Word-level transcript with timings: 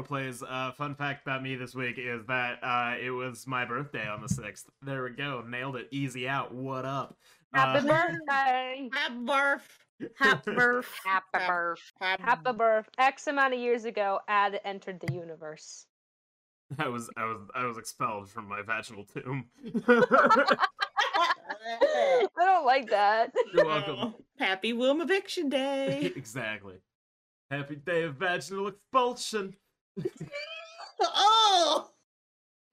I 0.00 0.02
Plays. 0.02 0.42
Uh, 0.42 0.72
fun 0.72 0.94
fact 0.94 1.26
about 1.26 1.42
me 1.42 1.56
this 1.56 1.74
week 1.74 1.96
is 1.98 2.24
that 2.26 2.58
uh, 2.62 2.94
it 2.98 3.10
was 3.10 3.46
my 3.46 3.66
birthday 3.66 4.08
on 4.08 4.22
the 4.22 4.28
sixth. 4.28 4.70
There 4.80 5.04
we 5.04 5.10
go, 5.10 5.44
nailed 5.46 5.76
it, 5.76 5.88
easy 5.90 6.26
out. 6.26 6.54
What 6.54 6.86
up? 6.86 7.18
Happy 7.52 7.86
Uh, 7.86 7.92
birthday. 7.92 8.88
Happy 8.94 9.14
birth. 9.26 9.78
Happy 10.16 10.52
birth. 10.54 10.86
Happy 11.04 11.46
birth. 11.46 11.92
Happy 12.00 12.22
Happy 12.22 12.52
birth. 12.52 12.88
X 12.96 13.26
amount 13.26 13.52
of 13.52 13.60
years 13.60 13.84
ago, 13.84 14.20
Ad 14.26 14.58
entered 14.64 15.00
the 15.00 15.12
universe. 15.12 15.84
I 16.78 16.88
was 16.88 17.10
I 17.18 17.24
was 17.24 17.40
I 17.54 17.66
was 17.66 17.76
expelled 17.76 18.30
from 18.30 18.48
my 18.48 18.62
vaginal 18.62 19.04
tomb. 19.04 19.44
I 19.86 20.56
don't 22.38 22.64
like 22.64 22.88
that. 22.88 23.34
You're 23.52 23.66
welcome. 23.66 23.96
Oh, 23.98 24.14
Happy 24.38 24.72
womb 24.72 25.02
eviction 25.02 25.50
day. 25.50 26.10
exactly. 26.16 26.76
Happy 27.50 27.76
day 27.76 28.04
of 28.04 28.14
vaginal 28.14 28.68
expulsion. 28.68 29.56
oh, 31.02 31.90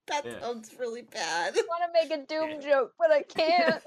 that 0.08 0.24
Yeah. 0.24 0.40
sounds 0.40 0.74
really 0.78 1.02
bad. 1.02 1.54
I 1.56 1.62
want 1.68 1.82
to 1.86 1.92
make 1.92 2.10
a 2.18 2.26
doom 2.26 2.60
joke, 2.60 2.92
but 2.98 3.10
I 3.10 3.22
can't. 3.22 3.82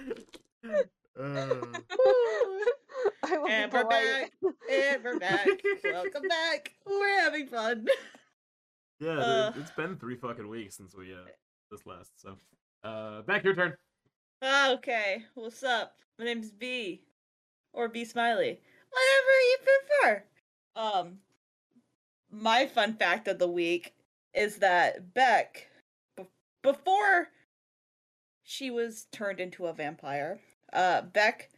Uh, 0.00 0.82
I 3.24 3.36
will 3.36 3.48
And 3.48 3.72
we're 3.72 3.82
polite. 3.84 3.90
back. 3.90 4.32
And 4.70 5.04
we're 5.04 5.18
back. 5.18 5.48
Welcome 5.84 6.22
back. 6.28 6.72
We're 6.86 7.20
having 7.20 7.46
fun. 7.48 7.86
yeah, 9.00 9.14
dude, 9.14 9.22
Uh. 9.22 9.52
it's 9.56 9.70
been 9.72 9.96
three 9.96 10.16
fucking 10.16 10.48
weeks 10.48 10.76
since 10.76 10.94
we 10.94 11.12
uh 11.12 11.18
this 11.70 11.84
last. 11.86 12.12
So, 12.20 12.36
uh, 12.84 13.22
back 13.22 13.44
your 13.44 13.54
turn. 13.54 13.74
Okay, 14.42 15.24
what's 15.34 15.62
up? 15.62 15.96
My 16.18 16.24
name's 16.24 16.50
B, 16.52 17.02
or 17.72 17.88
BeeSmiley, 17.88 18.58
whatever 18.90 19.34
you 19.42 19.56
prefer. 19.64 20.24
Um, 20.76 21.18
my 22.30 22.66
fun 22.66 22.94
fact 22.94 23.28
of 23.28 23.38
the 23.38 23.48
week 23.48 23.94
is 24.34 24.56
that 24.56 25.14
Beck, 25.14 25.68
b- 26.16 26.24
before 26.62 27.28
she 28.42 28.70
was 28.70 29.06
turned 29.12 29.40
into 29.40 29.66
a 29.66 29.72
vampire, 29.72 30.40
uh, 30.72 31.02
Beck 31.02 31.50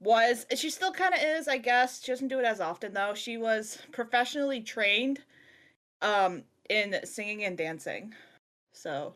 was 0.00 0.46
she 0.54 0.70
still 0.70 0.92
kind 0.92 1.14
of 1.14 1.20
is, 1.22 1.48
I 1.48 1.58
guess. 1.58 2.02
She 2.02 2.12
doesn't 2.12 2.28
do 2.28 2.38
it 2.38 2.44
as 2.44 2.60
often 2.60 2.94
though. 2.94 3.14
She 3.14 3.36
was 3.36 3.78
professionally 3.92 4.60
trained, 4.60 5.20
um, 6.02 6.44
in 6.68 6.94
singing 7.04 7.44
and 7.44 7.56
dancing. 7.56 8.14
So 8.72 9.14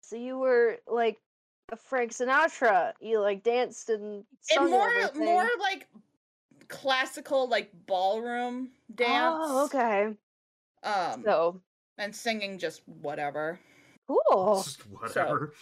So 0.00 0.16
you 0.16 0.38
were 0.38 0.78
like 0.86 1.18
a 1.72 1.76
Frank 1.76 2.12
Sinatra. 2.12 2.92
You 3.00 3.20
like 3.20 3.42
danced 3.42 3.90
and 3.90 4.24
and 4.54 4.70
more 4.70 4.88
more 5.16 5.48
like 5.60 5.88
classical 6.68 7.48
like 7.48 7.70
ballroom 7.86 8.70
dance 8.94 9.36
Oh, 9.38 9.64
okay. 9.64 10.14
um 10.82 11.22
So 11.24 11.60
and 11.98 12.14
singing 12.14 12.58
just 12.58 12.82
whatever 12.86 13.58
cool. 14.06 14.62
Just 14.62 14.82
whatever. 14.88 15.52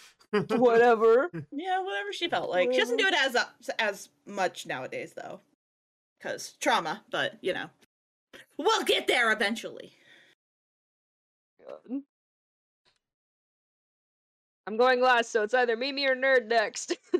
Whatever. 0.49 1.29
yeah 1.51 1.81
whatever 1.81 2.11
she 2.11 2.27
felt 2.27 2.49
like 2.49 2.71
she 2.71 2.79
doesn't 2.79 2.97
do 2.97 3.07
it 3.07 3.13
as 3.13 3.35
uh, 3.35 3.45
as 3.79 4.09
much 4.25 4.65
nowadays 4.65 5.13
though 5.15 5.39
because 6.19 6.53
trauma 6.59 7.03
but 7.11 7.37
you 7.41 7.53
know 7.53 7.69
we'll 8.57 8.83
get 8.83 9.07
there 9.07 9.31
eventually 9.31 9.93
Good. 11.87 12.01
I'm 14.67 14.77
going 14.77 14.99
last, 14.99 15.31
so 15.31 15.43
it's 15.43 15.53
either 15.53 15.77
Mimi 15.77 16.07
or 16.07 16.15
Nerd 16.15 16.47
next. 16.47 16.97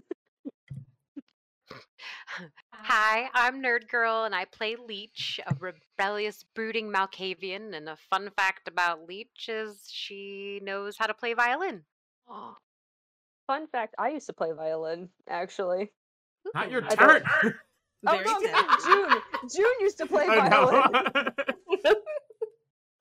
Hi, 2.87 3.31
I'm 3.33 3.63
Nerd 3.63 3.87
Girl, 3.89 4.25
and 4.25 4.35
I 4.35 4.45
play 4.45 4.75
Leech, 4.75 5.39
a 5.47 5.55
rebellious, 5.55 6.45
brooding 6.53 6.91
Malkavian. 6.91 7.75
And 7.75 7.89
a 7.89 7.95
fun 8.11 8.29
fact 8.37 8.67
about 8.67 9.07
Leech 9.07 9.49
is 9.49 9.87
she 9.91 10.59
knows 10.63 10.95
how 10.95 11.07
to 11.07 11.15
play 11.15 11.33
violin. 11.33 11.81
Oh. 12.29 12.55
Fun 13.47 13.65
fact: 13.71 13.95
I 13.97 14.09
used 14.09 14.27
to 14.27 14.33
play 14.33 14.51
violin. 14.55 15.09
Actually. 15.27 15.91
Not 16.53 16.69
your 16.69 16.81
turn. 16.81 17.23
don't- 17.41 17.55
Oh 18.07 18.21
no, 18.23 18.39
sad. 18.39 18.79
June. 18.85 19.21
June 19.55 19.73
used 19.81 19.97
to 19.97 20.05
play 20.05 20.27
I 20.29 20.47
violin. 20.47 20.83
know. 21.83 21.93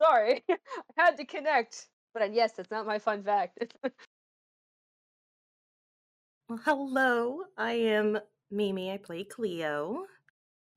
Sorry, 0.02 0.42
I 0.48 0.56
had 0.96 1.18
to 1.18 1.26
connect. 1.26 1.88
But 2.14 2.32
yes, 2.32 2.52
that's 2.56 2.70
not 2.70 2.86
my 2.86 2.98
fun 2.98 3.22
fact. 3.22 3.74
Well, 6.48 6.58
hello. 6.64 7.40
I 7.58 7.72
am 7.72 8.18
Mimi. 8.54 8.92
I 8.92 8.98
play 8.98 9.24
Cleo. 9.24 10.04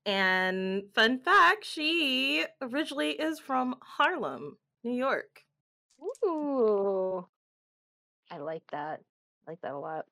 And 0.04 0.84
fun 0.94 1.18
fact, 1.18 1.64
she 1.64 2.44
originally 2.60 3.10
is 3.10 3.38
from 3.38 3.76
Harlem, 3.80 4.56
New 4.82 4.94
York. 4.94 5.44
Ooh, 6.24 7.26
I 8.30 8.38
like 8.38 8.62
that. 8.72 9.00
I 9.46 9.50
like 9.50 9.60
that 9.62 9.72
a 9.72 9.78
lot. 9.78 10.06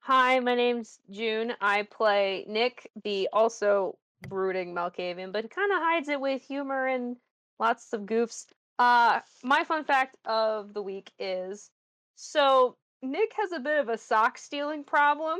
Hi, 0.00 0.40
my 0.40 0.54
name's 0.54 0.98
June. 1.10 1.52
I 1.60 1.82
play 1.82 2.44
Nick, 2.48 2.90
the 3.04 3.28
also 3.32 3.98
brooding 4.28 4.74
Malkavian, 4.74 5.32
but 5.32 5.50
kind 5.50 5.72
of 5.72 5.78
hides 5.78 6.08
it 6.08 6.20
with 6.20 6.42
humor 6.42 6.86
and 6.86 7.16
lots 7.58 7.92
of 7.92 8.02
goofs. 8.02 8.46
Uh, 8.78 9.20
my 9.44 9.62
fun 9.64 9.84
fact 9.84 10.16
of 10.24 10.72
the 10.72 10.82
week 10.82 11.12
is 11.18 11.70
so 12.16 12.76
Nick 13.02 13.32
has 13.36 13.52
a 13.52 13.60
bit 13.60 13.78
of 13.78 13.88
a 13.88 13.98
sock 13.98 14.38
stealing 14.38 14.84
problem. 14.84 15.38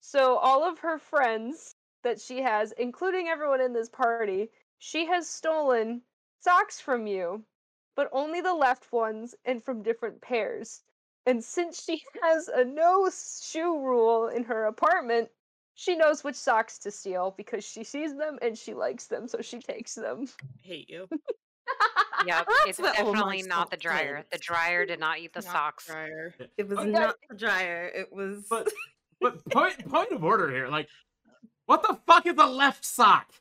So 0.00 0.36
all 0.38 0.64
of 0.64 0.78
her 0.80 0.98
friends 0.98 1.76
that 2.02 2.20
she 2.20 2.42
has, 2.42 2.72
including 2.72 3.28
everyone 3.28 3.60
in 3.60 3.72
this 3.72 3.88
party, 3.88 4.50
she 4.78 5.06
has 5.06 5.28
stolen 5.28 6.02
socks 6.40 6.80
from 6.80 7.06
you 7.06 7.44
but 8.00 8.08
only 8.12 8.40
the 8.40 8.54
left 8.54 8.92
ones 8.92 9.34
and 9.44 9.62
from 9.62 9.82
different 9.82 10.22
pairs. 10.22 10.82
And 11.26 11.44
since 11.44 11.84
she 11.84 12.02
has 12.22 12.48
a 12.48 12.64
no 12.64 13.10
shoe 13.10 13.78
rule 13.78 14.28
in 14.28 14.42
her 14.44 14.64
apartment, 14.64 15.28
she 15.74 15.96
knows 15.96 16.24
which 16.24 16.36
socks 16.36 16.78
to 16.78 16.90
steal 16.90 17.34
because 17.36 17.62
she 17.62 17.84
sees 17.84 18.16
them 18.16 18.38
and 18.40 18.56
she 18.56 18.72
likes 18.72 19.06
them, 19.06 19.28
so 19.28 19.42
she 19.42 19.58
takes 19.58 19.94
them. 19.94 20.26
hate 20.62 20.88
you 20.88 21.08
Yep, 22.26 22.46
That's 22.46 22.48
it's 22.68 22.78
what 22.78 22.98
all 22.98 23.12
definitely 23.12 23.42
not 23.42 23.70
the 23.70 23.76
sock 23.76 23.80
dryer. 23.82 24.24
The 24.30 24.38
dryer 24.38 24.86
did 24.86 25.00
not 25.00 25.18
eat 25.18 25.34
the 25.34 25.42
Not 25.42 25.52
socks. 25.52 25.86
dryer. 25.86 26.34
It 26.56 26.68
was 26.68 26.78
Okay. 26.78 26.90
not 26.90 27.16
the 27.28 27.36
dryer. 27.36 27.86
It 27.94 28.12
was. 28.12 28.46
But 28.48 28.72
but 29.20 29.44
point 29.50 29.88
point 29.88 30.12
of 30.12 30.24
order 30.24 30.50
here. 30.50 30.68
Like, 30.68 30.88
what 31.66 31.82
the 31.82 31.98
fuck 32.06 32.26
is 32.26 32.36
a 32.38 32.46
left 32.46 32.84
sock? 32.84 33.32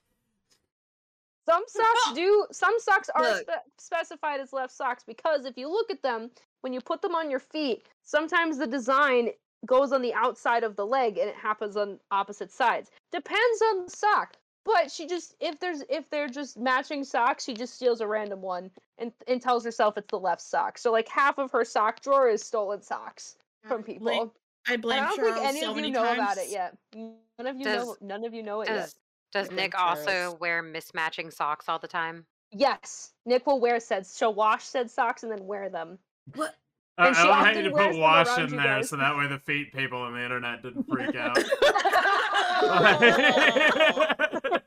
Some 1.45 1.63
socks 1.67 2.13
do, 2.13 2.45
some 2.51 2.75
socks 2.77 3.09
are 3.15 3.37
spe- 3.37 3.49
specified 3.79 4.39
as 4.39 4.53
left 4.53 4.71
socks 4.71 5.03
because 5.03 5.45
if 5.45 5.57
you 5.57 5.67
look 5.67 5.89
at 5.89 6.03
them, 6.03 6.29
when 6.61 6.73
you 6.73 6.79
put 6.79 7.01
them 7.01 7.15
on 7.15 7.31
your 7.31 7.39
feet, 7.39 7.87
sometimes 8.03 8.59
the 8.59 8.67
design 8.67 9.29
goes 9.65 9.91
on 9.91 10.03
the 10.03 10.13
outside 10.13 10.63
of 10.63 10.75
the 10.75 10.85
leg 10.85 11.17
and 11.17 11.27
it 11.27 11.35
happens 11.35 11.75
on 11.75 11.99
opposite 12.11 12.51
sides. 12.51 12.91
Depends 13.11 13.61
on 13.71 13.85
the 13.85 13.91
sock. 13.91 14.35
But 14.65 14.91
she 14.91 15.07
just 15.07 15.33
if 15.39 15.59
there's 15.59 15.83
if 15.89 16.07
they're 16.11 16.27
just 16.27 16.59
matching 16.59 17.03
socks, 17.03 17.45
she 17.45 17.55
just 17.55 17.73
steals 17.73 18.01
a 18.01 18.07
random 18.07 18.41
one 18.41 18.69
and 18.99 19.11
and 19.27 19.41
tells 19.41 19.63
herself 19.63 19.97
it's 19.97 20.11
the 20.11 20.19
left 20.19 20.41
sock. 20.41 20.77
So 20.77 20.91
like 20.91 21.07
half 21.07 21.39
of 21.39 21.49
her 21.51 21.65
sock 21.65 22.01
drawer 22.01 22.29
is 22.29 22.43
stolen 22.43 22.83
socks 22.83 23.37
from 23.67 23.81
people. 23.81 24.05
Blame- 24.05 24.31
i 24.67 24.77
blame 24.77 25.03
I 25.03 25.07
don't 25.07 25.15
Charles 25.15 25.33
think 25.35 25.47
any 25.47 25.61
so 25.61 25.71
of 25.71 25.75
you 25.77 25.81
many 25.81 25.93
know 25.93 26.03
times. 26.03 26.17
about 26.19 26.37
it 26.37 26.49
yet. 26.49 26.77
None 26.93 27.47
of 27.47 27.57
you 27.57 27.65
know 27.65 27.95
none 28.01 28.25
of 28.25 28.33
you 28.33 28.43
know 28.43 28.61
it 28.61 28.69
yet. 28.69 28.75
Does 28.75 28.95
Does 29.31 29.47
blame 29.49 29.57
Nick 29.57 29.79
also 29.79 30.37
wear 30.39 30.61
mismatching 30.63 31.31
socks 31.33 31.69
all 31.69 31.79
the 31.79 31.87
time? 31.87 32.25
Yes, 32.51 33.13
Nick 33.25 33.45
will 33.45 33.59
wear 33.59 33.79
said. 33.79 34.05
She'll 34.07 34.33
wash 34.33 34.63
said 34.63 34.89
socks 34.89 35.23
and 35.23 35.31
then 35.31 35.45
wear 35.45 35.69
them. 35.69 35.99
what? 36.35 36.55
I, 36.99 37.07
And 37.07 37.15
she 37.15 37.21
I 37.21 37.25
love 37.25 37.45
how 37.45 37.51
you 37.59 37.73
wears 37.73 37.95
put 37.95 38.01
wash 38.01 38.37
in 38.37 38.49
there 38.51 38.59
guys. 38.59 38.89
so 38.89 38.97
that 38.97 39.17
way 39.17 39.27
the 39.27 39.39
feet 39.39 39.73
people 39.73 39.99
on 40.01 40.13
the 40.13 40.23
internet 40.23 40.61
didn't 40.63 40.85
freak 40.87 41.15
out. 41.15 41.37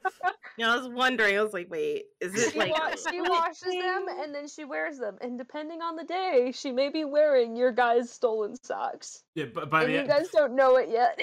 Yeah, 0.58 0.74
I 0.74 0.76
was 0.76 0.88
wondering. 0.88 1.38
I 1.38 1.42
was 1.42 1.54
like, 1.54 1.70
wait, 1.70 2.04
is 2.20 2.34
it 2.34 2.52
she, 2.52 2.58
like. 2.58 2.72
wa- 2.72 2.94
she 3.10 3.20
washes 3.22 3.72
them 3.72 4.04
and 4.20 4.34
then 4.34 4.46
she 4.46 4.64
wears 4.64 4.98
them. 4.98 5.16
And 5.22 5.38
depending 5.38 5.80
on 5.80 5.96
the 5.96 6.04
day, 6.04 6.52
she 6.54 6.70
may 6.72 6.90
be 6.90 7.06
wearing 7.06 7.56
your 7.56 7.72
guys' 7.72 8.10
stolen 8.10 8.54
socks. 8.62 9.22
yeah, 9.34 9.46
but 9.52 9.70
by 9.70 9.84
and 9.84 9.94
the 9.94 9.98
you 10.00 10.06
guys 10.06 10.28
don't 10.28 10.54
know 10.54 10.76
it 10.76 10.90
yet. 10.90 11.18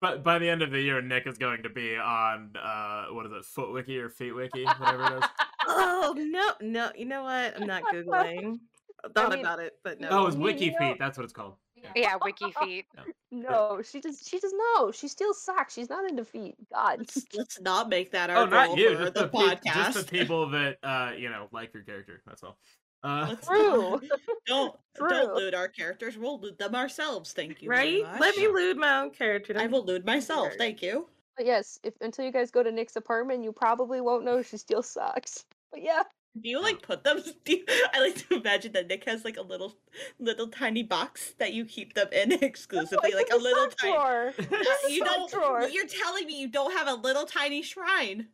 but 0.00 0.22
by 0.22 0.38
the 0.38 0.48
end 0.48 0.62
of 0.62 0.70
the 0.70 0.80
year, 0.80 1.02
Nick 1.02 1.26
is 1.26 1.38
going 1.38 1.64
to 1.64 1.68
be 1.68 1.96
on 1.96 2.52
uh 2.56 3.06
what 3.10 3.26
is 3.26 3.32
it, 3.32 3.44
Footwiki 3.56 3.98
or 3.98 4.10
Feetwiki, 4.10 4.64
whatever 4.78 5.16
it 5.16 5.24
is. 5.24 5.30
Oh, 5.66 6.14
no, 6.16 6.50
no. 6.60 6.90
You 6.96 7.06
know 7.06 7.24
what? 7.24 7.60
I'm 7.60 7.66
not 7.66 7.82
Googling. 7.92 8.60
I 9.04 9.08
thought 9.08 9.30
mean- 9.30 9.40
about 9.40 9.60
it, 9.60 9.74
but 9.84 10.00
no. 10.00 10.08
Oh, 10.10 10.26
it's 10.26 10.36
You 10.36 10.42
Wiki 10.42 10.70
know- 10.70 10.78
Feet. 10.78 10.96
That's 10.98 11.16
what 11.18 11.24
it's 11.24 11.32
called. 11.32 11.54
Yeah, 11.94 12.16
wiki 12.24 12.52
feet. 12.60 12.86
No, 13.30 13.80
she 13.82 14.00
does. 14.00 14.26
She 14.26 14.40
does 14.40 14.52
no. 14.74 14.90
She 14.90 15.06
steals 15.06 15.40
socks. 15.42 15.74
She's 15.74 15.88
not 15.90 16.08
into 16.10 16.24
feet. 16.24 16.56
God. 16.72 16.98
let's, 17.00 17.24
let's 17.34 17.60
not 17.60 17.88
make 17.90 18.10
that 18.12 18.30
our 18.30 18.38
Oh, 18.38 18.46
goal 18.46 18.50
not 18.70 18.78
you. 18.78 18.96
for 18.96 19.02
Just 19.02 19.14
the, 19.14 19.20
the, 19.20 19.28
pe- 19.28 19.38
podcast 19.38 19.62
just 19.74 20.06
the 20.06 20.18
people 20.18 20.48
that 20.50 20.78
uh 20.82 21.12
you 21.16 21.28
know 21.30 21.46
like 21.52 21.72
your 21.74 21.82
character. 21.84 22.20
That's 22.26 22.42
all. 22.42 22.58
Uh, 23.04 23.36
True. 23.36 24.00
don't 24.46 24.74
True. 24.96 25.08
don't 25.10 25.34
loot 25.36 25.54
our 25.54 25.68
characters. 25.68 26.16
We'll 26.18 26.40
loot 26.40 26.58
them 26.58 26.74
ourselves. 26.74 27.32
Thank 27.32 27.62
you. 27.62 27.68
very 27.68 28.02
right? 28.02 28.18
Let 28.20 28.36
me 28.36 28.48
loot 28.48 28.76
my 28.78 29.00
own 29.00 29.10
character. 29.10 29.52
I 29.56 29.62
don't- 29.62 29.70
will 29.72 29.84
loot 29.84 30.04
myself. 30.06 30.48
Thank 30.58 30.82
you. 30.82 31.06
But 31.36 31.44
yes, 31.46 31.78
if 31.84 31.94
until 32.00 32.24
you 32.24 32.32
guys 32.32 32.50
go 32.50 32.62
to 32.64 32.72
Nick's 32.72 32.96
apartment, 32.96 33.44
you 33.44 33.52
probably 33.52 34.00
won't 34.00 34.24
know 34.24 34.42
she 34.42 34.56
steals 34.56 34.88
socks. 34.90 35.44
But 35.70 35.82
yeah, 35.82 36.02
Do 36.42 36.48
you 36.48 36.60
like 36.62 36.82
put 36.82 37.04
them? 37.04 37.22
Do 37.44 37.52
you, 37.56 37.64
I 37.92 38.00
like 38.00 38.28
to 38.28 38.36
imagine 38.36 38.72
that 38.72 38.86
Nick 38.88 39.04
has 39.04 39.24
like 39.24 39.36
a 39.36 39.42
little, 39.42 39.74
little 40.18 40.48
tiny 40.48 40.82
box 40.82 41.34
that 41.38 41.52
you 41.52 41.64
keep 41.64 41.94
them 41.94 42.08
in 42.12 42.32
exclusively, 42.42 43.12
like 43.14 43.28
a 43.32 43.36
little 43.36 43.68
tiny. 43.68 43.92
drawer. 43.92 44.32
You 44.88 45.04
don't. 45.04 45.30
drawer. 45.30 45.68
You're 45.68 45.86
telling 45.86 46.26
me 46.26 46.38
you 46.40 46.48
don't 46.48 46.72
have 46.72 46.88
a 46.88 46.94
little 46.94 47.24
tiny 47.24 47.62
shrine 47.62 48.28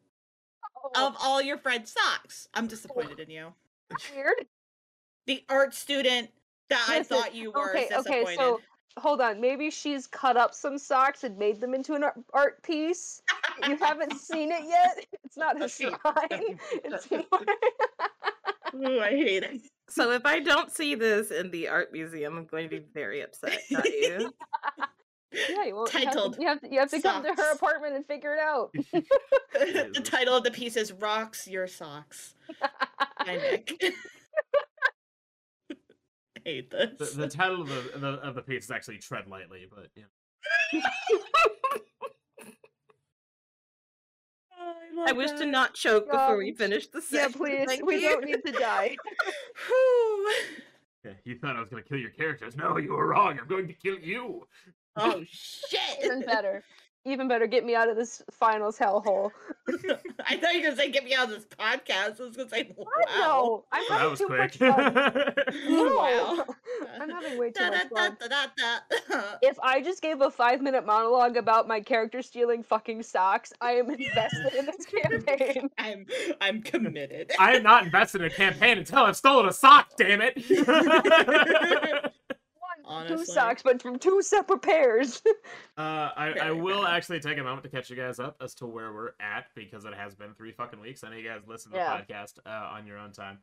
Oh, 0.96 1.06
of 1.08 1.16
all 1.20 1.40
your 1.40 1.56
friends' 1.56 1.92
socks. 1.92 2.48
I'm 2.52 2.66
disappointed 2.66 3.18
in 3.18 3.30
you. 3.30 3.54
weird. 4.14 4.46
The 5.26 5.42
art 5.48 5.72
student 5.74 6.30
that 6.68 6.84
I 6.88 7.02
thought 7.02 7.34
you 7.34 7.50
were 7.52 7.70
Okay, 7.70 7.84
is 7.84 7.88
disappointed. 7.88 8.22
okay, 8.24 8.36
so 8.36 8.60
hold 8.98 9.20
on. 9.20 9.40
Maybe 9.40 9.70
she's 9.70 10.06
cut 10.06 10.36
up 10.36 10.54
some 10.54 10.78
socks 10.78 11.24
and 11.24 11.36
made 11.38 11.60
them 11.60 11.74
into 11.74 11.94
an 11.94 12.04
art 12.32 12.62
piece. 12.62 13.22
You 13.66 13.76
haven't 13.76 14.18
seen 14.20 14.50
it 14.52 14.64
yet. 14.66 15.06
It's 15.24 15.36
not 15.36 15.60
a 15.60 15.68
shrine. 15.68 15.94
It's 16.84 17.10
more. 17.10 17.24
Ooh, 18.74 19.00
I 19.00 19.10
hate 19.10 19.44
it. 19.44 19.60
So 19.88 20.10
if 20.10 20.26
I 20.26 20.40
don't 20.40 20.72
see 20.72 20.94
this 20.94 21.30
in 21.30 21.50
the 21.50 21.68
art 21.68 21.92
museum, 21.92 22.36
I'm 22.36 22.46
going 22.46 22.68
to 22.68 22.80
be 22.80 22.84
very 22.92 23.20
upset. 23.20 23.60
Got 23.70 23.84
you? 23.84 24.32
yeah, 25.32 25.64
you, 25.64 25.76
won't, 25.76 25.94
you 25.94 26.00
have 26.06 26.12
to, 26.14 26.34
you 26.40 26.46
have 26.48 26.60
to, 26.60 26.72
you 26.72 26.80
have 26.80 26.90
to 26.90 27.00
come 27.00 27.22
to 27.22 27.34
her 27.34 27.52
apartment 27.52 27.94
and 27.94 28.06
figure 28.06 28.34
it 28.34 28.40
out. 28.40 28.72
the 29.52 30.00
title 30.02 30.36
of 30.36 30.42
the 30.42 30.50
piece 30.50 30.76
is 30.76 30.92
"Rocks 30.92 31.46
Your 31.46 31.68
Socks" 31.68 32.34
by 33.24 33.36
Nick. 33.36 33.94
I 36.46 36.48
hate 36.50 36.70
this. 36.70 37.12
The, 37.12 37.22
the 37.22 37.28
title 37.28 37.62
of 37.62 37.68
the, 37.68 37.98
the 37.98 38.08
of 38.26 38.34
the 38.34 38.42
piece 38.42 38.64
is 38.64 38.70
actually 38.70 38.98
"Tread 38.98 39.26
Lightly," 39.28 39.66
but 39.70 39.88
yeah. 39.96 40.04
Oh, 44.56 44.74
I 44.98 45.08
love 45.08 45.16
wish 45.16 45.30
to 45.32 45.46
not 45.46 45.74
choke 45.74 46.10
before 46.10 46.36
we 46.36 46.50
Um, 46.50 46.56
finish 46.56 46.86
the 46.88 47.02
yeah, 47.10 47.28
please. 47.28 47.66
Thank 47.66 47.84
We 47.84 47.96
you. 48.02 48.08
don't 48.10 48.24
need 48.24 48.44
to 48.46 48.52
die. 48.52 48.96
Yeah. 51.04 51.12
You 51.24 51.38
thought 51.38 51.54
I 51.54 51.60
was 51.60 51.68
gonna 51.68 51.82
kill 51.82 51.98
your 51.98 52.08
characters. 52.08 52.56
No, 52.56 52.78
you 52.78 52.92
were 52.94 53.08
wrong. 53.08 53.38
I'm 53.38 53.46
going 53.46 53.66
to 53.68 53.74
kill 53.74 53.98
you. 53.98 54.46
Oh 54.96 55.22
shit! 55.30 55.80
Even 56.02 56.22
better. 56.22 56.64
Even 57.06 57.28
better. 57.28 57.46
Get 57.46 57.64
me 57.66 57.74
out 57.74 57.88
of 57.90 57.96
this 57.96 58.22
finals 58.30 58.78
hellhole. 58.78 59.30
I 60.26 60.36
thought 60.38 60.54
you 60.54 60.60
were 60.60 60.64
gonna 60.68 60.76
say 60.76 60.90
get 60.90 61.04
me 61.04 61.14
out 61.14 61.24
of 61.24 61.30
this 61.30 61.44
podcast. 61.44 62.20
I 62.20 62.24
was 62.24 62.36
gonna 62.36 62.48
say 62.48 62.72
wow. 62.76 62.86
I 63.08 63.18
know. 63.20 63.64
I'm 63.72 63.82
That 63.88 63.94
having 63.98 64.10
was 64.10 64.18
too 64.20 64.26
quick. 64.26 64.38
much 64.38 64.56
fun. 64.56 64.94
No, 65.68 65.96
Wow. 65.96 66.44
I'm 67.00 67.10
having 67.10 67.38
way 67.38 67.50
too 67.50 67.60
Da, 67.60 67.70
much 67.70 67.88
fun. 67.94 68.16
da, 68.20 68.28
da, 68.28 68.46
da, 68.56 68.78
da. 69.10 69.22
If 69.42 69.58
I 69.60 69.82
just 69.82 70.00
gave 70.02 70.20
a 70.22 70.30
five 70.30 70.60
minute 70.62 70.86
monologue 70.86 71.36
about 71.36 71.68
my 71.68 71.80
character 71.80 72.22
stealing 72.22 72.62
fucking 72.62 73.02
socks, 73.02 73.52
I 73.60 73.72
am 73.72 73.90
invested 73.90 74.54
in 74.54 74.66
this 74.66 74.86
campaign. 74.86 75.70
I'm 75.78 76.06
I'm 76.40 76.62
committed. 76.62 77.32
I 77.38 77.56
am 77.56 77.62
not 77.62 77.84
invested 77.84 78.22
in 78.22 78.28
a 78.28 78.30
campaign 78.30 78.78
until 78.78 79.00
I've 79.04 79.16
stolen 79.16 79.46
a 79.48 79.52
sock. 79.52 79.90
Damn 79.98 80.20
it. 80.22 82.12
One, 82.84 83.06
two 83.08 83.24
socks, 83.24 83.62
but 83.62 83.80
from 83.82 83.98
two 83.98 84.20
separate 84.22 84.62
pairs. 84.62 85.22
Uh, 85.76 86.10
I, 86.16 86.32
I 86.40 86.50
will 86.52 86.86
actually 86.86 87.18
take 87.18 87.36
a 87.38 87.42
moment 87.42 87.64
to 87.64 87.68
catch 87.68 87.90
you 87.90 87.96
guys 87.96 88.20
up 88.20 88.36
as 88.40 88.54
to 88.56 88.66
where 88.66 88.92
we're 88.92 89.10
at 89.18 89.46
because 89.56 89.84
it 89.84 89.92
has 89.92 90.14
been 90.14 90.32
three 90.34 90.52
fucking 90.52 90.78
weeks. 90.80 91.02
I 91.02 91.10
know 91.10 91.16
you 91.16 91.28
guys 91.28 91.40
listen 91.48 91.72
to 91.72 91.78
Yeah. 91.78 91.96
the 91.96 92.12
podcast 92.14 92.38
uh, 92.46 92.68
on 92.76 92.86
your 92.86 92.98
own 92.98 93.10
time. 93.10 93.38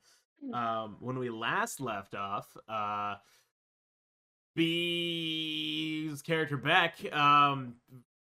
Um, 0.54 0.96
when 1.02 1.20
we 1.20 1.30
last 1.30 1.82
left 1.82 2.16
off, 2.16 2.48
uh, 2.70 3.16
B's 4.56 6.22
character 6.22 6.58
Beck 6.58 6.96
um, 7.14 7.76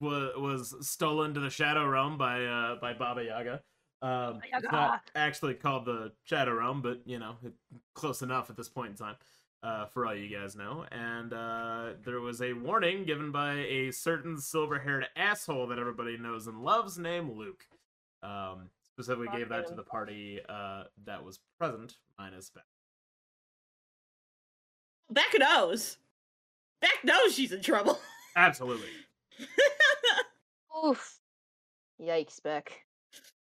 was, 0.00 0.30
was 0.36 0.88
stolen 0.88 1.34
to 1.34 1.40
the 1.40 1.50
Shadow 1.50 1.86
Realm 1.86 2.16
by 2.18 2.44
uh, 2.44 2.76
by 2.80 2.92
Baba 2.94 3.24
Yaga. 3.24 3.60
Um, 4.02 4.40
it's 4.52 4.70
not 4.70 5.02
actually 5.14 5.54
called 5.54 5.84
the 5.86 6.12
Shadow 6.24 6.54
Realm, 6.54 6.82
but 6.82 7.00
you 7.06 7.18
know, 7.18 7.36
it, 7.44 7.52
close 7.94 8.22
enough 8.22 8.50
at 8.50 8.56
this 8.56 8.68
point 8.68 8.90
in 8.90 8.96
time 8.96 9.16
uh, 9.66 9.86
for 9.86 10.06
all 10.06 10.14
you 10.14 10.28
guys 10.28 10.54
know. 10.54 10.84
And 10.92 11.32
uh, 11.32 11.94
there 12.04 12.20
was 12.20 12.40
a 12.40 12.52
warning 12.52 13.04
given 13.04 13.32
by 13.32 13.54
a 13.54 13.90
certain 13.90 14.38
silver 14.38 14.78
haired 14.78 15.06
asshole 15.16 15.66
that 15.68 15.78
everybody 15.78 16.16
knows 16.16 16.46
and 16.46 16.62
loves 16.62 16.98
named 16.98 17.36
Luke. 17.36 17.66
Um, 18.22 18.70
specifically 18.84 19.28
gave 19.36 19.48
that 19.48 19.66
to 19.66 19.74
the 19.74 19.82
party 19.82 20.40
uh, 20.48 20.84
that 21.04 21.24
was 21.24 21.40
present, 21.58 21.96
minus 22.18 22.50
Beck. 22.50 22.64
Beck 25.10 25.38
knows. 25.38 25.98
Beck 26.80 27.04
knows 27.04 27.34
she's 27.34 27.52
in 27.52 27.60
trouble. 27.60 27.98
Absolutely. 28.36 28.88
Oof. 30.84 31.18
Yikes, 32.00 32.42
Beck. 32.42 32.84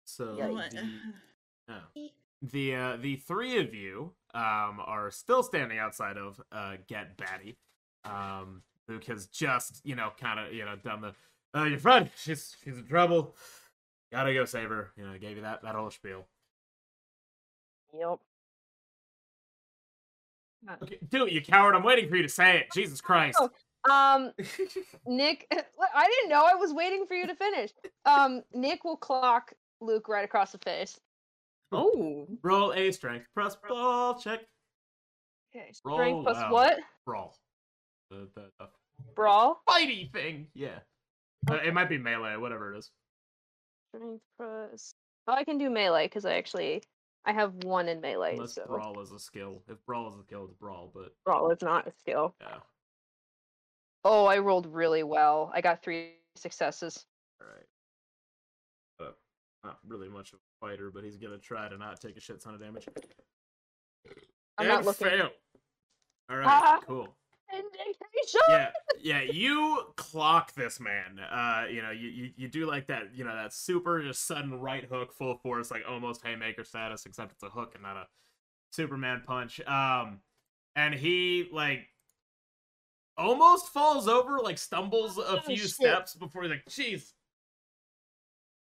So 0.05 0.35
Yeah, 0.37 0.47
the, 0.47 0.89
oh. 1.69 2.09
The 2.41 2.75
uh, 2.75 2.97
the 2.97 3.17
three 3.17 3.59
of 3.59 3.73
you 3.73 4.13
um, 4.33 4.79
are 4.85 5.11
still 5.11 5.43
standing 5.43 5.77
outside 5.77 6.17
of 6.17 6.41
uh, 6.51 6.75
Get 6.87 7.17
Batty. 7.17 7.57
Um, 8.03 8.63
Luke 8.87 9.05
has 9.05 9.27
just 9.27 9.81
you 9.83 9.95
know 9.95 10.11
kind 10.19 10.39
of 10.39 10.53
you 10.53 10.65
know 10.65 10.75
done 10.75 11.01
the 11.01 11.13
uh, 11.57 11.65
your 11.65 11.79
friend 11.79 12.09
she's 12.15 12.55
she's 12.63 12.77
in 12.77 12.87
trouble. 12.87 13.35
Gotta 14.11 14.33
go 14.33 14.45
save 14.45 14.69
her. 14.69 14.91
You 14.97 15.05
know, 15.05 15.17
gave 15.17 15.37
you 15.37 15.43
that 15.43 15.61
that 15.63 15.75
whole 15.75 15.91
spiel. 15.91 16.25
Yep. 17.97 18.19
It, 21.11 21.31
you 21.31 21.41
coward! 21.41 21.75
I'm 21.75 21.83
waiting 21.83 22.07
for 22.07 22.15
you 22.15 22.23
to 22.23 22.29
say 22.29 22.59
it. 22.59 22.67
Jesus 22.73 23.01
Christ! 23.01 23.37
Oh. 23.41 23.49
Um, 23.89 24.31
Nick, 25.07 25.47
I 25.51 26.07
didn't 26.07 26.29
know. 26.29 26.45
I 26.45 26.55
was 26.55 26.73
waiting 26.73 27.05
for 27.05 27.15
you 27.15 27.27
to 27.27 27.35
finish. 27.35 27.71
Um, 28.05 28.43
Nick 28.53 28.83
will 28.83 28.97
clock 28.97 29.53
Luke 29.79 30.07
right 30.07 30.23
across 30.23 30.51
the 30.51 30.59
face. 30.59 30.99
Oh, 31.71 32.27
Roll 32.43 32.73
a 32.73 32.91
strength 32.91 33.27
plus 33.33 33.55
brawl 33.55 34.19
check. 34.19 34.39
Okay. 35.55 35.71
Roll 35.83 35.97
Strength 35.97 36.23
plus 36.25 36.51
what? 36.51 36.79
Brawl. 37.05 37.37
The 38.09 38.27
the, 38.35 38.51
the 38.59 38.67
Brawl. 39.15 39.61
fighty 39.69 40.11
thing. 40.11 40.47
Yeah. 40.53 40.79
Uh, 41.49 41.55
it 41.55 41.73
might 41.73 41.89
be 41.89 41.97
melee, 41.97 42.35
whatever 42.37 42.73
it 42.73 42.77
is. 42.77 42.91
Strength 43.95 44.21
plus. 44.37 44.93
Oh, 45.27 45.33
I 45.33 45.43
can 45.43 45.57
do 45.57 45.69
melee 45.69 46.05
because 46.05 46.25
I 46.25 46.33
actually 46.35 46.83
I 47.25 47.33
have 47.33 47.53
one 47.63 47.87
in 47.87 48.01
melee. 48.01 48.33
Unless 48.33 48.55
so 48.55 48.65
brawl 48.67 48.99
is 49.01 49.11
a 49.11 49.19
skill. 49.19 49.61
If 49.67 49.77
brawl 49.85 50.09
is 50.09 50.15
a 50.15 50.23
skill, 50.23 50.45
it's 50.45 50.53
brawl. 50.53 50.91
But 50.93 51.13
brawl 51.25 51.51
is 51.51 51.61
not 51.61 51.87
a 51.87 51.91
skill. 51.99 52.35
yeah. 52.41 52.57
Oh, 54.03 54.25
I 54.25 54.39
rolled 54.39 54.65
really 54.65 55.03
well. 55.03 55.51
I 55.53 55.61
got 55.61 55.83
three 55.83 56.13
successes. 56.35 57.05
All 57.39 57.47
right. 57.47 57.65
Uh, 59.63 59.67
not 59.67 59.77
really 59.87 60.09
much 60.09 60.33
of 60.33 60.39
a 60.39 60.65
fighter, 60.65 60.89
but 60.91 61.03
he's 61.03 61.17
gonna 61.17 61.37
try 61.37 61.69
to 61.69 61.77
not 61.77 61.99
take 62.01 62.17
a 62.17 62.19
shit 62.19 62.41
ton 62.41 62.53
of 62.53 62.59
damage. 62.59 62.87
I'm 64.57 64.65
and 64.65 64.67
not 64.67 64.85
looking. 64.85 65.07
Fail. 65.07 65.29
All 66.29 66.37
right. 66.37 66.47
Ah. 66.47 66.79
Cool. 66.85 67.07
Indignation. 67.53 68.39
Yeah. 68.49 68.69
Yeah. 69.01 69.21
You 69.21 69.83
clock 69.97 70.53
this 70.53 70.79
man. 70.79 71.19
Uh, 71.19 71.65
you 71.69 71.81
know, 71.81 71.91
you, 71.91 72.09
you 72.09 72.29
you 72.37 72.47
do 72.47 72.65
like 72.65 72.87
that. 72.87 73.13
You 73.13 73.23
know, 73.25 73.35
that 73.35 73.53
super 73.53 74.01
just 74.01 74.25
sudden 74.25 74.59
right 74.59 74.83
hook, 74.85 75.13
full 75.13 75.35
force, 75.35 75.69
like 75.69 75.83
almost 75.87 76.25
haymaker 76.25 76.63
status, 76.63 77.05
except 77.05 77.33
it's 77.33 77.43
a 77.43 77.49
hook 77.49 77.73
and 77.73 77.83
not 77.83 77.97
a 77.97 78.07
Superman 78.71 79.23
punch. 79.25 79.59
Um, 79.67 80.19
and 80.75 80.93
he 80.93 81.49
like 81.51 81.87
almost 83.17 83.67
falls 83.73 84.07
over, 84.07 84.39
like 84.39 84.57
stumbles 84.57 85.17
a 85.17 85.21
Oh, 85.27 85.39
few 85.41 85.57
steps 85.57 86.15
before 86.15 86.43
he's 86.43 86.51
like, 86.51 86.65
"Jeez, 86.69 87.11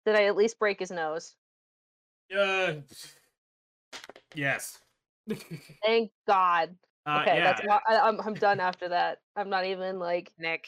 Did 0.06 0.16
I 0.16 0.26
at 0.26 0.36
least 0.36 0.60
break 0.60 0.80
his 0.80 0.92
nose? 0.92 1.36
Uh, 2.36 2.74
yes. 4.36 4.80
Thank 5.86 6.12
God. 6.28 6.76
uh, 7.06 7.20
Okay, 7.22 7.38
yeah. 7.38 7.44
that's 7.44 7.62
not, 7.66 7.82
I, 7.88 8.00
I'm 8.00 8.20
I'm 8.22 8.34
done 8.34 8.60
after 8.60 8.90
that. 8.90 9.20
I'm 9.36 9.50
not 9.50 9.66
even 9.66 10.00
like 10.00 10.34
Nick, 10.40 10.68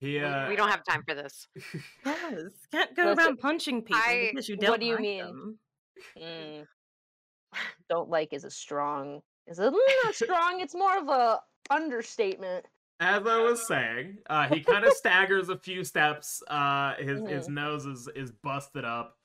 Yeah, 0.00 0.22
we- 0.22 0.26
uh, 0.34 0.48
we 0.50 0.56
don't 0.56 0.70
have 0.70 0.84
time 0.84 1.02
for 1.06 1.14
this. 1.14 1.46
yes. 2.06 2.42
Can't 2.70 2.94
go 2.96 3.04
Listen, 3.04 3.18
around 3.24 3.38
punching 3.38 3.82
people 3.82 4.00
I- 4.04 4.30
because 4.32 4.48
you 4.48 4.56
what 4.56 4.66
don't 4.66 4.80
do 4.80 4.86
you 4.86 4.94
like 4.94 5.02
mean? 5.02 5.24
them. 5.24 5.58
mm, 6.18 6.66
don't 7.88 8.08
like 8.08 8.32
is 8.32 8.44
a 8.44 8.50
strong 8.50 9.20
is 9.46 9.58
a 9.58 9.70
not 9.70 10.14
strong. 10.14 10.60
It's 10.60 10.74
more 10.74 10.96
of 10.98 11.08
a 11.08 11.40
understatement. 11.70 12.64
As 13.00 13.26
I 13.26 13.40
was 13.40 13.66
saying, 13.66 14.18
uh, 14.30 14.46
he 14.48 14.60
kind 14.60 14.84
of 14.84 14.92
staggers 14.92 15.48
a 15.48 15.58
few 15.58 15.82
steps. 15.84 16.42
Uh, 16.48 16.94
his 16.96 17.20
his 17.28 17.48
nose 17.48 17.84
is 17.86 18.08
is 18.14 18.30
busted 18.30 18.84
up. 18.84 19.16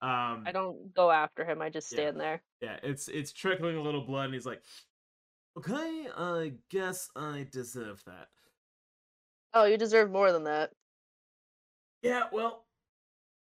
Um, 0.00 0.10
Mm-hmm. 0.10 0.48
I 0.48 0.52
don't 0.52 0.94
go 0.94 1.10
after 1.10 1.44
him. 1.44 1.60
I 1.62 1.68
just 1.70 1.90
Yeah. 1.92 1.96
stand 1.96 2.20
there. 2.20 2.42
yeah, 2.60 2.78
it's 2.82 3.08
it's 3.08 3.32
trickling 3.32 3.76
a 3.76 3.82
little 3.82 4.02
blood, 4.02 4.26
and 4.26 4.34
he's 4.34 4.46
like, 4.46 4.62
"Okay, 5.58 6.06
I 6.16 6.54
guess 6.70 7.10
I 7.16 7.46
deserve 7.50 8.02
that." 8.06 8.28
Oh, 9.54 9.64
you 9.64 9.76
deserve 9.78 10.10
more 10.10 10.32
than 10.32 10.44
that. 10.44 10.72
Yeah, 12.02 12.24
well, 12.32 12.66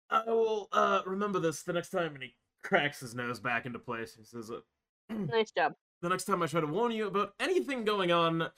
I 0.09 0.23
will 0.25 0.67
uh 0.71 1.01
remember 1.05 1.39
this 1.39 1.63
the 1.63 1.73
next 1.73 1.89
time. 1.89 2.13
And 2.15 2.23
he 2.23 2.35
cracks 2.63 2.99
his 2.99 3.15
nose 3.15 3.39
back 3.39 3.65
into 3.65 3.79
place. 3.79 4.15
He 4.15 4.23
says, 4.23 4.49
uh, 4.51 4.59
Nice 5.13 5.51
job. 5.51 5.73
the 6.01 6.09
next 6.09 6.25
time 6.25 6.41
I 6.41 6.47
try 6.47 6.61
to 6.61 6.67
warn 6.67 6.91
you 6.91 7.07
about 7.07 7.33
anything 7.39 7.83
going 7.85 8.11
on 8.11 8.49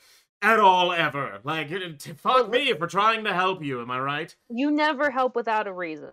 at 0.41 0.60
all 0.60 0.91
ever. 0.94 1.39
Like, 1.44 1.70
fuck 2.17 2.50
me 2.50 2.74
for 2.74 2.88
trying 2.88 3.24
to 3.25 3.34
help 3.34 3.63
you. 3.63 3.82
Am 3.82 3.91
I 3.91 4.00
right? 4.00 4.36
You 4.50 4.72
never 4.72 5.10
help 5.10 5.36
without 5.36 5.67
a 5.67 5.74
reason. 5.74 6.12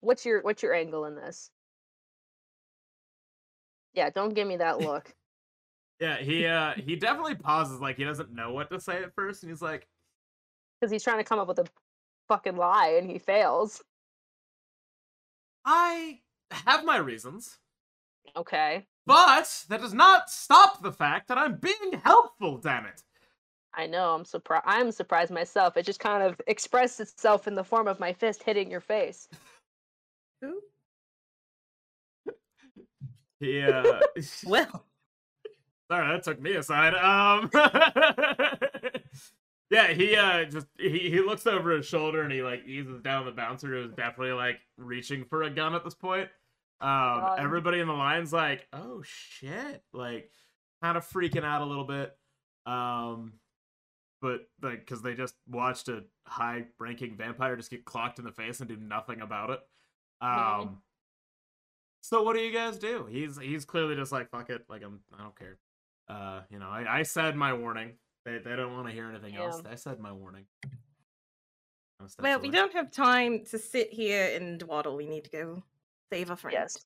What's 0.00 0.24
your 0.26 0.42
what's 0.42 0.62
your 0.62 0.74
angle 0.74 1.04
in 1.04 1.14
this? 1.14 1.50
Yeah, 3.94 4.10
don't 4.10 4.34
give 4.34 4.48
me 4.48 4.56
that 4.56 4.80
look. 4.80 5.14
Yeah, 6.00 6.16
he 6.18 6.46
uh 6.46 6.72
he 6.74 6.96
definitely 6.96 7.36
pauses 7.36 7.80
like 7.80 7.96
he 7.96 8.04
doesn't 8.04 8.34
know 8.34 8.52
what 8.52 8.70
to 8.70 8.80
say 8.80 9.02
at 9.02 9.14
first, 9.14 9.42
and 9.42 9.50
he's 9.52 9.62
like, 9.62 9.86
Because 10.80 10.90
he's 10.90 11.04
trying 11.04 11.18
to 11.18 11.24
come 11.24 11.38
up 11.38 11.48
with 11.48 11.58
a 11.60 11.66
fucking 12.28 12.56
lie 12.56 12.96
and 12.98 13.08
he 13.08 13.18
fails. 13.18 13.82
I 15.64 16.20
have 16.50 16.84
my 16.84 16.96
reasons, 16.96 17.58
Okay. 18.36 18.84
but 19.06 19.64
that 19.68 19.80
does 19.80 19.94
not 19.94 20.28
stop 20.28 20.82
the 20.82 20.90
fact 20.90 21.28
that 21.28 21.38
I'm 21.38 21.56
being 21.56 22.00
helpful. 22.02 22.58
Damn 22.58 22.86
it! 22.86 23.04
I 23.74 23.86
know, 23.86 24.14
I'm 24.14 24.24
surprised 24.24 24.64
I'm 24.66 24.92
surprised 24.92 25.32
myself. 25.32 25.76
It 25.76 25.86
just 25.86 26.00
kind 26.00 26.22
of 26.22 26.40
expressed 26.46 27.00
itself 27.00 27.48
in 27.48 27.54
the 27.54 27.64
form 27.64 27.88
of 27.88 28.00
my 28.00 28.12
fist 28.12 28.42
hitting 28.42 28.70
your 28.70 28.80
face. 28.80 29.28
Who? 30.42 30.60
He 33.40 33.60
uh, 33.60 34.00
Well, 34.46 34.84
sorry, 35.90 36.12
that 36.12 36.22
took 36.22 36.40
me 36.40 36.54
aside. 36.54 36.94
Um, 36.94 37.50
yeah, 39.70 39.92
he 39.92 40.16
uh 40.16 40.44
just 40.44 40.66
he 40.78 41.10
he 41.10 41.20
looks 41.20 41.46
over 41.46 41.72
his 41.72 41.86
shoulder 41.86 42.22
and 42.22 42.32
he 42.32 42.42
like 42.42 42.64
eases 42.66 43.00
down 43.00 43.24
the 43.24 43.32
bouncer 43.32 43.68
who's 43.68 43.92
definitely 43.92 44.32
like 44.32 44.60
reaching 44.76 45.24
for 45.24 45.42
a 45.42 45.50
gun 45.50 45.74
at 45.74 45.84
this 45.84 45.94
point. 45.94 46.28
Um, 46.80 46.88
God. 46.88 47.38
everybody 47.40 47.80
in 47.80 47.86
the 47.86 47.94
line's 47.94 48.32
like, 48.32 48.66
oh 48.72 49.02
shit, 49.04 49.82
like 49.92 50.30
kind 50.82 50.96
of 50.96 51.08
freaking 51.08 51.44
out 51.44 51.62
a 51.62 51.66
little 51.66 51.86
bit. 51.86 52.16
Um, 52.66 53.34
but 54.22 54.48
like 54.62 54.80
because 54.80 55.02
they 55.02 55.14
just 55.14 55.34
watched 55.50 55.88
a 55.88 56.04
high-ranking 56.26 57.16
vampire 57.16 57.56
just 57.56 57.70
get 57.70 57.84
clocked 57.84 58.18
in 58.18 58.24
the 58.24 58.32
face 58.32 58.60
and 58.60 58.68
do 58.68 58.76
nothing 58.76 59.20
about 59.20 59.50
it. 59.50 59.60
Um. 60.22 60.78
So 62.00 62.22
what 62.22 62.34
do 62.34 62.42
you 62.42 62.52
guys 62.52 62.78
do? 62.78 63.06
He's 63.10 63.38
he's 63.38 63.64
clearly 63.64 63.96
just 63.96 64.12
like 64.12 64.30
fuck 64.30 64.48
it, 64.48 64.64
like 64.68 64.82
I'm 64.82 65.00
I 65.18 65.22
don't 65.22 65.38
care. 65.38 65.58
Uh, 66.08 66.40
you 66.50 66.58
know, 66.58 66.68
I, 66.68 67.00
I 67.00 67.02
said 67.02 67.36
my 67.36 67.52
warning. 67.52 67.92
They 68.24 68.38
they 68.38 68.56
don't 68.56 68.72
want 68.72 68.86
to 68.86 68.92
hear 68.92 69.10
anything 69.10 69.36
else. 69.36 69.60
Yeah. 69.64 69.72
I 69.72 69.74
said 69.74 69.98
my 69.98 70.12
warning. 70.12 70.44
Well, 72.20 72.40
we 72.40 72.50
don't 72.50 72.72
have 72.72 72.90
time 72.90 73.44
to 73.50 73.58
sit 73.58 73.92
here 73.92 74.34
and 74.34 74.58
dwaddle. 74.58 74.96
We 74.96 75.06
need 75.06 75.24
to 75.24 75.30
go 75.30 75.62
save 76.12 76.30
a 76.30 76.36
friend. 76.36 76.56
Yes. 76.58 76.76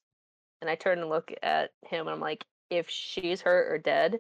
And 0.61 0.71
I 0.71 0.75
turn 0.75 0.99
and 0.99 1.09
look 1.09 1.33
at 1.43 1.71
him 1.87 2.07
and 2.07 2.11
I'm 2.11 2.21
like, 2.21 2.45
if 2.71 2.89
she's 2.89 3.41
hurt 3.41 3.73
or 3.73 3.79
dead, 3.79 4.19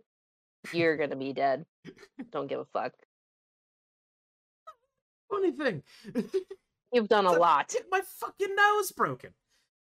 you're 0.72 0.96
gonna 0.96 1.16
be 1.16 1.32
dead. 1.32 1.66
Don't 2.30 2.46
give 2.46 2.60
a 2.60 2.64
fuck. 2.64 2.92
Funny 5.30 5.52
thing. 5.52 5.82
You've 6.92 7.08
done 7.08 7.26
a 7.26 7.32
lot. 7.32 7.68
Get 7.68 7.86
my 7.90 8.00
fucking 8.20 8.54
nose 8.54 8.92
broken. 8.92 9.30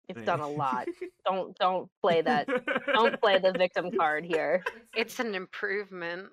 You've 0.08 0.26
done 0.26 0.40
a 0.40 0.50
lot. 0.50 0.88
Don't 1.26 1.56
don't 1.60 1.88
play 2.02 2.22
that. 2.22 2.48
Don't 2.92 3.22
play 3.22 3.38
the 3.38 3.52
victim 3.52 3.92
card 3.96 4.26
here. 4.26 4.64
It's 4.96 5.20
an 5.20 5.36
improvement. 5.36 6.30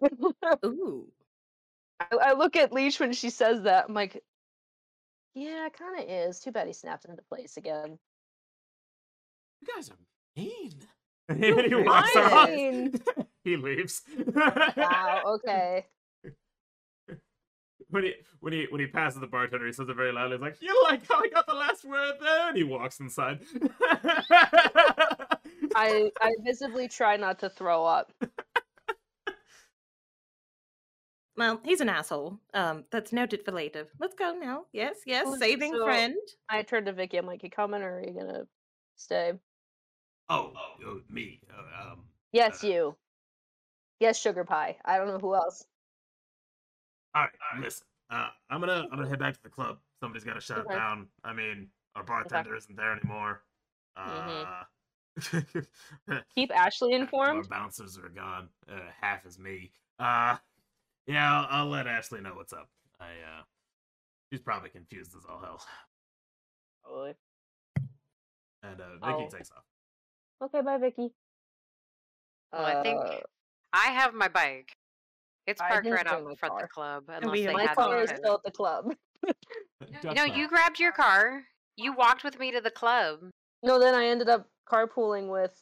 Ooh. 0.64 1.08
I, 1.98 2.06
I 2.22 2.32
look 2.34 2.54
at 2.54 2.72
Leech 2.72 3.00
when 3.00 3.12
she 3.12 3.30
says 3.30 3.62
that. 3.62 3.86
I'm 3.88 3.94
like, 3.94 4.22
yeah, 5.34 5.66
it 5.66 5.72
kind 5.76 5.98
of 5.98 6.08
is. 6.08 6.38
Too 6.38 6.52
bad 6.52 6.68
he 6.68 6.72
snapped 6.72 7.06
into 7.06 7.22
place 7.22 7.56
again. 7.56 7.98
You 9.60 9.74
guys 9.74 9.90
are 9.90 9.96
mean. 10.36 10.72
And 11.28 11.42
he 11.42 11.74
walks 11.74 12.12
Fine. 12.12 12.92
off. 12.94 13.26
he 13.42 13.56
leaves. 13.56 14.02
Wow. 14.76 15.22
Okay. 15.26 15.86
When 17.90 18.04
he 18.04 18.14
when 18.40 18.52
he 18.52 18.66
when 18.70 18.80
he 18.80 18.86
passes 18.86 19.20
the 19.20 19.26
bartender, 19.26 19.66
he 19.66 19.72
says 19.72 19.88
it 19.88 19.96
very 19.96 20.12
loudly. 20.12 20.36
He's 20.36 20.42
like, 20.42 20.56
"You 20.60 20.82
like 20.84 21.06
how 21.08 21.20
I 21.22 21.28
got 21.28 21.46
the 21.46 21.54
last 21.54 21.84
word 21.84 22.14
there?" 22.20 22.48
And 22.48 22.56
he 22.56 22.64
walks 22.64 22.98
inside. 23.00 23.40
I 25.74 26.10
I 26.20 26.32
visibly 26.44 26.88
try 26.88 27.16
not 27.16 27.38
to 27.40 27.48
throw 27.50 27.84
up. 27.84 28.12
Well, 31.36 31.60
he's 31.64 31.82
an 31.82 31.90
asshole. 31.90 32.40
Um, 32.54 32.84
that's 32.90 33.12
noted 33.12 33.44
for 33.44 33.52
later. 33.52 33.88
Let's 34.00 34.14
go 34.14 34.34
now. 34.40 34.64
Yes, 34.72 34.96
yes. 35.04 35.26
Well, 35.26 35.36
Saving 35.36 35.72
so- 35.74 35.84
friend. 35.84 36.16
I 36.48 36.62
turn 36.62 36.86
to 36.86 36.92
Vicky. 36.94 37.18
I'm 37.18 37.26
like, 37.26 37.42
you 37.42 37.50
coming 37.50 37.82
or 37.82 37.98
are 37.98 38.00
you 38.02 38.12
gonna 38.18 38.44
stay? 38.96 39.32
oh, 40.30 40.52
oh, 40.84 41.00
me. 41.10 41.40
Uh, 41.54 41.90
um, 41.92 42.04
Yes, 42.32 42.64
Uh, 42.64 42.66
you. 42.68 42.96
Yes, 44.00 44.18
sugar 44.18 44.44
pie. 44.44 44.76
I 44.84 44.96
don't 44.98 45.08
know 45.08 45.18
who 45.18 45.34
else. 45.34 45.64
All 47.16 47.22
right, 47.22 47.62
listen. 47.62 47.86
Uh, 48.10 48.28
I'm 48.50 48.60
gonna 48.60 48.86
I'm 48.90 48.98
gonna 48.98 49.08
head 49.08 49.18
back 49.18 49.34
to 49.34 49.42
the 49.42 49.48
club. 49.48 49.78
Somebody's 50.00 50.24
got 50.24 50.34
to 50.34 50.40
shut 50.40 50.58
Okay. 50.58 50.74
it 50.74 50.76
down. 50.76 51.08
I 51.24 51.32
mean, 51.32 51.68
our 51.96 52.04
bartender 52.04 52.54
isn't 52.54 52.76
there 52.76 52.92
anymore. 52.92 53.42
Uh, 53.96 54.62
Keep 56.34 56.54
Ashley 56.54 56.92
informed. 57.00 57.38
Our 57.38 57.44
bouncers 57.44 57.98
are 57.98 58.08
gone. 58.10 58.48
Uh, 58.70 58.80
half 59.00 59.24
is 59.26 59.38
me. 59.38 59.72
Uh, 59.98 60.36
yeah, 61.06 61.32
I'll, 61.40 61.62
I'll 61.62 61.66
let 61.68 61.86
Ashley 61.86 62.20
know 62.20 62.34
what's 62.34 62.52
up. 62.52 62.68
I 63.00 63.04
uh, 63.06 63.42
she's 64.30 64.40
probably 64.42 64.68
confused 64.70 65.14
as 65.16 65.24
all 65.28 65.40
hell. 65.40 65.64
Probably. 66.84 67.14
And 68.62 68.80
uh, 68.80 69.06
Vicky 69.06 69.24
Oh. 69.26 69.28
takes 69.36 69.50
off. 69.50 69.64
Okay, 70.42 70.60
bye, 70.60 70.76
Vicky. 70.78 71.12
Well, 72.52 72.64
I 72.64 72.82
think 72.82 73.00
Uh, 73.00 73.18
I 73.72 73.86
have 73.92 74.12
my 74.14 74.28
bike. 74.28 74.75
It's 75.46 75.60
I 75.60 75.68
parked 75.68 75.84
didn't 75.84 75.96
right 75.96 76.06
bring 76.06 76.18
out 76.22 76.24
my 76.24 76.34
front 76.34 76.54
of 76.54 76.60
the 76.62 76.68
car. 76.68 77.02
club. 77.02 77.04
we 77.08 77.14
Unless 77.14 77.34
they 77.38 77.42
have- 77.44 77.52
my 77.54 77.62
had 77.62 77.76
car 77.76 78.02
is 78.02 78.10
still 78.10 78.34
at 78.34 78.42
the 78.44 78.50
club. 78.50 78.94
No, 80.04 80.24
you 80.24 80.48
grabbed 80.48 80.78
your 80.80 80.92
car. 80.92 81.42
You 81.76 81.92
walked 81.92 82.24
with 82.24 82.38
me 82.38 82.50
to 82.52 82.60
the 82.60 82.70
club. 82.70 83.18
No, 83.62 83.78
then 83.78 83.94
I 83.94 84.06
ended 84.06 84.28
up 84.28 84.48
carpooling 84.70 85.28
with, 85.30 85.52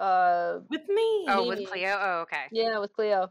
uh, 0.00 0.60
With 0.70 0.88
me. 0.88 1.26
Oh, 1.28 1.46
with 1.46 1.68
Cleo. 1.68 1.96
Oh, 2.00 2.20
okay. 2.22 2.44
yeah, 2.52 2.78
with 2.78 2.92
Cleo. 2.92 3.30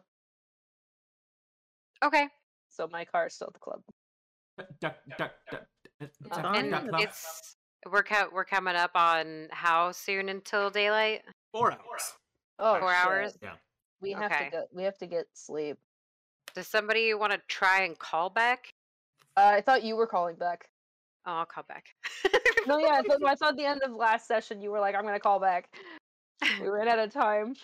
Okay. 2.03 2.27
So 2.70 2.88
my 2.91 3.06
car 3.06 3.27
is 3.27 3.34
still 3.34 3.48
at 3.48 3.53
the 3.53 3.60
club. 3.60 3.82
Duck, 4.58 4.68
duck, 4.79 4.98
duck, 5.18 5.32
duck, 5.51 5.63
It's 6.00 6.18
And 6.32 6.72
duck, 6.72 6.86
duck. 6.91 7.01
it's 7.01 7.56
we're 7.89 8.03
co- 8.03 8.29
we're 8.34 8.46
coming 8.46 8.75
up 8.75 8.91
on 8.96 9.48
how 9.51 9.91
soon 9.91 10.29
until 10.29 10.70
daylight? 10.70 11.24
four 11.53 11.72
hours. 11.72 12.13
Oh, 12.60 12.79
Four 12.79 12.94
shit. 12.94 13.06
hours? 13.06 13.38
Yeah. 13.41 13.53
We 14.01 14.12
have 14.12 14.32
to 14.32 14.50
get. 14.51 14.68
We 14.74 14.84
have 14.84 14.98
to 15.00 15.08
get 15.08 15.25
sleep. 15.34 15.77
Does 16.56 16.68
somebody 16.68 17.13
want 17.13 17.34
to 17.34 17.39
try 17.48 17.84
and 17.84 17.98
call 17.98 18.29
back? 18.29 18.70
Uh, 19.38 19.51
I 19.56 19.62
thought 19.62 19.84
you 19.84 19.96
were 19.96 20.08
calling 20.08 20.36
back. 20.36 20.70
Oh, 21.25 21.32
I'll 21.34 21.46
call 21.46 21.63
back. 21.68 21.86
No, 22.68 22.77
yeah, 22.79 22.94
I 22.94 23.01
thought, 23.03 23.24
I 23.25 23.36
thought 23.36 23.58
the 23.58 23.65
end 23.65 23.84
of 23.84 23.91
last 23.91 24.27
session 24.27 24.62
you 24.62 24.72
were 24.72 24.79
like, 24.79 24.96
"I'm 24.96 25.03
gonna 25.03 25.20
call 25.20 25.39
back." 25.39 25.70
We 26.62 26.68
ran 26.68 26.88
out 26.88 27.00
of 27.00 27.12
time. 27.12 27.56
so 27.56 27.62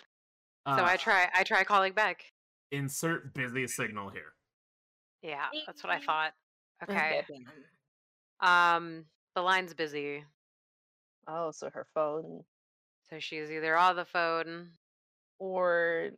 Uh, 0.65 0.83
I 0.83 0.97
try 0.97 1.29
I 1.33 1.43
try 1.43 1.63
calling 1.63 1.93
back. 1.93 2.25
Insert 2.71 3.33
busy 3.33 3.67
signal 3.67 4.09
here. 4.09 4.33
Yeah, 5.21 5.45
that's 5.65 5.83
what 5.83 5.91
I 5.93 5.99
thought. 5.99 6.33
Okay. 6.83 7.23
Okay. 7.29 7.43
Um, 8.41 9.05
the 9.33 9.41
line's 9.41 9.73
busy, 9.73 10.23
Oh, 11.27 11.51
so 11.51 11.69
her 11.69 11.87
phone 11.93 12.43
so 13.09 13.19
she's 13.19 13.49
either 13.51 13.77
on 13.77 13.95
the 13.95 14.05
phone. 14.05 14.69
or 15.39 16.09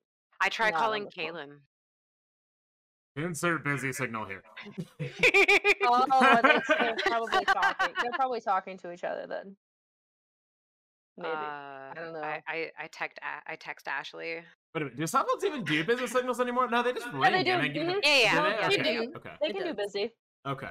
I 0.42 0.50
try 0.50 0.72
calling 0.72 1.06
the. 1.06 1.12
Kalen. 1.12 1.58
Insert 3.18 3.64
busy 3.64 3.92
signal 3.92 4.26
here. 4.26 4.44
oh, 5.84 6.40
that's, 6.44 6.68
they're 6.80 6.96
probably 7.06 7.46
talking. 7.46 7.94
They're 8.02 8.12
probably 8.14 8.42
talking 8.42 8.78
to 8.78 8.92
each 8.92 9.04
other 9.04 9.26
then. 9.28 9.56
Maybe. 11.18 11.32
Uh, 11.34 11.94
don't 11.96 12.14
know. 12.14 12.22
I, 12.22 12.42
I, 12.48 12.72
I 12.80 12.88
text 12.92 13.18
A- 13.24 13.52
I 13.52 13.56
text 13.56 13.88
Ashley. 13.88 14.36
Wait 14.36 14.44
a 14.76 14.80
minute. 14.82 14.98
Do 14.98 15.08
cell 15.08 15.26
phones 15.28 15.44
even 15.44 15.64
do 15.64 15.84
busy 15.84 16.06
signals 16.06 16.40
anymore? 16.40 16.70
No, 16.70 16.84
they 16.84 16.94
just 16.94 17.08
ring. 17.14 17.32
they 17.32 17.44
do, 17.44 17.52
and 17.54 17.74
give 17.74 17.88
you- 17.88 17.94
mhm. 17.96 18.00
Yeah, 18.04 18.18
yeah, 18.20 18.70
Do 18.70 18.78
they? 18.78 18.84
they 18.84 18.90
Okay. 18.92 19.06
do. 19.08 19.14
Okay. 19.16 19.32
they 19.42 19.52
can 19.54 19.64
do 19.64 19.74
busy. 19.74 20.12
Okay. 20.48 20.70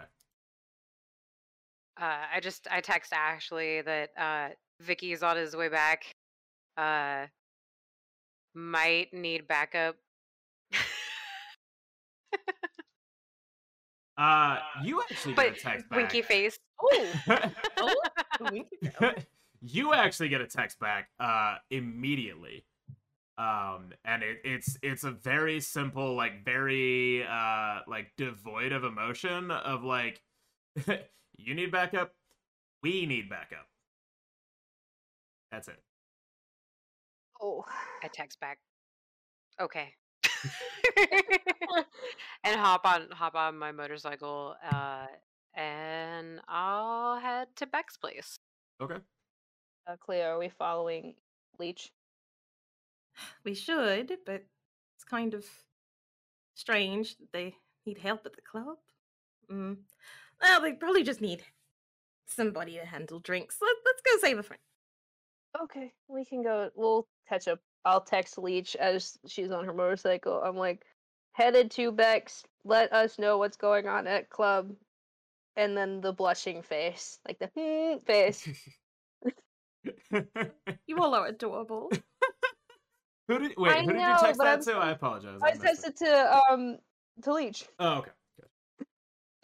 Uh, 2.00 2.18
I 2.34 2.38
just 2.40 2.68
I 2.70 2.80
text 2.80 3.12
Ashley 3.12 3.80
that 3.80 4.10
uh, 4.16 4.48
Vicky's 4.80 5.24
on 5.24 5.36
his 5.36 5.56
way 5.56 5.68
back. 5.68 6.04
Uh, 6.76 7.26
might 8.54 9.12
need 9.12 9.48
backup. 9.48 9.96
Uh, 14.18 14.58
you 14.82 15.02
actually 15.02 15.34
get 15.34 15.36
but 15.36 15.46
a 15.58 15.60
text 15.60 15.88
back. 15.90 15.98
winky 15.98 16.22
face. 16.22 16.58
Oh, 16.80 17.12
oh, 17.78 18.60
you 19.60 19.92
actually 19.92 20.28
get 20.28 20.40
a 20.40 20.46
text 20.46 20.78
back 20.78 21.08
uh 21.18 21.56
immediately 21.70 22.64
um 23.38 23.92
and 24.04 24.22
it, 24.22 24.38
it's 24.44 24.76
it's 24.82 25.04
a 25.04 25.10
very 25.10 25.60
simple 25.60 26.14
like 26.14 26.44
very 26.44 27.24
uh 27.24 27.80
like 27.88 28.12
devoid 28.16 28.72
of 28.72 28.84
emotion 28.84 29.50
of 29.50 29.82
like 29.82 30.22
you 31.36 31.54
need 31.54 31.72
backup 31.72 32.12
we 32.82 33.06
need 33.06 33.28
backup 33.28 33.66
that's 35.50 35.68
it 35.68 35.82
oh. 37.40 37.64
I 38.02 38.08
text 38.08 38.40
back. 38.40 38.58
Okay. 39.60 39.94
and 42.44 42.60
hop 42.60 42.84
on 42.84 43.08
hop 43.10 43.34
on 43.34 43.58
my 43.58 43.72
motorcycle, 43.72 44.54
uh, 44.70 45.06
and 45.54 46.40
I'll 46.48 47.18
head 47.18 47.48
to 47.56 47.66
Beck's 47.66 47.96
place. 47.96 48.38
Okay. 48.80 48.96
Uh, 49.86 49.96
Cleo, 49.98 50.24
are 50.24 50.38
we 50.38 50.48
following 50.48 51.14
Leech? 51.58 51.92
We 53.44 53.54
should, 53.54 54.12
but 54.26 54.44
it's 54.96 55.04
kind 55.08 55.34
of 55.34 55.44
strange 56.54 57.16
that 57.18 57.32
they 57.32 57.54
need 57.86 57.98
help 57.98 58.26
at 58.26 58.34
the 58.34 58.42
club. 58.42 58.76
Mm. 59.50 59.76
Well, 60.42 60.60
they 60.60 60.72
probably 60.72 61.02
just 61.02 61.20
need 61.20 61.44
somebody 62.26 62.74
to 62.74 62.84
handle 62.84 63.20
drinks. 63.20 63.58
Let, 63.62 63.76
let's 63.84 64.02
go 64.02 64.26
save 64.26 64.38
a 64.38 64.42
friend. 64.42 64.60
Okay, 65.62 65.92
we 66.08 66.24
can 66.24 66.42
go. 66.42 66.70
We'll 66.74 67.06
catch 67.28 67.48
up. 67.48 67.60
I'll 67.86 68.00
text 68.00 68.36
Leech 68.36 68.74
as 68.76 69.16
she's 69.26 69.52
on 69.52 69.64
her 69.64 69.72
motorcycle. 69.72 70.42
I'm 70.42 70.56
like, 70.56 70.84
headed 71.32 71.70
to 71.72 71.92
Beck's. 71.92 72.44
Let 72.64 72.92
us 72.92 73.16
know 73.16 73.38
what's 73.38 73.56
going 73.56 73.86
on 73.86 74.08
at 74.08 74.28
club. 74.28 74.74
And 75.54 75.76
then 75.76 76.00
the 76.00 76.12
blushing 76.12 76.62
face, 76.62 77.20
like 77.26 77.38
the 77.38 77.46
hmm 77.46 77.98
face. 78.06 78.46
You 80.88 80.98
all 81.00 81.14
are 81.14 81.26
adorable. 81.26 81.90
who 83.28 83.38
did 83.38 83.56
wait? 83.56 83.78
I 83.78 83.82
who 83.82 83.92
did 83.92 84.02
know, 84.02 84.08
you 84.08 84.16
text 84.18 84.40
that 84.40 84.58
I'm 84.58 84.64
to? 84.64 84.72
I 84.74 84.90
apologize. 84.90 85.40
I 85.42 85.54
missed 85.54 85.84
texted 85.84 85.88
it. 85.90 85.96
to 85.98 86.42
um 86.50 86.78
to 87.22 87.32
Leech, 87.32 87.68
Oh, 87.78 87.98
okay. 87.98 88.10
Good. 88.38 88.48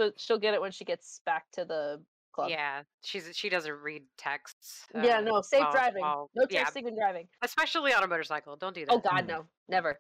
so 0.01 0.13
she'll 0.17 0.39
get 0.39 0.55
it 0.55 0.61
when 0.61 0.73
she 0.73 0.85
gets 0.85 1.21
back 1.25 1.51
to 1.53 1.65
the 1.65 2.03
club. 2.33 2.51
Yeah, 2.51 2.83
she's 3.05 3.31
she 3.37 3.49
doesn't 3.49 3.73
read 3.73 4.03
texts. 4.19 4.87
Yeah, 4.95 5.19
uh, 5.19 5.21
no, 5.21 5.41
safe 5.43 5.61
while- 5.61 5.73
driving. 5.73 6.01
while- 6.03 6.31
no 6.35 6.47
yeah, 6.51 6.65
texting 6.65 6.87
and 6.89 6.97
driving. 6.97 7.29
especially 7.43 7.93
on 7.93 8.03
a 8.03 8.07
motorcycle. 8.07 8.57
Don't 8.57 8.75
do 8.75 8.85
that. 8.87 8.93
Oh 8.93 8.99
God, 8.99 9.25
Mm. 9.25 9.29
no, 9.29 9.47
never. 9.69 9.99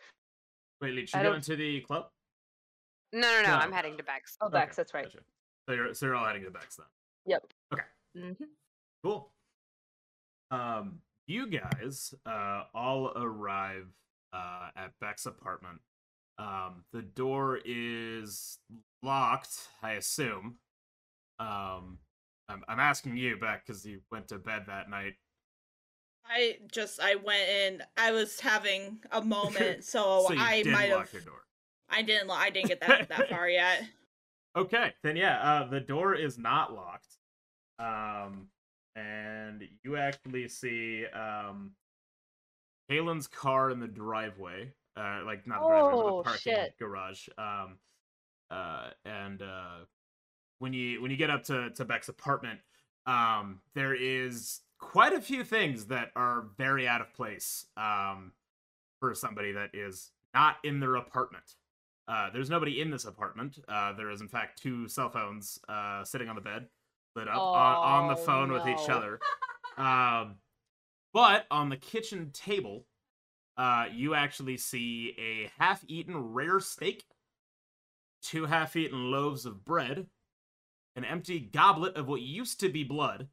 Wait, 0.81 0.95
Leech, 0.95 1.15
I 1.15 1.19
you 1.23 1.31
don't- 1.31 1.45
the 1.45 1.81
club? 1.83 2.11
No, 3.12 3.21
no, 3.21 3.43
no. 3.43 3.49
No. 3.49 3.55
I'm 3.57 3.73
heading 3.73 3.97
to 3.99 4.03
Beck's. 4.03 4.37
Oh, 4.41 4.49
Beck's, 4.49 4.75
that's 4.77 4.95
right. 4.95 5.05
Gotcha. 5.05 5.19
So 5.69 5.75
you're 5.75 5.95
so 5.95 6.07
you're 6.07 6.15
all 6.15 6.25
heading 6.27 6.45
to 6.45 6.51
Beck's 6.51 6.77
then. 6.77 6.87
Yep. 7.27 7.53
Okay. 7.73 7.83
Mhm. 8.17 8.49
Cool. 9.05 9.33
Um, 10.51 11.01
you 11.27 11.47
guys 11.47 12.15
uh 12.27 12.65
all 12.75 13.12
arrive 13.17 13.89
uh 14.33 14.71
at 14.77 14.93
Beck's 15.01 15.27
apartment. 15.27 15.81
Um, 16.39 16.85
the 16.93 17.03
door 17.03 17.61
is 17.65 18.59
locked, 19.03 19.69
I 19.83 19.93
assume. 19.93 20.59
Um, 21.39 21.99
I'm 22.53 22.65
I'm 22.69 22.81
asking 22.81 23.17
you, 23.17 23.37
back 23.39 23.67
because 23.67 23.85
you 23.85 24.01
went 24.11 24.29
to 24.29 24.39
bed 24.39 24.65
that 24.67 24.89
night. 24.91 25.15
I 26.27 26.59
just 26.71 27.01
I 27.01 27.17
went 27.17 27.49
in. 27.49 27.83
I 27.97 28.13
was 28.13 28.39
having 28.41 29.01
a 29.11 29.21
moment, 29.25 29.85
so, 29.85 30.25
so 30.29 30.35
you 30.35 30.41
I 30.41 30.63
did 30.63 30.73
might 30.73 30.91
lock 30.91 31.07
have. 31.07 31.13
your 31.13 31.23
door. 31.23 31.45
I 31.91 32.03
didn't. 32.03 32.29
lo- 32.29 32.35
I 32.35 32.51
didn't 32.51 32.69
get 32.69 32.81
that 32.81 33.09
that 33.09 33.29
far 33.29 33.49
yet. 33.49 33.83
Okay, 34.55 34.93
then 35.03 35.17
yeah, 35.17 35.39
uh, 35.41 35.67
the 35.71 35.81
door 35.81 36.15
is 36.15 36.37
not 36.37 36.75
locked. 36.75 37.17
Um, 37.79 38.49
and 38.95 39.63
you 39.83 39.97
actually 39.97 40.47
see 40.49 41.07
um, 41.07 41.71
Kalen's 42.91 43.27
car 43.27 43.71
in 43.71 43.81
the 43.81 43.87
driveway. 43.89 44.71
Uh, 44.95 45.21
like 45.25 45.47
not 45.47 45.63
the 45.63 45.69
driveway, 45.69 45.91
but 45.93 46.05
Oh, 46.05 46.17
the 46.19 46.25
parking 46.25 46.38
shit. 46.55 46.75
garage. 46.79 47.29
Um, 47.38 47.79
uh, 48.51 48.91
and 49.07 49.41
uh, 49.41 49.79
when 50.62 50.72
you 50.72 51.03
when 51.03 51.11
you 51.11 51.16
get 51.16 51.31
up 51.31 51.42
to 51.44 51.70
to 51.70 51.85
Beck's 51.85 52.09
apartment, 52.09 52.61
um, 53.07 53.61
there 53.75 53.94
is 53.94 54.61
quite 54.79 55.12
a 55.12 55.20
few 55.20 55.44
things 55.44 55.87
that 55.87 56.11
are 56.16 56.46
very 56.57 56.88
out 56.88 57.01
of 57.01 57.12
place. 57.12 57.66
Um, 57.77 58.33
for 59.03 59.16
somebody 59.16 59.51
that 59.51 59.70
is 59.75 60.12
not 60.33 60.59
in 60.62 60.79
their 60.79 60.94
apartment. 60.94 61.57
Uh, 62.07 62.31
there's 62.31 62.48
nobody 62.48 62.81
in 62.81 62.88
this 62.88 63.05
apartment. 63.05 63.59
Uh, 63.68 63.92
there 63.94 64.11
is, 64.11 64.20
in 64.20 64.29
fact, 64.29 64.62
two 64.62 64.87
cell 64.87 65.11
phones 65.11 65.59
uh, 65.68 66.05
sitting 66.05 66.29
on 66.29 66.37
the 66.37 66.40
bed, 66.40 66.68
lit 67.16 67.27
up 67.27 67.37
on, 67.37 68.05
on 68.05 68.09
the 68.09 68.14
Oh, 68.14 68.25
phone 68.25 68.53
with 68.53 68.66
each 68.68 68.88
other. 68.88 69.18
Um, 69.79 70.35
but 71.14 71.46
on 71.51 71.70
the 71.70 71.79
kitchen 71.79 72.31
table, 72.35 72.85
uh, 73.57 73.87
you 73.90 74.14
actually 74.14 74.59
see 74.59 75.16
a 75.18 75.51
half-eaten 75.59 76.14
rare 76.14 76.61
steak, 76.61 77.05
two 78.20 78.44
half-eaten 78.44 79.11
loaves 79.11 79.46
of 79.46 79.64
bread, 79.64 80.07
an 80.96 81.05
empty 81.05 81.40
goblet 81.40 81.96
of 81.96 82.07
what 82.09 82.20
used 82.20 82.61
to 82.61 82.68
be 82.68 82.85
blood, 82.85 83.28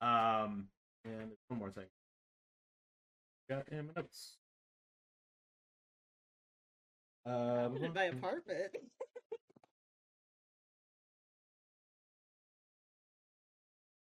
um, 0.00 0.68
and 1.04 1.30
one 1.48 1.60
more 1.60 1.70
thing. 1.70 1.86
Got 3.48 3.68
in 3.68 3.86
my 3.86 3.92
notes. 3.96 4.36
Um, 7.26 7.76
in 7.76 7.92
my 7.94 8.04
apartment. 8.04 8.72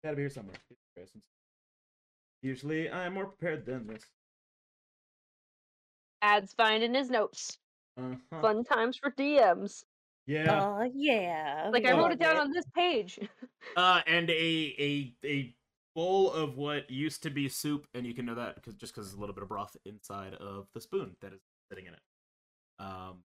Gotta 0.05 0.17
be 0.17 0.23
here 0.23 0.31
somewhere. 0.31 0.57
Jesus 0.69 0.85
Christ, 0.95 1.13
I'm- 1.17 1.23
Usually, 2.43 2.89
I'm 2.91 3.15
more 3.15 3.27
prepared 3.27 3.67
than 3.67 3.87
this. 3.89 4.05
Ad's 6.23 6.53
finding 6.55 6.95
his 6.95 7.11
notes. 7.11 7.59
Uh-huh. 7.97 8.41
Fun 8.41 8.65
times 8.65 8.97
for 8.97 9.11
DMs. 9.11 9.85
Yeah. 10.29 10.63
Oh 10.63 10.91
yeah. 10.95 11.71
Like 11.73 11.87
I 11.87 11.93
wrote 11.93 12.13
it 12.13 12.19
down 12.21 12.37
on 12.37 12.53
this 12.53 12.67
page. 12.75 13.19
Uh, 13.77 14.01
and 14.07 14.31
a 14.31 14.75
a 14.79 15.15
a 15.27 15.55
bowl 15.95 16.33
of 16.33 16.57
what 16.57 16.89
used 16.91 17.23
to 17.25 17.29
be 17.31 17.49
soup, 17.49 17.87
and 17.93 18.07
you 18.07 18.15
can 18.15 18.25
know 18.25 18.35
that 18.35 18.55
because 18.55 18.75
just 18.75 18.95
because 18.95 19.07
there's 19.09 19.17
a 19.17 19.21
little 19.21 19.35
bit 19.35 19.43
of 19.43 19.49
broth 19.49 19.77
inside 19.85 20.33
of 20.35 20.67
the 20.75 20.81
spoon 20.81 21.17
that 21.21 21.33
is 21.35 21.41
sitting 21.71 21.87
in 21.87 21.93
it. 21.93 22.01
Um, 22.79 23.25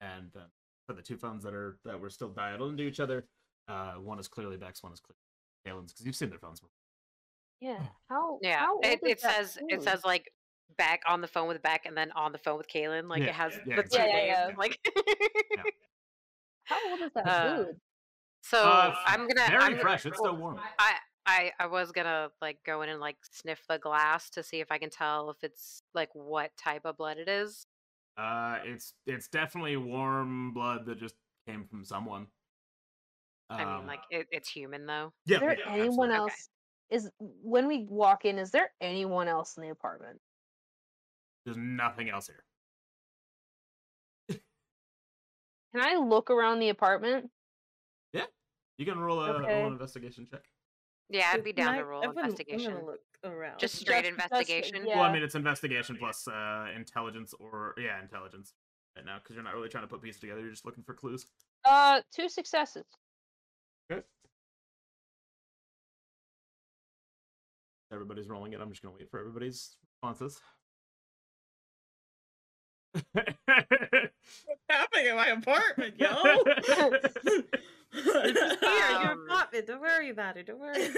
and 0.00 0.30
uh, 0.36 0.46
for 0.86 0.94
the 0.94 1.02
two 1.02 1.16
phones 1.18 1.42
that 1.42 1.52
are 1.52 1.76
that 1.84 2.00
were 2.00 2.08
still 2.08 2.28
dialed 2.28 2.70
into 2.70 2.84
each 2.84 2.98
other, 3.00 3.26
uh, 3.68 3.94
one 3.94 4.18
is 4.18 4.26
clearly 4.26 4.56
Beck's, 4.56 4.82
one 4.82 4.92
is 4.92 5.00
clearly 5.00 5.18
Kalen's, 5.66 5.92
because 5.92 6.06
you've 6.06 6.16
seen 6.16 6.30
their 6.30 6.38
phones 6.38 6.60
before. 6.60 6.70
Yeah. 7.60 7.82
How? 8.08 8.38
Yeah, 8.40 8.60
how 8.60 8.76
old 8.76 8.86
it, 8.86 9.00
is 9.02 9.10
it 9.10 9.20
that 9.20 9.34
says 9.34 9.58
it 9.68 9.82
says 9.82 10.02
like 10.04 10.32
back 10.78 11.02
on 11.06 11.20
the 11.20 11.28
phone 11.28 11.48
with 11.48 11.60
Beck 11.62 11.84
and 11.84 11.96
then 11.96 12.10
on 12.12 12.32
the 12.32 12.38
phone 12.38 12.58
with 12.58 12.68
Kalen. 12.68 13.08
Like 13.08 13.22
Yeah, 13.22 13.28
it 13.28 13.34
has 13.34 13.58
yeah, 13.66 13.76
the 13.76 13.82
two 13.82 13.86
exactly. 13.86 14.08
Yeah, 14.08 14.16
days. 14.16 14.28
yeah, 14.28 14.48
yeah. 14.48 14.54
Like 14.56 14.78
How 16.68 16.90
old 16.90 17.00
is 17.00 17.10
that 17.14 17.26
Uh, 17.26 17.56
food? 17.56 17.80
so 18.42 18.58
Uh, 18.62 18.94
I'm 19.06 19.26
gonna 19.26 19.48
Very 19.48 19.74
I'm, 19.74 19.78
fresh. 19.78 20.06
It's 20.06 20.18
still 20.18 20.36
warm. 20.36 20.58
I, 20.78 20.94
I 21.26 21.52
I 21.58 21.66
was 21.66 21.92
gonna 21.92 22.30
like 22.40 22.58
go 22.64 22.82
in 22.82 22.88
and 22.88 23.00
like 23.00 23.16
sniff 23.32 23.64
the 23.68 23.78
glass 23.78 24.30
to 24.30 24.42
see 24.42 24.60
if 24.60 24.70
I 24.70 24.78
can 24.78 24.90
tell 24.90 25.30
if 25.30 25.42
it's 25.42 25.82
like 25.94 26.10
what 26.14 26.56
type 26.56 26.84
of 26.84 26.96
blood 26.96 27.18
it 27.18 27.28
is. 27.28 27.66
Uh, 28.16 28.58
it's 28.64 28.94
it's 29.06 29.28
definitely 29.28 29.76
warm 29.76 30.52
blood 30.52 30.86
that 30.86 30.98
just 30.98 31.14
came 31.46 31.66
from 31.66 31.84
someone. 31.84 32.26
I 33.50 33.64
mean, 33.64 33.74
Um, 33.76 33.86
like 33.86 34.00
it, 34.10 34.26
it's 34.30 34.48
human 34.50 34.84
though. 34.86 35.12
yeah, 35.24 35.36
Is 35.36 35.40
there 35.40 35.58
yeah, 35.58 35.72
anyone 35.72 36.10
absolutely. 36.10 36.16
else? 36.16 36.48
Is 36.90 37.10
when 37.42 37.66
we 37.66 37.84
walk 37.88 38.24
in, 38.24 38.38
is 38.38 38.50
there 38.50 38.70
anyone 38.80 39.28
else 39.28 39.56
in 39.56 39.62
the 39.62 39.70
apartment? 39.70 40.20
There's 41.44 41.56
nothing 41.56 42.08
else 42.10 42.26
here. 42.26 42.44
Can 45.74 45.80
I 45.84 45.96
look 45.96 46.30
around 46.30 46.60
the 46.60 46.70
apartment? 46.70 47.30
Yeah, 48.12 48.24
you 48.78 48.86
can 48.86 48.98
roll 48.98 49.20
a 49.20 49.32
roll 49.32 49.42
Okay. 49.42 49.62
an 49.62 49.72
investigation 49.72 50.26
check. 50.30 50.44
Yeah, 51.10 51.30
I'd 51.32 51.44
be 51.44 51.52
down 51.52 51.74
I- 51.74 51.78
to 51.78 51.84
roll 51.84 52.02
I'm 52.02 52.10
I'm 52.10 52.18
investigation. 52.24 52.72
gonna 52.74 52.84
look 52.84 53.00
around. 53.24 53.58
Just 53.58 53.74
straight 53.76 54.04
Just- 54.04 54.16
just- 54.16 54.32
investigation? 54.32 54.86
yeah. 54.86 54.96
Well, 54.96 55.04
I 55.04 55.12
mean, 55.12 55.22
it's 55.22 55.34
investigation 55.34 55.96
plus 55.98 56.26
uh, 56.28 56.68
intelligence 56.74 57.34
or 57.38 57.74
yeah, 57.78 58.00
intelligence 58.00 58.54
right 58.96 59.04
now 59.04 59.18
because 59.18 59.34
you're 59.34 59.44
not 59.44 59.54
really 59.54 59.68
trying 59.68 59.84
to 59.84 59.88
put 59.88 60.02
pieces 60.02 60.20
together. 60.20 60.40
You're 60.40 60.50
just 60.50 60.64
looking 60.64 60.84
for 60.84 60.94
clues. 60.94 61.26
Uh, 61.64 62.00
two 62.12 62.28
successes. 62.28 62.86
Okay. 63.90 64.02
Everybody's 67.92 68.28
rolling 68.28 68.52
it. 68.52 68.60
I'm 68.60 68.70
just 68.70 68.82
gonna 68.82 68.94
wait 68.94 69.10
for 69.10 69.18
everybody's 69.18 69.76
responses. 70.02 70.40
What's 72.92 74.62
happening 74.68 75.06
in 75.06 75.16
my 75.16 75.28
apartment, 75.28 75.94
yo? 75.98 76.08
It's 77.92 78.34
just 78.34 78.60
here 78.60 78.96
in 78.96 79.02
your 79.02 79.24
apartment. 79.26 79.66
Don't 79.66 79.80
worry 79.80 80.10
about 80.10 80.36
it. 80.36 80.46
Don't 80.46 80.60
worry. 80.60 80.88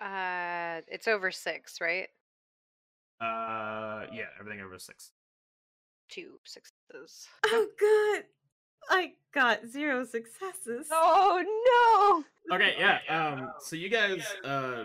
Uh, 0.00 0.80
it's 0.86 1.08
over 1.08 1.30
six, 1.30 1.80
right? 1.80 2.08
uh, 3.20 4.06
yeah, 4.12 4.26
everything 4.38 4.60
over 4.60 4.78
six. 4.78 5.10
Two 6.08 6.38
successes. 6.44 7.26
oh 7.46 7.66
good. 7.78 8.24
I 8.88 9.12
got 9.34 9.66
zero 9.66 10.04
successes. 10.04 10.86
Oh 10.90 12.22
no. 12.48 12.54
Okay, 12.56 12.74
yeah. 12.78 12.98
Um, 13.08 13.50
so 13.60 13.74
you 13.76 13.88
guys 13.88 14.24
uh 14.44 14.84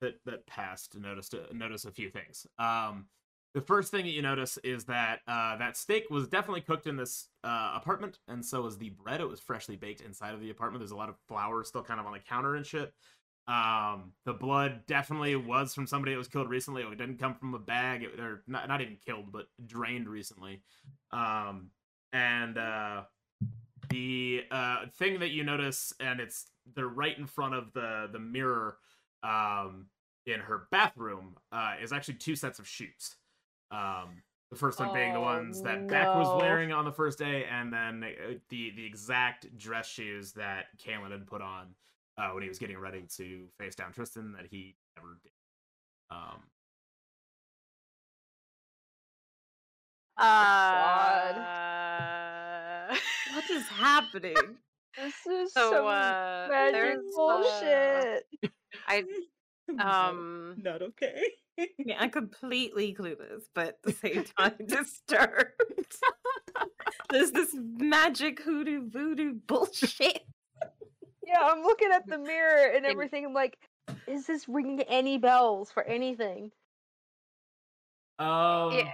that 0.00 0.14
that 0.26 0.46
passed 0.46 0.96
noticed 0.98 1.34
uh, 1.34 1.38
notice 1.52 1.84
a 1.86 1.90
few 1.90 2.10
things. 2.10 2.46
Um, 2.58 3.06
the 3.54 3.60
first 3.60 3.90
thing 3.90 4.04
that 4.04 4.12
you 4.12 4.22
notice 4.22 4.58
is 4.58 4.84
that 4.84 5.20
uh 5.28 5.56
that 5.56 5.76
steak 5.76 6.04
was 6.10 6.28
definitely 6.28 6.62
cooked 6.62 6.86
in 6.86 6.96
this 6.96 7.28
uh 7.44 7.72
apartment, 7.74 8.18
and 8.28 8.44
so 8.44 8.62
was 8.62 8.78
the 8.78 8.90
bread. 8.90 9.20
It 9.20 9.28
was 9.28 9.40
freshly 9.40 9.76
baked 9.76 10.00
inside 10.00 10.34
of 10.34 10.40
the 10.40 10.50
apartment. 10.50 10.80
There's 10.80 10.90
a 10.92 10.96
lot 10.96 11.08
of 11.08 11.16
flour 11.28 11.64
still 11.64 11.82
kind 11.82 12.00
of 12.00 12.06
on 12.06 12.12
the 12.12 12.18
counter 12.18 12.56
and 12.56 12.66
shit. 12.66 12.92
Um, 13.48 14.12
the 14.24 14.32
blood 14.32 14.82
definitely 14.86 15.34
was 15.34 15.74
from 15.74 15.86
somebody 15.86 16.12
that 16.12 16.18
was 16.18 16.28
killed 16.28 16.48
recently. 16.48 16.82
It 16.82 16.96
didn't 16.96 17.18
come 17.18 17.34
from 17.34 17.54
a 17.54 17.58
bag, 17.58 18.04
it, 18.04 18.20
or 18.20 18.42
not, 18.46 18.68
not 18.68 18.80
even 18.80 18.96
killed, 19.04 19.32
but 19.32 19.46
drained 19.66 20.08
recently. 20.08 20.62
Um, 21.10 21.70
and 22.12 22.56
uh, 22.56 23.02
the 23.90 24.44
uh, 24.50 24.86
thing 24.96 25.18
that 25.20 25.30
you 25.30 25.42
notice, 25.42 25.92
and 25.98 26.20
it's 26.20 26.46
they're 26.74 26.86
right 26.86 27.18
in 27.18 27.26
front 27.26 27.54
of 27.54 27.72
the 27.72 28.08
the 28.12 28.18
mirror 28.20 28.76
um, 29.22 29.86
in 30.26 30.40
her 30.40 30.68
bathroom, 30.70 31.36
uh, 31.50 31.74
is 31.82 31.92
actually 31.92 32.14
two 32.14 32.36
sets 32.36 32.58
of 32.60 32.68
shoes. 32.68 33.16
Um, 33.72 34.22
the 34.50 34.56
first 34.56 34.78
one 34.78 34.92
being 34.92 35.14
the 35.14 35.18
Oh, 35.18 35.22
ones 35.22 35.62
that 35.62 35.88
Beck 35.88 36.14
was 36.14 36.28
wearing 36.34 36.72
on 36.72 36.84
the 36.84 36.92
first 36.92 37.18
day, 37.18 37.46
and 37.50 37.72
then 37.72 38.04
uh, 38.04 38.34
the 38.50 38.70
the 38.76 38.84
exact 38.84 39.56
dress 39.56 39.88
shoes 39.88 40.32
that 40.34 40.66
Kalen 40.78 41.10
had 41.10 41.26
put 41.26 41.40
on 41.40 41.68
uh, 42.18 42.28
when 42.34 42.42
he 42.42 42.48
was 42.50 42.58
getting 42.58 42.78
ready 42.78 43.04
to 43.16 43.48
face 43.58 43.74
down 43.74 43.92
Tristan 43.92 44.32
that 44.32 44.46
he 44.50 44.76
never 44.96 45.18
did. 45.22 45.32
Um, 46.10 46.42
Uh, 50.18 51.32
What 53.34 53.50
is 53.50 53.66
happening? 53.68 54.58
This 54.96 55.26
is 55.26 55.52
so 55.54 55.70
some 55.70 55.86
uh, 55.86 56.48
magic 56.50 56.72
there's 56.72 56.98
uh, 56.98 57.16
bullshit. 57.16 58.26
I 58.86 59.04
Not- 59.68 59.86
um 60.12 60.54
not 60.62 60.82
okay. 60.82 61.22
Yeah, 61.78 61.96
I'm 61.98 62.10
completely 62.10 62.94
clueless, 62.98 63.42
but 63.54 63.68
at 63.68 63.82
the 63.82 63.92
same 63.92 64.24
time 64.38 64.54
disturbed. 64.66 65.52
There's 67.10 67.30
this 67.32 67.50
magic 67.54 68.42
hoodoo 68.42 68.88
voodoo 68.88 69.34
bullshit. 69.46 70.22
Yeah, 71.26 71.38
I'm 71.40 71.62
looking 71.62 71.90
at 71.94 72.06
the 72.06 72.18
mirror 72.18 72.66
and 72.68 72.78
And- 72.78 72.86
everything. 72.86 73.24
I'm 73.26 73.34
like, 73.34 73.58
is 74.06 74.26
this 74.26 74.48
ringing 74.48 74.80
any 74.82 75.18
bells 75.18 75.70
for 75.70 75.82
anything? 75.84 76.50
um, 78.18 78.72
yeah, 78.72 78.90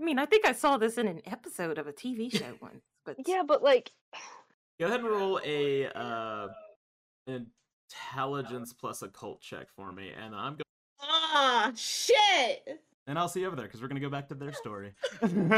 I 0.00 0.04
mean, 0.04 0.18
I 0.18 0.26
think 0.26 0.44
I 0.46 0.52
saw 0.52 0.76
this 0.76 0.98
in 0.98 1.06
an 1.08 1.20
episode 1.26 1.78
of 1.78 1.86
a 1.86 1.92
TV 1.92 2.30
show 2.32 2.54
once, 2.60 2.82
but 3.04 3.16
Yeah, 3.26 3.42
but 3.46 3.62
like, 3.62 3.90
Go 4.80 4.86
ahead 4.86 5.00
and 5.00 5.08
roll 5.08 5.40
a 5.44 5.86
uh, 5.86 6.48
intelligence 7.88 8.72
plus 8.72 9.02
occult 9.02 9.40
check 9.40 9.68
for 9.74 9.92
me, 9.92 10.10
and 10.10 10.34
I'm 10.34 10.52
going. 10.52 10.62
Ah, 11.00 11.72
shit. 11.76 12.80
and 13.06 13.18
I'll 13.18 13.28
see 13.28 13.40
you 13.40 13.46
over 13.46 13.56
there 13.56 13.66
because 13.66 13.80
we're 13.80 13.88
gonna 13.88 14.00
go 14.00 14.10
back 14.10 14.28
to 14.28 14.34
their 14.34 14.52
story. 14.52 14.92
I'm 15.22 15.48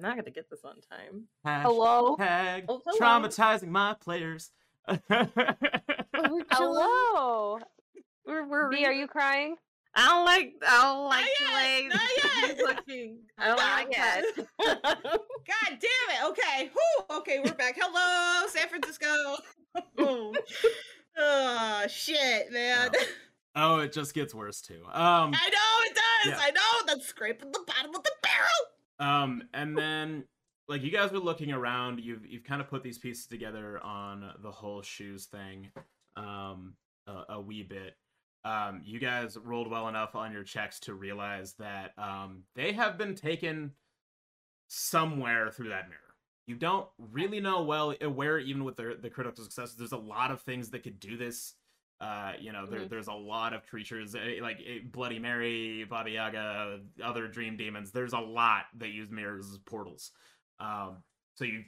not 0.00 0.16
gonna 0.16 0.30
get 0.30 0.48
this 0.50 0.64
on 0.64 0.76
time. 0.90 1.24
hello, 1.44 2.16
Oh, 2.18 2.80
hello. 2.84 2.98
traumatizing 2.98 3.68
my 3.68 3.94
players. 4.00 4.50
hello. 6.50 7.58
We're, 8.26 8.46
we're 8.46 8.70
B, 8.70 8.84
are 8.86 8.92
you 8.92 9.06
crying? 9.06 9.56
I 9.96 10.06
don't 10.08 10.24
like. 10.24 10.54
I 10.66 10.82
don't 10.82 11.08
like 11.08 11.26
Not 11.40 11.48
the 11.48 11.54
way 11.54 11.88
not 11.88 12.48
yet. 12.48 12.58
looking. 12.58 13.18
I 13.38 13.46
don't 13.48 13.56
Not 13.56 13.78
like 13.78 13.96
yet. 13.96 14.24
that. 14.36 14.46
God 15.04 15.68
damn 15.68 15.80
it. 15.80 16.30
Okay. 16.30 16.70
Whew. 16.72 17.16
Okay, 17.18 17.40
we're 17.44 17.52
back. 17.54 17.76
Hello, 17.80 18.46
San 18.48 18.68
Francisco. 18.68 19.36
oh, 21.18 21.86
shit, 21.88 22.52
man. 22.52 22.90
oh, 23.56 23.78
it 23.80 23.92
just 23.92 24.14
gets 24.14 24.34
worse 24.34 24.60
too. 24.60 24.82
Um, 24.92 25.32
I 25.34 25.48
know 25.50 25.86
it 25.90 25.94
does. 25.94 26.32
Yeah. 26.32 26.38
I 26.40 26.50
know. 26.50 26.86
That's 26.86 27.06
scraping 27.06 27.52
the 27.52 27.60
bottom 27.66 27.94
of 27.94 28.02
the 28.02 28.12
barrel. 28.22 28.50
Um, 28.98 29.42
and 29.52 29.76
then 29.76 30.24
like 30.68 30.82
you 30.82 30.90
guys 30.90 31.12
were 31.12 31.18
looking 31.18 31.52
around, 31.52 32.00
you've 32.00 32.26
you've 32.26 32.44
kind 32.44 32.60
of 32.60 32.68
put 32.68 32.82
these 32.82 32.98
pieces 32.98 33.26
together 33.26 33.78
on 33.84 34.32
the 34.42 34.50
whole 34.50 34.82
shoes 34.82 35.26
thing, 35.26 35.68
um, 36.16 36.74
a, 37.06 37.34
a 37.34 37.40
wee 37.40 37.62
bit. 37.62 37.96
Um, 38.44 38.82
you 38.84 38.98
guys 38.98 39.38
rolled 39.38 39.70
well 39.70 39.88
enough 39.88 40.14
on 40.14 40.32
your 40.32 40.44
checks 40.44 40.78
to 40.80 40.94
realize 40.94 41.54
that 41.54 41.92
um 41.98 42.42
they 42.54 42.72
have 42.72 42.98
been 42.98 43.14
taken 43.14 43.72
somewhere 44.68 45.50
through 45.50 45.68
that 45.70 45.88
mirror. 45.88 46.00
You 46.46 46.56
don't 46.56 46.86
really 46.98 47.40
know 47.40 47.62
well 47.62 47.94
uh, 48.02 48.10
where, 48.10 48.38
even 48.38 48.64
with 48.64 48.76
the 48.76 48.98
the 49.00 49.10
critical 49.10 49.42
successes. 49.44 49.76
There's 49.76 49.92
a 49.92 49.96
lot 49.96 50.30
of 50.30 50.42
things 50.42 50.70
that 50.70 50.82
could 50.82 51.00
do 51.00 51.16
this. 51.16 51.54
Uh, 52.00 52.32
you 52.38 52.52
know, 52.52 52.66
there, 52.66 52.80
Mhm. 52.80 52.88
there's 52.90 53.06
a 53.06 53.12
lot 53.12 53.54
of 53.54 53.66
creatures 53.66 54.14
eh, 54.14 54.38
like 54.42 54.58
eh, 54.66 54.80
Bloody 54.84 55.18
Mary, 55.18 55.84
Baba 55.84 56.10
Yaga, 56.10 56.80
other 57.02 57.28
dream 57.28 57.56
demons. 57.56 57.92
There's 57.92 58.12
a 58.12 58.18
lot 58.18 58.66
that 58.78 58.88
use 58.88 59.10
mirrors 59.10 59.48
as 59.50 59.58
portals. 59.58 60.10
Um, 60.58 61.02
so 61.36 61.44
you 61.44 61.64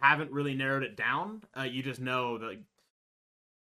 haven't 0.00 0.32
really 0.32 0.54
narrowed 0.54 0.82
it 0.82 0.96
down. 0.96 1.42
Uh, 1.56 1.62
you 1.62 1.82
just 1.82 2.00
know 2.00 2.38
that 2.38 2.46
like, 2.46 2.62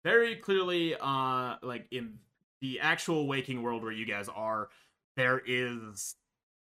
very 0.07 0.37
clearly, 0.37 0.95
uh, 1.01 1.57
like 1.65 1.85
in 1.91 2.15
the 2.61 2.79
actual 2.79 3.27
waking 3.27 3.61
world 3.61 3.83
where 3.83 3.91
you 3.91 4.07
guys 4.07 4.29
are, 4.29 4.69
there 5.17 5.43
is 5.45 6.15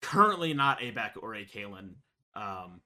currently 0.01 0.53
not 0.53 0.83
a 0.83 0.91
Beck 0.91 1.15
or 1.21 1.35
a 1.35 1.45
Kalen 1.45 1.93
um, 2.35 2.81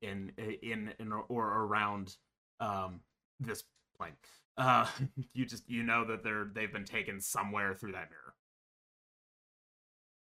in 0.00 0.32
in 0.62 0.94
in 0.98 1.12
or 1.28 1.46
around 1.46 2.16
um, 2.58 3.00
this 3.38 3.64
plane. 3.98 4.12
Uh, 4.56 4.86
you 5.34 5.44
just 5.44 5.68
you 5.68 5.82
know 5.82 6.06
that 6.06 6.24
they're 6.24 6.48
they've 6.54 6.72
been 6.72 6.86
taken 6.86 7.20
somewhere 7.20 7.74
through 7.74 7.92
that 7.92 8.08
mirror. 8.08 8.34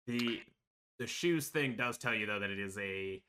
The 0.06 0.40
the 0.98 1.06
shoes 1.06 1.48
thing 1.48 1.76
does 1.76 1.98
tell 1.98 2.14
you 2.14 2.24
though 2.24 2.40
that 2.40 2.48
it 2.48 2.58
is 2.58 2.78
a 2.78 3.20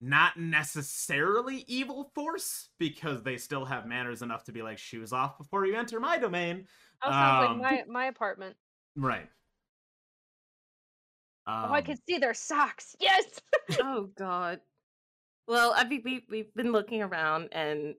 not 0.00 0.38
necessarily 0.38 1.64
evil 1.66 2.10
force 2.14 2.70
because 2.78 3.22
they 3.22 3.36
still 3.36 3.64
have 3.64 3.86
manners 3.86 4.22
enough 4.22 4.44
to 4.44 4.52
be 4.52 4.62
like 4.62 4.78
shoes 4.78 5.12
off 5.12 5.38
before 5.38 5.66
you 5.66 5.74
enter 5.76 5.98
my 5.98 6.18
domain. 6.18 6.66
Oh, 7.02 7.10
sounds 7.10 7.50
Um, 7.50 7.60
like 7.60 7.86
my 7.88 7.92
my 7.92 8.06
apartment. 8.06 8.56
Right. 8.96 9.28
Um, 11.46 11.66
oh, 11.70 11.72
I 11.72 11.82
can 11.82 11.96
see 12.06 12.18
their 12.18 12.34
socks. 12.34 12.94
Yes. 13.00 13.24
oh 13.80 14.10
God. 14.16 14.60
Well, 15.46 15.72
I 15.74 15.84
mean, 15.84 16.02
we 16.04 16.24
we've 16.28 16.54
been 16.54 16.72
looking 16.72 17.02
around, 17.02 17.48
and 17.52 17.94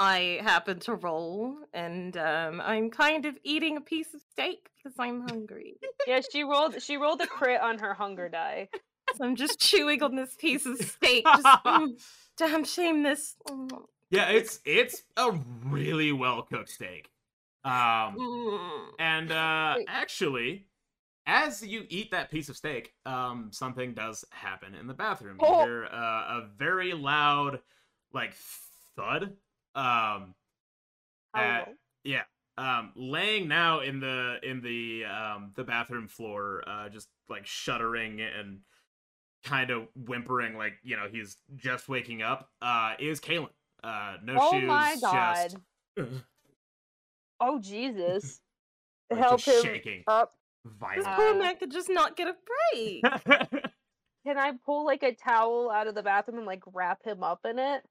I 0.00 0.40
happen 0.42 0.80
to 0.80 0.94
roll, 0.96 1.56
and 1.72 2.16
um, 2.16 2.60
I'm 2.60 2.90
kind 2.90 3.24
of 3.24 3.38
eating 3.44 3.76
a 3.76 3.80
piece 3.80 4.12
of 4.14 4.20
steak 4.32 4.68
because 4.76 4.96
I'm 4.98 5.22
hungry. 5.28 5.78
yeah, 6.06 6.20
she 6.32 6.42
rolled. 6.42 6.82
She 6.82 6.96
rolled 6.96 7.20
a 7.20 7.26
crit 7.26 7.60
on 7.60 7.78
her 7.78 7.94
hunger 7.94 8.28
die. 8.28 8.68
I'm 9.20 9.36
just 9.36 9.60
chewing 9.60 10.02
on 10.02 10.16
this 10.16 10.34
piece 10.34 10.66
of 10.66 10.78
steak. 10.78 11.24
Just, 11.24 11.44
mm, 11.64 11.88
damn 12.38 12.64
shame 12.64 13.02
this. 13.02 13.36
Mm, 13.48 13.82
Yeah, 14.10 14.28
it's 14.30 14.60
it's 14.64 15.02
a 15.16 15.32
really 15.64 16.12
well 16.12 16.42
cooked 16.42 16.70
steak. 16.70 17.10
Um, 17.64 18.16
mm. 18.18 18.86
and 18.98 19.30
uh, 19.32 19.76
actually, 19.88 20.66
as 21.26 21.66
you 21.66 21.84
eat 21.88 22.10
that 22.12 22.30
piece 22.30 22.48
of 22.48 22.56
steak, 22.56 22.94
um, 23.04 23.50
something 23.52 23.92
does 23.94 24.24
happen 24.30 24.74
in 24.74 24.86
the 24.86 24.94
bathroom. 24.94 25.36
Oh. 25.40 25.60
You 25.60 25.66
hear 25.66 25.84
uh, 25.92 25.96
a 25.96 26.48
very 26.56 26.94
loud, 26.94 27.60
like 28.12 28.34
thud. 28.96 29.34
Um, 29.74 30.34
at- 31.34 31.74
yeah. 32.04 32.22
Um, 32.56 32.90
laying 32.96 33.46
now 33.46 33.80
in 33.80 34.00
the 34.00 34.38
in 34.42 34.60
the 34.60 35.04
um 35.04 35.52
the 35.54 35.62
bathroom 35.62 36.08
floor, 36.08 36.64
uh, 36.66 36.88
just 36.88 37.08
like 37.28 37.46
shuddering 37.46 38.20
and 38.20 38.60
kind 39.44 39.70
of 39.70 39.88
whimpering, 39.94 40.56
like 40.56 40.74
you 40.82 40.96
know 40.96 41.06
he's 41.10 41.36
just 41.56 41.88
waking 41.88 42.22
up. 42.22 42.50
Uh, 42.62 42.94
is 42.98 43.20
Kalen? 43.20 43.48
Uh, 43.82 44.16
no 44.24 44.36
Oh 44.40 44.52
shoes. 44.52 44.64
Oh 44.64 44.66
my 44.66 44.96
god. 45.00 45.54
Just, 45.96 46.10
Oh 47.40 47.58
Jesus. 47.60 48.40
like, 49.10 49.20
Help 49.20 49.40
just 49.40 49.64
him 49.64 49.72
shaking 49.72 50.02
up. 50.08 50.32
This 50.64 50.72
violently. 50.74 51.14
poor 51.14 51.34
man 51.38 51.56
could 51.56 51.70
just 51.70 51.88
not 51.88 52.16
get 52.16 52.28
a 52.28 52.34
break. 52.72 53.02
Can 54.26 54.36
I 54.36 54.52
pull 54.66 54.84
like 54.84 55.02
a 55.02 55.14
towel 55.14 55.70
out 55.70 55.86
of 55.86 55.94
the 55.94 56.02
bathroom 56.02 56.38
and 56.38 56.46
like 56.46 56.62
wrap 56.74 57.04
him 57.04 57.22
up 57.22 57.40
in 57.48 57.58
it? 57.58 57.82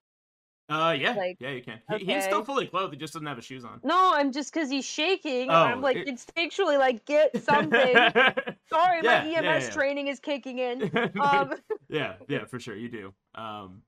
Uh, 0.69 0.95
yeah, 0.99 1.13
like, 1.13 1.38
yeah, 1.39 1.51
you 1.51 1.62
can. 1.62 1.80
He, 1.97 2.06
He's 2.06 2.23
still 2.25 2.43
fully 2.43 2.67
clothed. 2.67 2.93
He 2.93 2.99
just 2.99 3.13
doesn't 3.13 3.25
have 3.27 3.38
his 3.38 3.45
shoes 3.45 3.63
on. 3.63 3.80
No, 3.84 4.12
I'm 4.13 4.32
just 4.32 4.53
because 4.53 4.69
he's 4.69 4.86
shaking. 4.86 5.49
I'm 5.49 5.80
Oh, 5.80 5.82
like 5.82 5.97
it- 5.97 6.08
instinctually 6.08 6.77
like 6.77 7.06
get 7.06 7.41
something. 7.43 7.93
Sorry, 8.69 8.99
Yeah, 9.03 9.23
my 9.23 9.49
EMS 9.49 9.65
yeah. 9.65 9.69
training 9.71 10.08
is 10.08 10.19
kicking 10.19 10.60
in. 10.60 10.91
Um, 11.21 11.53
yeah, 11.89 12.15
yeah, 12.27 12.45
for 12.45 12.60
sure, 12.60 12.75
you 12.75 12.89
do. 12.89 13.13
Um, 13.36 13.82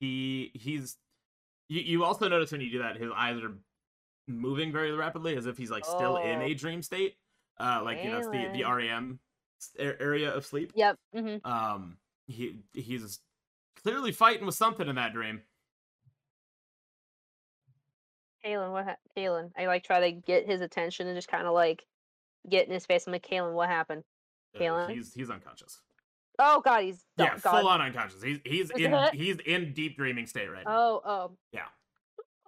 he 0.00 0.50
he's 0.54 0.96
you. 1.68 1.80
You 1.80 2.04
also 2.04 2.28
notice 2.28 2.52
when 2.52 2.60
you 2.60 2.70
do 2.70 2.78
that, 2.80 2.96
his 2.96 3.10
eyes 3.14 3.40
are 3.42 3.52
moving 4.26 4.72
very 4.72 4.92
rapidly, 4.92 5.36
as 5.36 5.46
if 5.46 5.56
he's 5.58 5.70
like 5.70 5.84
still 5.84 6.16
in 6.16 6.40
Oh. 6.40 6.44
a 6.44 6.54
dream 6.54 6.82
state. 6.82 7.16
Uh, 7.58 7.80
like 7.84 8.02
you 8.02 8.10
know, 8.10 8.18
it's 8.18 8.28
the 8.28 8.48
the 8.52 8.64
REM 8.64 9.18
area 9.78 10.32
of 10.34 10.46
sleep. 10.46 10.72
yep. 10.74 10.96
hmm 11.14 11.36
Um, 11.44 11.98
he 12.26 12.56
he's 12.72 13.20
clearly 13.82 14.12
fighting 14.12 14.46
with 14.46 14.54
something 14.54 14.88
in 14.88 14.96
that 14.96 15.12
dream. 15.12 15.42
Kalen, 18.44 18.72
what? 18.72 18.84
Ha- 18.84 18.96
Kalen, 19.16 19.50
I 19.58 19.66
like 19.66 19.84
try 19.84 20.00
to 20.00 20.12
get 20.12 20.46
his 20.46 20.60
attention 20.60 21.06
and 21.06 21.16
just 21.16 21.28
kind 21.28 21.46
of 21.46 21.52
like 21.52 21.84
get 22.48 22.66
in 22.66 22.72
his 22.72 22.86
face. 22.86 23.06
I'm 23.06 23.12
like, 23.12 23.26
Kalen, 23.26 23.52
what 23.52 23.68
happened? 23.68 24.02
Uh, 24.56 24.60
Kalen? 24.60 24.90
he's 24.90 25.12
he's 25.12 25.30
unconscious. 25.30 25.80
Oh 26.38 26.62
God, 26.64 26.82
he's 26.84 27.04
Yeah, 27.18 27.34
oh, 27.34 27.38
God. 27.42 27.60
full 27.60 27.68
on 27.68 27.80
unconscious. 27.80 28.22
He's 28.22 28.38
he's 28.44 28.70
in 28.70 28.94
he's 29.12 29.36
in 29.40 29.72
deep 29.74 29.96
dreaming 29.96 30.26
state 30.26 30.50
right 30.50 30.64
now. 30.64 30.74
Oh, 30.74 31.02
oh. 31.04 31.30
Yeah. 31.52 31.66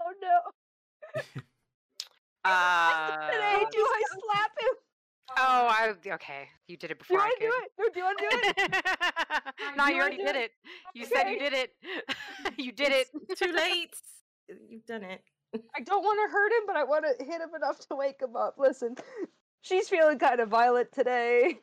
Oh 0.00 0.12
no. 0.20 1.22
Uh, 2.44 3.30
Today, 3.30 3.64
do 3.70 3.78
I 3.78 4.02
slap 4.08 4.50
him? 4.58 4.81
Oh, 5.36 5.68
I 5.70 5.94
okay. 6.14 6.48
You 6.68 6.76
did 6.76 6.90
it 6.90 6.98
Do 6.98 6.98
before 6.98 7.20
I 7.20 7.26
I 7.26 7.36
do 7.40 7.52
it? 7.62 7.72
No, 7.78 7.88
do 7.94 8.04
I 8.04 8.14
do 8.18 8.28
it? 8.30 8.84
no, 9.76 9.86
Do 9.86 9.94
you 9.94 10.00
already 10.00 10.16
did 10.18 10.36
it? 10.36 10.36
it. 10.36 10.50
You 10.94 11.06
said 11.06 11.28
you 11.30 11.38
did 11.38 11.52
it. 11.52 11.72
you 12.58 12.72
did 12.72 12.92
it. 12.92 13.08
Too 13.36 13.52
late. 13.52 13.94
You've 14.68 14.86
done 14.86 15.02
it. 15.02 15.22
I 15.76 15.80
don't 15.80 16.02
want 16.02 16.18
to 16.28 16.32
hurt 16.32 16.52
him, 16.52 16.62
but 16.66 16.76
I 16.76 16.84
want 16.84 17.04
to 17.04 17.24
hit 17.24 17.40
him 17.40 17.50
enough 17.54 17.78
to 17.88 17.96
wake 17.96 18.20
him 18.20 18.36
up. 18.36 18.54
Listen, 18.58 18.94
she's 19.62 19.88
feeling 19.88 20.18
kind 20.18 20.40
of 20.40 20.48
violent 20.48 20.92
today. 20.92 21.58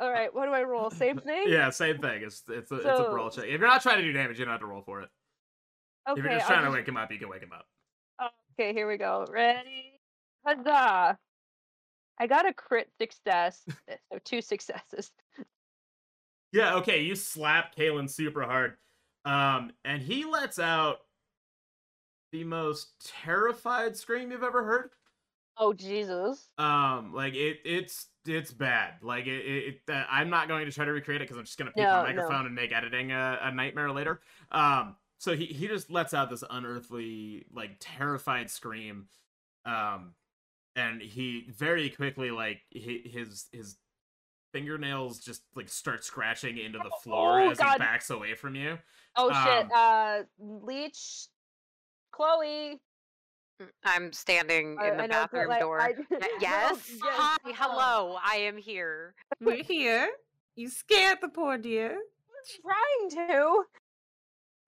All 0.00 0.10
right, 0.12 0.32
what 0.32 0.46
do 0.46 0.52
I 0.52 0.62
roll? 0.62 0.90
Same 0.90 1.18
thing. 1.18 1.44
Yeah, 1.48 1.70
same 1.70 1.98
thing. 1.98 2.22
It's 2.22 2.42
it's 2.48 2.70
a, 2.70 2.76
it's 2.76 2.84
a 2.84 2.96
So- 2.96 3.10
brawl 3.10 3.30
check. 3.30 3.44
If 3.44 3.58
you're 3.60 3.68
not 3.68 3.82
trying 3.82 3.96
to 3.96 4.02
do 4.02 4.12
damage, 4.12 4.38
you 4.38 4.44
don't 4.44 4.52
have 4.52 4.60
to 4.60 4.66
roll 4.66 4.82
for 4.82 5.00
it. 5.02 5.08
Okay. 6.08 6.20
if 6.20 6.24
you're 6.24 6.34
just 6.34 6.44
I'll 6.44 6.48
trying 6.56 6.60
to 6.62 6.66
just- 6.68 6.76
wake 6.78 6.88
him 6.88 6.96
up, 6.96 7.10
you 7.12 7.18
can 7.18 7.28
wake 7.28 7.42
him 7.42 7.52
up. 7.52 7.66
Okay, 8.60 8.72
here 8.72 8.88
we 8.88 8.96
go. 8.96 9.24
Ready? 9.30 10.00
Huzzah! 10.46 11.18
I 12.18 12.26
got 12.26 12.46
a 12.46 12.52
crit 12.52 12.92
success, 13.00 13.68
eh, 13.88 13.96
so 14.12 14.18
two 14.24 14.40
successes. 14.42 15.12
Yeah, 16.52 16.76
okay, 16.76 17.02
you 17.02 17.14
slap 17.14 17.74
Kalen 17.74 18.08
super 18.10 18.42
hard. 18.42 18.78
Um, 19.24 19.72
and 19.84 20.02
he 20.02 20.24
lets 20.24 20.58
out 20.58 21.00
the 22.32 22.44
most 22.44 22.94
terrified 23.06 23.96
scream 23.96 24.30
you've 24.30 24.42
ever 24.42 24.64
heard. 24.64 24.90
Oh 25.58 25.72
Jesus! 25.74 26.50
Um, 26.56 27.12
like 27.12 27.34
it, 27.34 27.60
it's 27.64 28.08
it's 28.26 28.52
bad. 28.52 29.02
Like 29.02 29.26
it, 29.26 29.46
it, 29.46 29.74
it 29.86 29.92
uh, 29.92 30.04
I'm 30.08 30.28
not 30.28 30.48
going 30.48 30.66
to 30.66 30.72
try 30.72 30.84
to 30.84 30.92
recreate 30.92 31.20
it 31.20 31.24
because 31.24 31.36
I'm 31.38 31.44
just 31.44 31.56
gonna 31.58 31.70
peek 31.70 31.76
No, 31.76 32.02
my 32.02 32.08
no. 32.12 32.12
microphone 32.14 32.46
and 32.46 32.54
make 32.54 32.72
editing 32.72 33.12
a, 33.12 33.38
a 33.42 33.52
nightmare 33.52 33.92
later. 33.92 34.20
Um, 34.50 34.96
so 35.18 35.36
he 35.36 35.46
he 35.46 35.68
just 35.68 35.90
lets 35.90 36.14
out 36.14 36.30
this 36.30 36.42
unearthly, 36.48 37.46
like 37.52 37.76
terrified 37.78 38.50
scream. 38.50 39.08
Um, 39.64 40.14
and 40.78 41.02
he 41.02 41.46
very 41.50 41.90
quickly 41.90 42.30
like 42.30 42.60
he, 42.70 43.02
his 43.12 43.46
his 43.52 43.76
fingernails 44.52 45.18
just 45.18 45.42
like 45.54 45.68
start 45.68 46.04
scratching 46.04 46.56
into 46.58 46.78
the 46.78 46.90
floor 47.02 47.40
Oh, 47.42 47.50
as 47.50 47.58
God. 47.58 47.72
he 47.74 47.78
backs 47.78 48.08
away 48.10 48.34
from 48.34 48.54
you. 48.54 48.78
Oh 49.16 49.28
shit! 49.44 49.64
Um, 49.64 49.70
Uh, 49.74 50.18
Leech, 50.38 51.26
Cleo. 52.12 52.78
I'm 53.84 54.12
standing 54.12 54.76
I- 54.80 54.90
in 54.90 54.96
the 54.98 55.02
I 55.02 55.06
know, 55.06 55.22
but, 55.22 55.32
bathroom 55.32 55.48
like, 55.48 55.60
door. 55.60 55.80
I- 55.80 55.88
Y- 55.98 56.04
no, 56.12 56.18
yes. 56.40 56.88
yes, 56.88 56.98
Hi. 57.02 57.36
no. 57.44 57.52
Hello. 57.56 58.18
I 58.24 58.36
am 58.36 58.56
here. 58.56 59.14
We're 59.40 59.64
here. 59.64 60.08
You 60.54 60.68
scared 60.68 61.18
the 61.20 61.28
poor 61.28 61.58
dear. 61.58 61.98
trying 62.62 63.10
to. 63.28 63.64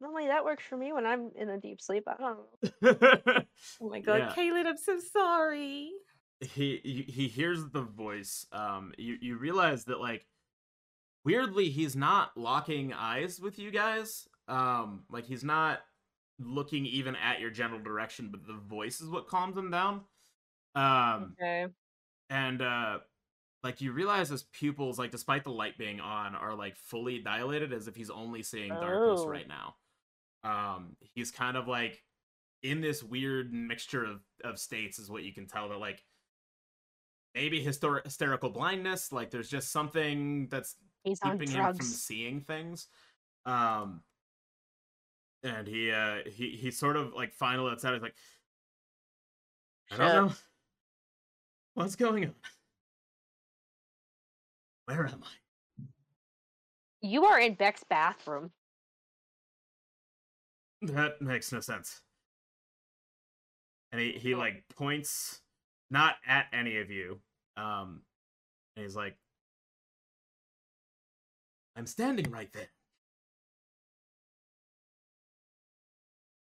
Normally 0.00 0.26
that 0.28 0.44
works 0.44 0.64
for 0.64 0.76
me 0.76 0.92
when 0.92 1.06
I'm 1.06 1.30
in 1.36 1.48
a 1.50 1.58
deep 1.58 1.80
sleep. 1.80 2.04
I 2.06 2.14
don't 2.16 2.38
know. 2.82 3.42
Oh 3.82 3.88
my 3.90 4.00
god, 4.00 4.16
Yeah. 4.18 4.32
Kalen, 4.34 4.66
I'm 4.66 4.76
so 4.78 4.98
sorry. 5.12 5.90
he 6.40 6.80
he 6.82 7.02
he 7.02 7.28
hears 7.28 7.68
the 7.68 7.82
voice 7.82 8.46
um 8.52 8.92
you 8.96 9.16
you 9.20 9.36
realize 9.36 9.84
that 9.84 10.00
like 10.00 10.26
weirdly 11.24 11.68
he's 11.68 11.94
not 11.94 12.30
locking 12.36 12.94
eyes 12.94 13.38
with 13.38 13.58
you 13.58 13.70
guys 13.70 14.26
um 14.48 15.04
like 15.10 15.26
he's 15.26 15.44
not 15.44 15.80
looking 16.38 16.86
even 16.86 17.14
at 17.16 17.40
your 17.40 17.50
general 17.50 17.78
direction 17.82 18.28
but 18.30 18.46
the 18.46 18.54
voice 18.54 19.02
is 19.02 19.10
what 19.10 19.28
calms 19.28 19.54
him 19.54 19.70
down 19.70 20.00
um 20.74 21.34
Okay. 21.38 21.66
and 22.30 22.62
uh 22.62 22.98
like 23.62 23.82
you 23.82 23.92
realize 23.92 24.30
his 24.30 24.44
pupils 24.44 24.98
like 24.98 25.10
despite 25.10 25.44
the 25.44 25.50
light 25.52 25.76
being 25.76 26.00
on 26.00 26.34
are 26.34 26.54
like 26.54 26.74
fully 26.76 27.18
dilated 27.18 27.74
as 27.74 27.86
if 27.86 27.94
he's 27.94 28.08
only 28.08 28.42
seeing 28.42 28.70
darkness 28.70 29.20
Oh. 29.22 29.28
right 29.28 29.46
now 29.46 29.74
um 30.44 30.96
he's 31.14 31.30
kind 31.30 31.56
of 31.56 31.68
like 31.68 32.02
in 32.62 32.80
this 32.80 33.02
weird 33.02 33.52
mixture 33.52 34.04
of 34.04 34.20
of 34.44 34.58
states 34.58 34.98
is 34.98 35.10
what 35.10 35.22
you 35.22 35.32
can 35.32 35.46
tell 35.46 35.68
that 35.68 35.78
like 35.78 36.04
maybe 37.34 37.62
histor- 37.64 38.02
hysterical 38.04 38.50
blindness 38.50 39.12
like 39.12 39.30
there's 39.30 39.48
just 39.48 39.70
something 39.70 40.48
that's 40.48 40.76
He's 41.04 41.18
keeping 41.20 41.48
him 41.50 41.74
from 41.74 41.86
seeing 41.86 42.40
things. 42.42 42.88
Um 43.46 44.02
and 45.42 45.66
he 45.66 45.90
uh 45.90 46.18
he 46.26 46.50
he 46.50 46.70
sort 46.70 46.96
of 46.96 47.14
like 47.14 47.32
finally 47.32 47.70
lets 47.70 47.84
out 47.84 47.94
he's 47.94 48.02
like 48.02 48.14
i 49.90 49.96
don't 49.96 50.14
know. 50.14 50.32
What's 51.74 51.96
going 51.96 52.26
on? 52.26 52.34
Where 54.84 55.06
am 55.06 55.22
i? 55.24 55.84
You 57.00 57.24
are 57.24 57.40
in 57.40 57.54
Beck's 57.54 57.84
bathroom. 57.84 58.50
That 60.82 61.20
makes 61.20 61.52
no 61.52 61.60
sense. 61.60 62.02
And 63.92 64.00
he 64.00 64.12
he 64.12 64.34
like 64.34 64.64
points 64.76 65.40
not 65.90 66.16
at 66.26 66.46
any 66.52 66.78
of 66.78 66.90
you 66.90 67.20
um 67.56 68.02
and 68.76 68.84
he's 68.84 68.94
like 68.94 69.16
i'm 71.76 71.86
standing 71.86 72.30
right 72.30 72.52
there. 72.52 72.68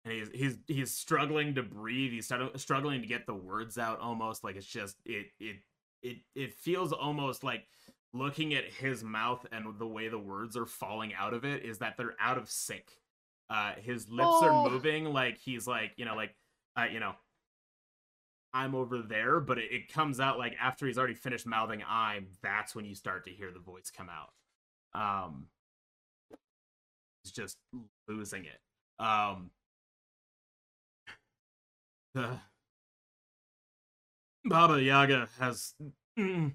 And 0.04 0.14
he's 0.14 0.30
he's 0.34 0.58
he's 0.68 0.92
struggling 0.94 1.56
to 1.56 1.64
breathe. 1.64 2.12
He's 2.12 2.32
struggling 2.56 3.02
to 3.02 3.08
get 3.08 3.28
the 3.28 3.36
words 3.36 3.78
out 3.78 4.00
almost 4.00 4.44
like 4.44 4.56
it's 4.56 4.66
just 4.66 4.98
it 5.06 5.28
it 5.40 5.58
it 6.02 6.18
it 6.36 6.54
feels 6.56 6.92
almost 6.92 7.44
like 7.44 7.68
looking 8.14 8.56
at 8.56 8.66
his 8.66 9.04
mouth 9.04 9.46
and 9.52 9.66
the 9.78 9.88
way 9.88 10.08
the 10.08 10.18
words 10.18 10.58
are 10.58 10.66
falling 10.66 11.14
out 11.14 11.34
of 11.34 11.46
it 11.46 11.64
is 11.64 11.78
that 11.78 11.98
they're 11.98 12.16
out 12.20 12.38
of 12.38 12.50
sync 12.50 13.01
uh 13.52 13.74
his 13.82 14.08
lips 14.10 14.28
Oh. 14.32 14.46
are 14.46 14.70
moving 14.72 15.06
like 15.06 15.38
he's 15.38 15.68
like 15.68 15.92
you 15.98 16.06
know 16.06 16.16
like 16.16 16.34
uh 16.78 16.86
you 16.92 17.00
know 17.00 17.14
i'm 18.54 18.74
over 18.76 19.02
there 19.02 19.40
but 19.40 19.58
it, 19.58 19.72
it 19.72 19.94
comes 19.94 20.20
out 20.20 20.38
like 20.40 20.56
after 20.60 20.88
he's 20.88 20.98
already 20.98 21.14
finished 21.14 21.46
mouthing 21.46 21.84
i'm 21.88 22.28
that's 22.42 22.74
when 22.76 22.86
you 22.86 22.96
start 22.96 23.26
to 23.26 23.32
hear 23.32 23.52
the 23.52 23.60
voice 23.60 23.92
come 23.96 24.08
out. 24.10 24.32
Um 24.94 25.48
he's 27.24 27.32
just 27.34 27.58
losing 28.08 28.46
it. 28.46 28.60
Um 29.04 29.52
the 32.14 32.40
baba 34.44 34.82
yaga 34.82 35.30
has 35.40 35.74
and 36.18 36.54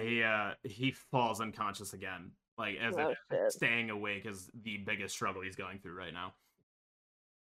he 0.00 0.22
uh 0.22 0.50
he 0.64 0.90
falls 0.92 1.40
unconscious 1.40 1.92
again 1.92 2.30
like 2.58 2.76
as 2.80 2.94
Oh, 2.96 3.14
if 3.30 3.52
staying 3.52 3.90
awake 3.90 4.26
is 4.26 4.50
the 4.62 4.78
biggest 4.78 5.14
struggle 5.14 5.42
he's 5.42 5.56
going 5.56 5.78
through 5.78 5.94
right 5.94 6.12
now 6.12 6.32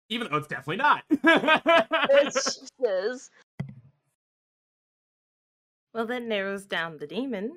even 0.09 0.27
though 0.29 0.37
it's 0.37 0.47
definitely 0.47 0.77
not 0.77 1.03
It 1.09 2.33
just 2.33 2.71
is. 2.83 3.29
Well, 5.93 6.07
that 6.07 6.23
narrows 6.23 6.65
down 6.65 6.97
the 6.97 7.07
demon. 7.07 7.53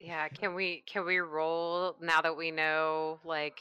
Yeah. 0.00 0.28
Can 0.28 0.54
we 0.54 0.82
can 0.86 1.04
we 1.06 1.18
roll 1.18 1.96
now 2.00 2.20
that 2.20 2.36
we 2.36 2.50
know 2.50 3.20
like 3.24 3.60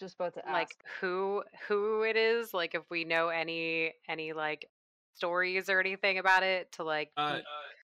Just 0.00 0.14
about 0.14 0.34
to 0.34 0.40
ask. 0.44 0.52
like 0.52 0.76
who 1.00 1.44
who 1.68 2.02
it 2.02 2.16
is? 2.16 2.52
Like 2.54 2.74
if 2.74 2.82
we 2.90 3.04
know 3.04 3.28
any 3.28 3.92
any 4.08 4.32
like 4.32 4.68
stories 5.14 5.68
or 5.68 5.78
anything 5.78 6.18
about 6.18 6.42
it 6.42 6.72
to 6.72 6.84
like 6.84 7.10
uh, 7.16 7.38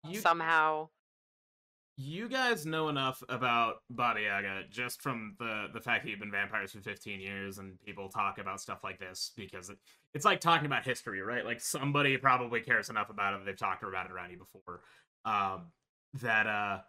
you, 0.08 0.20
somehow. 0.20 0.90
You 2.02 2.30
guys 2.30 2.66
know 2.66 2.88
enough 2.88 3.22
about 3.28 3.82
Baba 3.90 4.22
Yaga 4.22 4.64
just 4.70 5.02
from 5.02 5.36
the 5.38 5.66
the 5.74 5.82
fact 5.82 6.06
that 6.06 6.10
you've 6.10 6.22
been 6.22 6.32
vampires 6.32 6.72
for 6.72 6.80
15 6.80 7.20
years 7.20 7.58
and 7.58 7.78
people 7.82 8.08
talk 8.08 8.38
about 8.38 8.62
stuff 8.62 8.86
like 8.86 8.98
this 9.00 9.34
because 9.36 9.70
it, 9.70 9.78
it's 10.14 10.24
like 10.24 10.40
talking 10.40 10.66
about 10.66 10.86
history, 10.86 11.22
right? 11.22 11.44
Like 11.44 11.60
somebody 11.60 12.16
probably 12.16 12.62
cares 12.62 12.90
enough 12.90 13.10
about 13.10 13.34
it 13.34 13.46
they've 13.46 13.58
talked 13.58 13.84
about 13.84 14.06
it 14.06 14.14
around 14.14 14.32
you 14.32 14.38
before. 14.38 14.80
Um, 15.26 15.74
that 16.22 16.48
uh, 16.48 16.80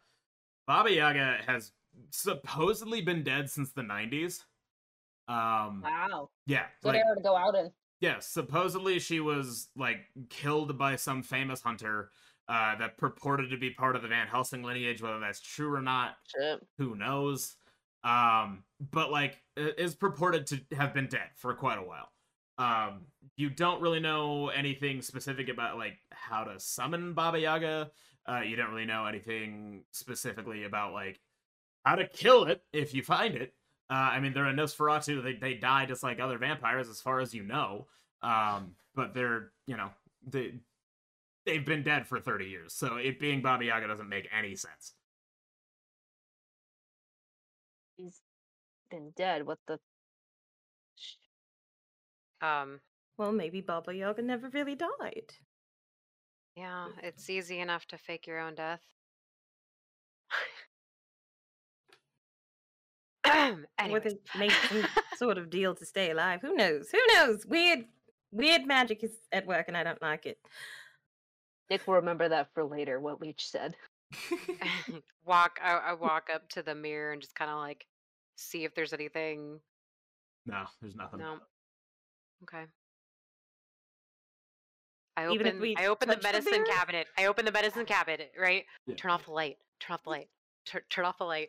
Baba 0.69 0.93
Yaga 0.93 1.39
has 1.45 1.73
supposedly 2.11 3.01
been 3.01 3.25
dead 3.25 3.51
since 3.51 3.73
the 3.73 3.83
90s. 3.83 4.45
Um, 5.27 5.83
Wow. 5.83 6.31
yeah, 6.47 6.67
Good 6.85 6.91
like 6.91 7.03
era 7.05 7.17
to 7.17 7.23
go 7.23 7.37
out 7.37 7.57
in. 8.01 8.09
yeah, 8.09 8.19
supposedly 8.21 8.99
she 8.99 9.21
was 9.21 9.69
like 9.77 9.99
killed 10.29 10.77
by 10.79 10.97
some 10.97 11.23
famous 11.23 11.61
hunter 11.63 12.11
uh, 12.49 12.77
that 12.77 12.99
purported 12.99 13.51
to 13.51 13.57
be 13.57 13.71
part 13.71 13.97
of 13.97 14.03
the 14.03 14.09
Van 14.09 14.27
Helsing 14.27 14.63
lineage. 14.63 15.01
Whether 15.03 15.21
that's 15.21 15.41
true 15.41 15.73
or 15.73 15.81
not, 15.83 16.17
Shit. 16.37 16.67
who 16.79 16.97
knows? 16.97 17.57
Um, 18.03 18.65
but 18.91 19.11
like 19.11 19.43
is 19.57 19.95
purported 19.95 20.47
to 20.49 20.61
have 20.77 20.95
been 20.95 21.07
dead 21.07 21.29
for 21.37 21.55
quite 21.55 21.79
a 21.79 21.83
while. 21.83 22.09
Um, 22.59 23.07
you 23.37 23.51
don't 23.51 23.81
really 23.81 24.01
know 24.01 24.49
anything 24.49 25.01
specific 25.03 25.49
about 25.49 25.79
like 25.79 25.99
how 26.11 26.45
to 26.45 26.59
summon 26.59 27.15
Baba 27.15 27.39
Yaga. 27.39 27.91
Uh, 28.29 28.41
you 28.41 28.57
don't 28.57 28.71
really 28.71 28.85
know 28.85 29.07
anything 29.07 29.85
specifically 29.93 30.65
about 30.65 30.93
like 30.93 31.21
how 31.85 31.95
to 31.95 32.07
kill 32.07 32.45
it 32.45 32.63
if 32.73 32.95
you 32.95 33.03
find 33.03 33.35
it. 33.35 33.55
Uh, 33.91 33.95
I 33.95 34.21
mean, 34.21 34.33
they're 34.33 34.47
a 34.47 34.55
Nosferatu. 34.55 35.23
They 35.23 35.35
they 35.35 35.55
die 35.55 35.87
just 35.87 36.03
like 36.03 36.21
other 36.21 36.39
vampires, 36.39 36.89
as 36.89 37.01
far 37.01 37.21
as 37.21 37.35
you 37.35 37.43
know. 37.43 37.89
Um, 38.23 38.77
but 38.95 39.15
they're 39.15 39.53
you 39.67 39.77
know 39.77 39.91
they 40.27 40.61
they've 41.45 41.65
been 41.65 41.83
dead 41.83 42.07
for 42.07 42.21
thirty 42.21 42.47
years, 42.47 42.73
so 42.75 42.97
it 42.97 43.19
being 43.19 43.43
Baba 43.43 43.65
Yaga 43.65 43.89
doesn't 43.89 44.09
make 44.09 44.29
any 44.33 44.55
sense. 44.57 44.95
He's 47.97 48.23
been 48.91 49.11
dead. 49.13 49.47
What 49.47 49.59
the 49.67 49.81
Um, 52.41 52.81
Well, 53.17 53.33
maybe 53.33 53.61
Baba 53.61 53.95
Yaga 53.95 54.23
never 54.23 54.49
really 54.51 54.75
died. 54.77 55.35
yeah, 56.57 56.89
it's 57.03 57.29
easy 57.31 57.59
enough 57.61 57.87
to 57.87 57.99
fake 57.99 58.27
your 58.27 58.39
own 58.39 58.55
death. 58.55 59.00
Or 63.27 63.57
Anyways. 63.79 64.15
they 64.35 64.39
made 64.39 64.53
some 64.69 64.85
sort 65.17 65.39
of 65.39 65.51
deal 65.51 65.75
to 65.75 65.85
stay 65.87 66.11
alive. 66.11 66.41
Who 66.43 66.55
knows? 66.55 66.89
Who 66.91 66.99
knows? 67.15 67.45
Weird, 67.47 67.85
weird 68.33 68.67
magic 68.67 69.03
is 69.05 69.13
at 69.33 69.47
work, 69.47 69.67
and 69.69 69.77
I 69.77 69.83
don't 69.85 70.01
like 70.03 70.27
it. 70.27 70.39
Nick 71.71 71.87
will 71.87 71.95
remember 71.95 72.29
that 72.29 72.49
for 72.55 72.65
later. 72.65 72.99
What 73.01 73.21
Leech 73.21 73.49
said. 73.49 73.77
walk 75.25 75.59
I, 75.63 75.73
I 75.77 75.93
walk 75.95 76.29
up 76.35 76.49
to 76.51 76.63
the 76.63 76.75
mirror 76.75 77.13
and 77.13 77.21
just 77.23 77.35
kind 77.37 77.51
of 77.51 77.59
like 77.59 77.87
see 78.37 78.65
if 78.65 78.75
there's 78.75 78.93
anything 78.93 79.61
no, 80.47 80.65
there's 80.81 80.97
nothing. 80.97 81.21
no 81.21 81.37
okay 82.43 82.65
i 85.17 85.29
Even 85.29 85.47
if 85.47 85.53
open 85.55 85.61
we 85.63 85.77
i 85.77 85.87
open 85.87 86.09
the 86.09 86.15
touch 86.17 86.23
the 86.23 86.29
medicine 86.33 86.65
cabinet 86.69 87.07
i 87.19 87.27
open 87.27 87.45
the 87.45 87.53
medicine 87.53 87.85
cabinet 87.87 88.33
right 88.37 88.65
Yeah. 88.87 88.97
turn 88.97 89.11
off 89.13 89.27
the 89.27 89.33
light 89.33 89.59
turn 89.79 89.95
off 89.95 90.03
the 90.05 90.11
light 90.11 90.29
turn, 90.67 90.83
turn 90.91 91.05
off 91.05 91.19
the 91.19 91.25
light 91.25 91.49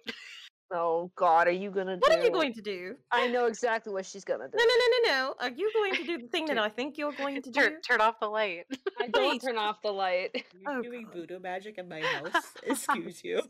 Oh 0.73 1.11
God, 1.15 1.47
are 1.47 1.51
you 1.51 1.69
gonna 1.69 1.97
What 1.97 2.11
do? 2.13 2.17
are 2.19 2.23
you 2.23 2.31
going 2.31 2.53
to 2.53 2.61
do? 2.61 2.95
I 3.11 3.27
know 3.27 3.45
exactly 3.45 3.91
what 3.91 4.05
she's 4.05 4.23
gonna 4.23 4.47
do. 4.47 4.57
No, 4.57 4.63
no, 4.63 4.69
no, 4.69 4.85
no, 4.87 4.99
no. 5.27 5.35
Are 5.41 5.49
you 5.49 5.69
going 5.73 5.95
to 5.95 6.03
do 6.05 6.17
the 6.19 6.27
thing 6.29 6.45
that 6.45 6.53
Turn- 6.55 6.63
I 6.63 6.69
think 6.69 6.97
you're 6.97 7.11
going 7.11 7.41
to 7.41 7.49
do? 7.51 7.59
turn, 7.59 7.81
turn 7.81 7.99
off 8.01 8.19
the 8.21 8.27
light 8.29 8.65
I 8.99 9.07
don't 9.07 9.31
Please. 9.31 9.41
turn 9.43 9.57
off 9.57 9.81
the 9.81 9.91
light. 9.91 10.45
You're 10.57 10.77
Oh, 10.77 10.81
doing 10.81 11.03
God. 11.05 11.13
voodoo 11.13 11.39
magic 11.39 11.77
in 11.77 11.89
my 11.89 12.01
house. 12.01 12.53
Excuse 12.63 13.21
you. 13.23 13.41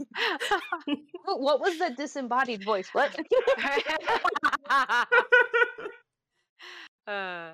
What, 1.25 1.41
what 1.41 1.59
was 1.61 1.77
that 1.79 1.95
disembodied 1.97 2.63
voice? 2.63 2.89
What? 2.93 3.15
uh 7.07 7.51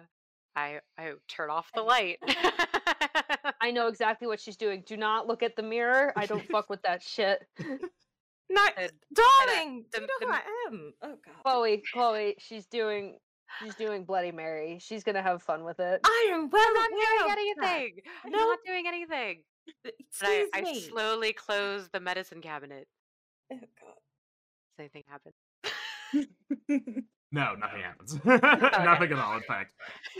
i 0.55 0.79
i 0.97 1.11
turn 1.27 1.49
off 1.49 1.69
the 1.75 1.81
light 1.81 2.19
I 3.61 3.71
know 3.71 3.87
exactly 3.87 4.27
what 4.27 4.39
she's 4.39 4.55
doing. 4.57 4.83
Do 4.85 4.95
not 4.97 5.25
look 5.27 5.41
at 5.43 5.55
the 5.55 5.63
mirror. 5.63 6.13
I 6.15 6.25
don't 6.25 6.45
fuck 6.47 6.69
with 6.69 6.81
that 6.83 7.01
shit. 7.01 7.45
No, 8.49 8.65
And- 8.77 8.91
darling. 9.13 9.85
the- 9.91 9.97
do 9.99 10.01
you 10.01 10.07
know 10.07 10.13
the- 10.19 10.25
who 10.27 10.31
I 10.31 10.41
am? 10.67 10.93
Oh 11.01 11.17
God. 11.25 11.35
Chloe, 11.43 11.83
Chloe, 11.93 12.35
she's 12.39 12.65
doing 12.67 13.19
she's 13.61 13.75
doing 13.75 14.03
Bloody 14.05 14.31
Mary. 14.31 14.77
She's 14.79 15.03
gonna 15.03 15.21
have 15.23 15.41
fun 15.43 15.63
with 15.63 15.79
it. 15.79 16.01
I 16.05 16.27
am 16.31 16.49
well 16.49 16.65
i'm 16.67 16.73
not 16.73 16.89
doing 16.89 17.31
anything 17.31 18.01
i'm 18.25 18.31
No. 18.31 18.39
not 18.39 18.59
doing 18.65 18.87
anything 18.87 19.43
and 19.83 19.93
I, 20.21 20.47
Excuse 20.49 20.49
I 20.53 20.79
slowly 20.89 21.33
close 21.33 21.89
the 21.89 21.99
medicine 21.99 22.41
cabinet 22.41 22.87
Oh, 23.51 23.57
God. 23.59 23.95
Does 24.77 24.79
anything 24.79 25.03
happen? 25.07 25.33
No, 27.31 27.55
nothing 27.55 27.81
happens. 27.81 28.13
nothing 28.25 29.11
at 29.11 29.19
all, 29.19 29.35
in 29.37 29.43
fact. 29.43 29.73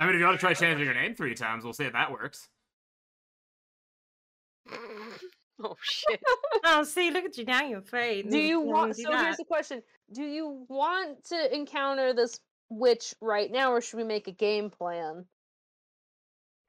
I 0.00 0.06
mean, 0.06 0.14
if 0.14 0.18
you 0.20 0.24
want 0.24 0.38
to 0.38 0.40
try 0.40 0.54
changing 0.54 0.84
your 0.84 0.94
name 0.94 1.14
three 1.14 1.34
times, 1.34 1.62
we'll 1.64 1.72
see 1.72 1.84
if 1.84 1.92
that 1.92 2.10
works. 2.10 2.48
Oh 5.64 5.76
shit! 5.80 6.20
Oh, 6.64 6.84
see, 6.84 7.10
look 7.10 7.24
at 7.24 7.36
you 7.36 7.44
now. 7.44 7.62
You're 7.62 7.80
afraid. 7.80 8.30
Do 8.30 8.38
you 8.38 8.60
wanna 8.60 8.78
want? 8.78 8.96
do 8.96 9.02
So 9.02 9.16
here's 9.16 9.36
the 9.36 9.44
question: 9.44 9.82
Do 10.12 10.22
you 10.22 10.64
want 10.68 11.24
to 11.26 11.54
encounter 11.54 12.12
this 12.12 12.40
witch 12.70 13.14
right 13.20 13.50
now, 13.50 13.72
or 13.72 13.80
should 13.80 13.96
we 13.96 14.04
make 14.04 14.28
a 14.28 14.32
game 14.32 14.70
plan? 14.70 15.24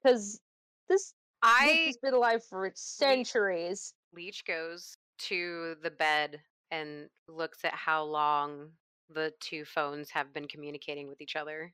Because 0.02 0.40
this 0.88 1.14
I 1.42 1.84
has 1.86 1.96
been 1.98 2.14
alive 2.14 2.44
for 2.44 2.70
centuries. 2.74 3.94
Leech 4.14 4.44
goes 4.44 4.96
to 5.18 5.76
the 5.82 5.90
bed 5.90 6.40
and 6.70 7.08
looks 7.28 7.64
at 7.64 7.74
how 7.74 8.04
long 8.04 8.70
the 9.10 9.32
two 9.40 9.64
phones 9.64 10.10
have 10.10 10.32
been 10.32 10.48
communicating 10.48 11.08
with 11.08 11.20
each 11.20 11.36
other. 11.36 11.72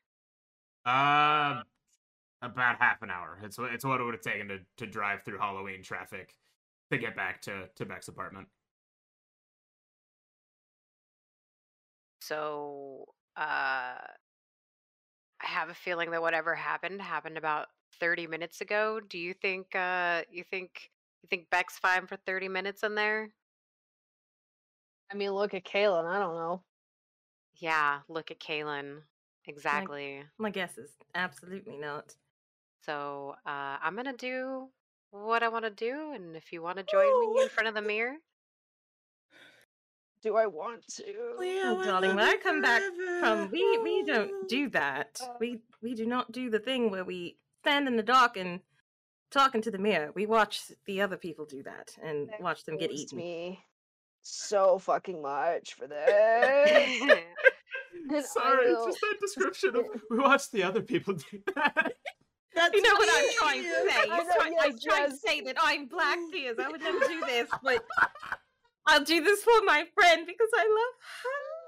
Uh, 0.84 1.62
about 2.42 2.76
half 2.78 3.02
an 3.02 3.10
hour. 3.10 3.38
It's 3.42 3.58
what 3.58 3.72
it's 3.72 3.84
what 3.84 4.00
it 4.00 4.04
would 4.04 4.14
have 4.14 4.22
taken 4.22 4.48
to, 4.48 4.58
to 4.78 4.86
drive 4.86 5.22
through 5.24 5.38
Halloween 5.38 5.82
traffic 5.82 6.34
to 6.90 6.98
get 6.98 7.16
back 7.16 7.42
to 7.42 7.68
to 7.76 7.84
Beck's 7.84 8.08
apartment. 8.08 8.48
So, 12.22 13.06
uh, 13.36 13.40
I 14.00 14.06
have 15.40 15.68
a 15.68 15.74
feeling 15.74 16.10
that 16.10 16.22
whatever 16.22 16.54
happened 16.54 17.00
happened 17.02 17.38
about 17.38 17.68
thirty 17.98 18.26
minutes 18.26 18.60
ago. 18.60 19.00
Do 19.00 19.18
you 19.18 19.34
think? 19.34 19.74
Uh, 19.74 20.22
you 20.30 20.44
think? 20.44 20.90
You 21.22 21.28
think 21.28 21.50
Beck's 21.50 21.78
fine 21.78 22.06
for 22.06 22.16
thirty 22.16 22.48
minutes 22.48 22.82
in 22.82 22.94
there? 22.94 23.30
I 25.12 25.16
mean, 25.16 25.32
look 25.32 25.54
at 25.54 25.64
Kalen. 25.64 26.06
I 26.06 26.18
don't 26.18 26.36
know. 26.36 26.62
Yeah. 27.56 28.00
Look 28.08 28.30
at 28.30 28.38
Kalen. 28.38 29.02
Exactly. 29.46 30.22
My 30.38 30.50
guess 30.50 30.78
is 30.78 30.90
absolutely 31.14 31.76
not. 31.76 32.14
So 32.82 33.34
uh, 33.44 33.76
I'm 33.82 33.96
gonna 33.96 34.16
do 34.16 34.68
what 35.10 35.42
I 35.42 35.48
want 35.48 35.64
to 35.64 35.70
do, 35.70 36.12
and 36.14 36.36
if 36.36 36.52
you 36.52 36.62
want 36.62 36.78
to 36.78 36.84
join 36.84 37.34
me 37.34 37.42
in 37.42 37.48
front 37.48 37.68
of 37.68 37.74
the 37.74 37.82
mirror, 37.82 38.14
Do 40.22 40.36
I 40.36 40.46
want 40.46 40.86
to? 40.96 41.04
Oh, 41.38 41.82
darling, 41.84 42.14
when 42.14 42.24
I 42.24 42.36
come 42.42 42.60
back 42.60 42.82
from 43.20 43.50
we 43.50 43.78
we 43.78 44.02
don't 44.04 44.48
do 44.48 44.68
that. 44.70 45.18
Uh, 45.22 45.28
We 45.40 45.60
we 45.82 45.94
do 45.94 46.04
not 46.06 46.30
do 46.32 46.50
the 46.50 46.58
thing 46.58 46.90
where 46.90 47.04
we 47.04 47.38
stand 47.62 47.88
in 47.88 47.96
the 47.96 48.02
dark 48.02 48.36
and 48.36 48.60
talk 49.30 49.54
into 49.54 49.70
the 49.70 49.78
mirror. 49.78 50.12
We 50.14 50.26
watch 50.26 50.60
the 50.86 51.00
other 51.00 51.16
people 51.16 51.46
do 51.46 51.62
that 51.62 51.96
and 52.02 52.28
That 52.28 52.40
watch 52.42 52.64
them 52.64 52.76
get 52.76 52.90
kills 52.90 53.02
eaten. 53.04 53.18
me 53.18 53.60
so 54.22 54.78
fucking 54.78 55.22
much 55.22 55.74
for 55.74 55.86
this. 55.86 57.02
And 57.92 58.16
I 58.16 58.20
Sorry, 58.22 58.72
will- 58.74 58.86
just 58.86 59.00
that 59.00 59.16
description 59.20 59.76
of 59.76 59.84
we 60.10 60.18
watch 60.18 60.50
the 60.50 60.62
other 60.62 60.80
people 60.82 61.14
do 61.14 61.42
that. 61.54 61.92
That's 62.54 62.74
You 62.74 62.82
know 62.82 62.94
what 62.94 63.08
I'm 63.12 63.30
trying 63.38 63.62
to 63.62 63.68
say. 63.68 63.96
I 64.10 64.16
You're 64.16 64.24
know, 64.24 64.34
trying, 64.36 64.54
I'm 64.60 64.72
yes, 64.72 64.82
trying 64.82 65.10
to 65.10 65.16
say 65.16 65.40
that 65.42 65.56
I'm 65.62 65.86
Black 65.86 66.18
Tears. 66.32 66.56
I 66.58 66.68
would 66.68 66.80
never 66.80 66.98
do 67.00 67.20
this, 67.26 67.48
but 67.62 67.84
I'll 68.86 69.04
do 69.04 69.22
this 69.22 69.42
for 69.42 69.62
my 69.64 69.84
friend 69.94 70.26
because 70.26 70.48
I 70.54 70.64
love 70.64 70.94
her. 71.22 71.60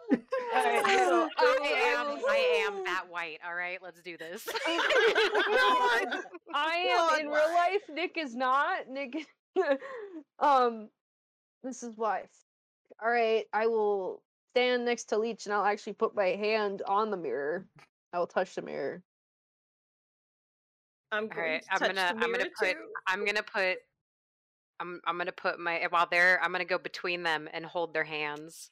Alright, 0.55 0.85
so 0.85 1.29
I 1.39 1.59
I 1.63 1.69
am 1.97 2.19
I 2.29 2.65
am 2.67 2.85
that 2.85 3.07
white. 3.09 3.39
All 3.47 3.55
right, 3.55 3.79
let's 3.83 4.03
do 4.03 4.19
this. 4.19 4.45
God. 4.67 6.23
I 6.53 6.75
am 7.15 7.21
in 7.21 7.27
real 7.29 7.55
life. 7.55 7.83
Nick 7.91 8.19
is 8.19 8.35
not. 8.35 8.89
Nick, 8.91 9.27
um, 10.39 10.89
this 11.63 11.83
is 11.83 11.97
why. 11.97 12.25
All 13.03 13.11
right, 13.11 13.47
I 13.53 13.67
will 13.69 14.23
stand 14.53 14.85
next 14.85 15.05
to 15.05 15.19
Leech, 15.19 15.47
and 15.47 15.55
I'll 15.55 15.65
actually 15.65 15.95
put 15.95 16.15
my 16.15 16.29
hand 16.29 16.83
on 16.87 17.11
the 17.11 17.17
mirror. 17.17 17.67
I 18.13 18.19
will 18.19 18.27
touch 18.27 18.55
the 18.55 18.63
mirror. 18.63 19.03
I'm 21.13 21.29
going 21.29 21.39
right, 21.53 21.63
to 21.63 21.73
I'm 21.73 21.79
touch 21.79 21.95
gonna 21.97 22.09
the 22.09 22.15
I'm 22.15 22.33
gonna 22.33 22.39
mirror 22.39 22.51
put 22.59 22.73
too. 22.73 22.89
I'm 23.07 23.25
gonna 23.25 23.43
put 23.43 23.79
I'm 24.81 25.01
I'm 25.07 25.19
gonna 25.19 25.33
put 25.33 25.61
my 25.61 25.79
eh, 25.79 25.87
while 25.89 26.09
they're 26.11 26.43
I'm 26.43 26.53
gonna 26.53 26.65
go 26.65 26.79
between 26.79 27.23
them 27.23 27.49
and 27.53 27.65
hold 27.65 27.95
their 27.95 28.05
hands 28.05 28.71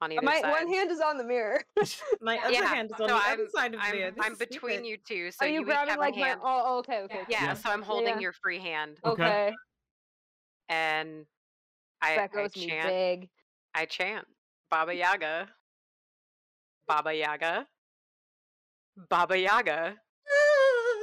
on 0.00 0.10
uh, 0.10 0.14
either 0.14 0.26
My 0.26 0.40
side. 0.40 0.50
one 0.50 0.68
hand 0.68 0.90
is 0.90 1.00
on 1.00 1.18
the 1.18 1.24
mirror. 1.24 1.62
My 2.22 2.38
other 2.38 2.52
yeah, 2.52 2.66
hand 2.66 2.90
is 2.90 3.00
on 3.00 3.08
so 3.08 3.14
the 3.14 3.20
I'm, 3.22 3.32
other 3.34 3.48
side 3.48 3.74
of 3.74 3.80
the 3.80 3.86
I'm, 3.86 3.96
mirror. 3.96 4.10
This 4.10 4.26
I'm 4.26 4.34
between 4.36 4.84
stupid. 4.84 4.86
you 4.86 4.96
two, 4.96 5.30
so 5.30 5.44
Are 5.44 5.48
you 5.48 5.60
each 5.60 5.66
grabbing 5.66 5.90
have 5.90 6.00
like 6.00 6.16
a 6.16 6.20
my? 6.20 6.36
Oh, 6.42 6.78
okay, 6.78 7.00
okay. 7.02 7.24
yeah, 7.28 7.44
Yeah. 7.44 7.54
so 7.54 7.70
I'm 7.70 7.82
holding 7.82 8.14
yeah. 8.14 8.20
your 8.20 8.32
free 8.32 8.58
hand, 8.58 8.98
Okay. 9.04 9.22
Okay. 9.22 9.56
and 10.68 11.26
I, 12.02 12.16
That 12.16 12.32
I 12.32 12.42
goes 12.42 12.56
me 12.56 12.66
chant. 12.66 12.88
big. 12.88 13.30
I 13.74 13.84
chant 13.86 14.26
Baba 14.70 14.94
Yaga, 14.94 15.48
Baba 16.88 17.14
Yaga, 17.14 17.68
Baba 19.08 19.38
Yaga. 19.38 19.96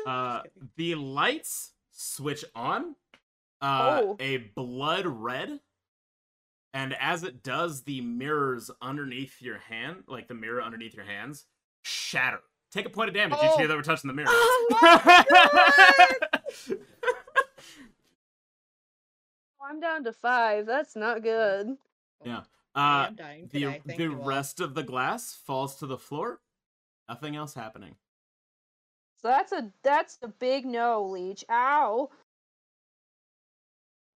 Uh, 0.07 0.41
the 0.77 0.95
lights 0.95 1.73
switch 1.91 2.45
on. 2.55 2.95
Uh, 3.61 4.01
Oh. 4.03 4.15
a 4.19 4.37
blood 4.37 5.05
red. 5.05 5.59
And 6.73 6.93
as 6.99 7.23
it 7.23 7.41
does, 7.43 7.83
the 7.83 8.01
mirrors 8.01 8.69
underneath 8.81 9.41
your 9.41 9.57
hand, 9.57 10.03
like 10.07 10.27
the 10.27 10.33
mirror 10.35 10.61
underneath 10.61 10.93
your 10.93 11.05
hands, 11.05 11.45
shatter. 11.81 12.39
Take 12.71 12.85
a 12.85 12.89
point 12.89 13.09
of 13.09 13.15
damage 13.15 13.39
each 13.39 13.49
Oh. 13.53 13.57
year 13.59 13.67
that 13.67 13.75
we're 13.75 13.81
touching 13.83 14.07
the 14.09 14.13
mirror. 14.13 14.27
Oh 14.29 15.23
I'm 19.63 19.79
down 19.79 20.03
to 20.05 20.13
five. 20.13 20.65
That's 20.65 20.95
not 20.95 21.23
good. 21.23 21.77
yeah. 22.23 22.43
I 22.75 23.03
Uh, 23.03 23.07
am 23.07 23.15
dying 23.15 23.47
the 23.51 23.59
today. 23.61 23.81
Thank 23.85 23.97
the 23.97 24.03
you 24.03 24.19
all. 24.19 24.23
rest 24.27 24.59
of 24.59 24.75
the 24.75 24.83
glass 24.83 25.33
falls 25.33 25.75
to 25.77 25.87
the 25.87 25.97
floor. 25.97 26.41
Nothing 27.09 27.35
else 27.35 27.53
happening. 27.55 27.95
So 29.21 29.27
that's 29.29 29.51
a 29.51 29.71
that's 29.83 30.17
a 30.21 30.27
big 30.27 30.65
no, 30.65 31.03
Leech. 31.05 31.43
Ow. 31.49 32.09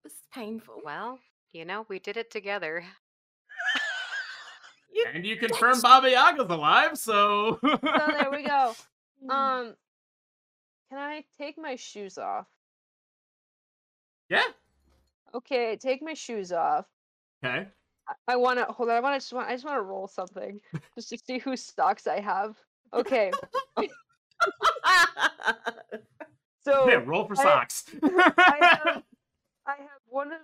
This 0.04 0.14
is 0.14 0.20
painful. 0.34 0.82
Well, 0.84 1.20
you 1.54 1.66
know, 1.66 1.86
we 1.89 1.99
did 1.99 2.18
it 2.18 2.32
together. 2.32 2.84
You- 4.93 5.06
And 5.14 5.26
you 5.26 5.38
confirm 5.38 5.80
Baba 5.80 6.10
Yaga's 6.12 6.49
alive, 6.49 6.97
so. 6.97 7.58
So 7.64 7.78
there 7.82 8.30
we 8.32 8.43
go. 8.43 8.74
Um, 9.30 9.76
can 10.89 10.97
I 10.97 11.24
take 11.39 11.58
my 11.60 11.76
shoes 11.76 12.18
off? 12.18 12.47
yeah. 14.30 14.43
Okay, 15.36 15.78
take 15.78 16.02
my 16.02 16.14
shoes 16.16 16.52
off. 16.52 16.88
Okay. 17.45 17.68
I 18.28 18.36
want 18.36 18.58
to 18.60 18.66
hold 18.66 18.89
on. 18.89 18.95
I 18.97 18.99
want 18.99 19.14
to 19.14 19.20
just 19.24 19.32
want. 19.32 19.47
I 19.47 19.54
just 19.54 19.64
want 19.64 19.78
to 19.78 19.82
roll 19.84 20.08
something 20.08 20.60
just 20.95 21.10
to 21.10 21.18
see 21.20 21.38
whose 21.38 21.64
stocks 21.64 22.08
I 22.08 22.20
have. 22.20 22.58
Okay, 22.93 23.32
so 26.66 26.88
yeah, 26.89 27.02
roll 27.06 27.26
for 27.26 27.38
I- 27.39 27.44
socks. 27.44 27.86
I 28.04 28.80
have, 28.84 29.04
I 29.66 29.76
have 29.78 30.02
one 30.08 30.32
of 30.32 30.39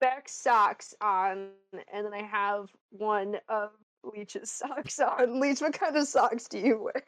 Beck's 0.00 0.32
socks 0.32 0.94
on, 1.00 1.48
and 1.92 2.04
then 2.04 2.12
I 2.12 2.22
have 2.22 2.70
one 2.90 3.36
of 3.48 3.70
Leech's 4.04 4.50
socks 4.50 5.00
on. 5.00 5.40
Leech, 5.40 5.60
what 5.60 5.72
kind 5.72 5.96
of 5.96 6.06
socks 6.06 6.48
do 6.48 6.58
you 6.58 6.82
wear? 6.82 7.02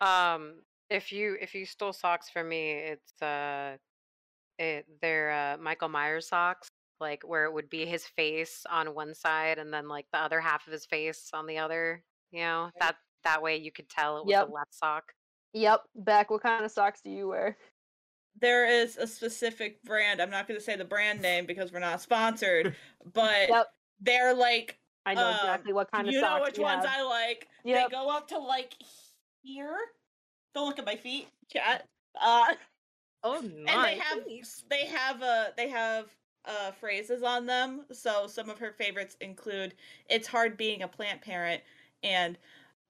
Um, 0.00 0.54
if 0.90 1.12
you 1.12 1.36
if 1.40 1.54
you 1.54 1.66
stole 1.66 1.92
socks 1.92 2.30
from 2.30 2.48
me, 2.48 2.72
it's 2.72 3.22
uh, 3.22 3.76
it 4.58 4.86
they're 5.02 5.30
uh 5.30 5.56
Michael 5.58 5.88
Myers 5.88 6.28
socks, 6.28 6.68
like 7.00 7.22
where 7.26 7.44
it 7.44 7.52
would 7.52 7.68
be 7.68 7.84
his 7.84 8.04
face 8.04 8.64
on 8.70 8.94
one 8.94 9.14
side 9.14 9.58
and 9.58 9.72
then 9.72 9.88
like 9.88 10.06
the 10.12 10.18
other 10.18 10.40
half 10.40 10.66
of 10.66 10.72
his 10.72 10.86
face 10.86 11.30
on 11.32 11.46
the 11.46 11.58
other. 11.58 12.02
You 12.32 12.40
know 12.40 12.70
that 12.80 12.96
that 13.24 13.42
way 13.42 13.56
you 13.56 13.72
could 13.72 13.88
tell 13.88 14.18
it 14.18 14.24
was 14.26 14.32
Yep. 14.32 14.46
the 14.48 14.52
left 14.52 14.74
sock. 14.74 15.12
Yep, 15.54 15.82
Beck, 15.96 16.30
what 16.30 16.42
kind 16.42 16.64
of 16.64 16.70
socks 16.70 17.00
do 17.02 17.10
you 17.10 17.28
wear? 17.28 17.56
there 18.40 18.68
is 18.68 18.96
a 18.96 19.06
specific 19.06 19.82
brand. 19.82 20.22
I'm 20.22 20.30
not 20.30 20.46
going 20.46 20.60
to 20.60 20.64
say 20.64 20.76
the 20.76 20.84
brand 20.84 21.20
name 21.20 21.44
because 21.44 21.72
we're 21.72 21.80
not 21.80 22.00
sponsored, 22.00 22.76
but 23.12 23.48
Yep, 23.48 23.66
they're 24.00 24.34
like 24.34 24.78
I 25.06 25.14
know 25.14 25.26
um, 25.26 25.34
exactly 25.34 25.72
what 25.72 25.90
kind 25.90 26.06
of 26.06 26.14
socks. 26.14 26.14
you 26.14 26.20
socks 26.20 26.38
know 26.38 26.44
which 26.44 26.58
you 26.58 26.62
ones 26.64 26.84
have. 26.84 26.94
I 26.98 27.02
like. 27.02 27.48
Yep. 27.64 27.90
They 27.90 27.96
go 27.96 28.08
up 28.10 28.28
to 28.28 28.38
like 28.38 28.74
here. 29.42 29.76
Don't 30.54 30.66
look 30.66 30.78
at 30.78 30.86
my 30.86 30.96
feet, 30.96 31.28
chat. 31.52 31.86
Uh, 32.20 32.54
Oh 33.24 33.40
and 33.42 33.66
they 33.66 33.98
have 33.98 34.18
they 34.70 34.86
have 34.86 35.22
uh 35.22 35.46
they 35.56 35.68
have 35.68 36.06
uh 36.44 36.70
phrases 36.72 37.22
on 37.24 37.46
them. 37.46 37.84
So 37.90 38.28
some 38.28 38.48
of 38.48 38.58
her 38.58 38.70
favorites 38.70 39.16
include 39.20 39.74
"It's 40.08 40.28
hard 40.28 40.56
being 40.56 40.82
a 40.82 40.88
plant 40.88 41.20
parent" 41.22 41.62
and 42.02 42.38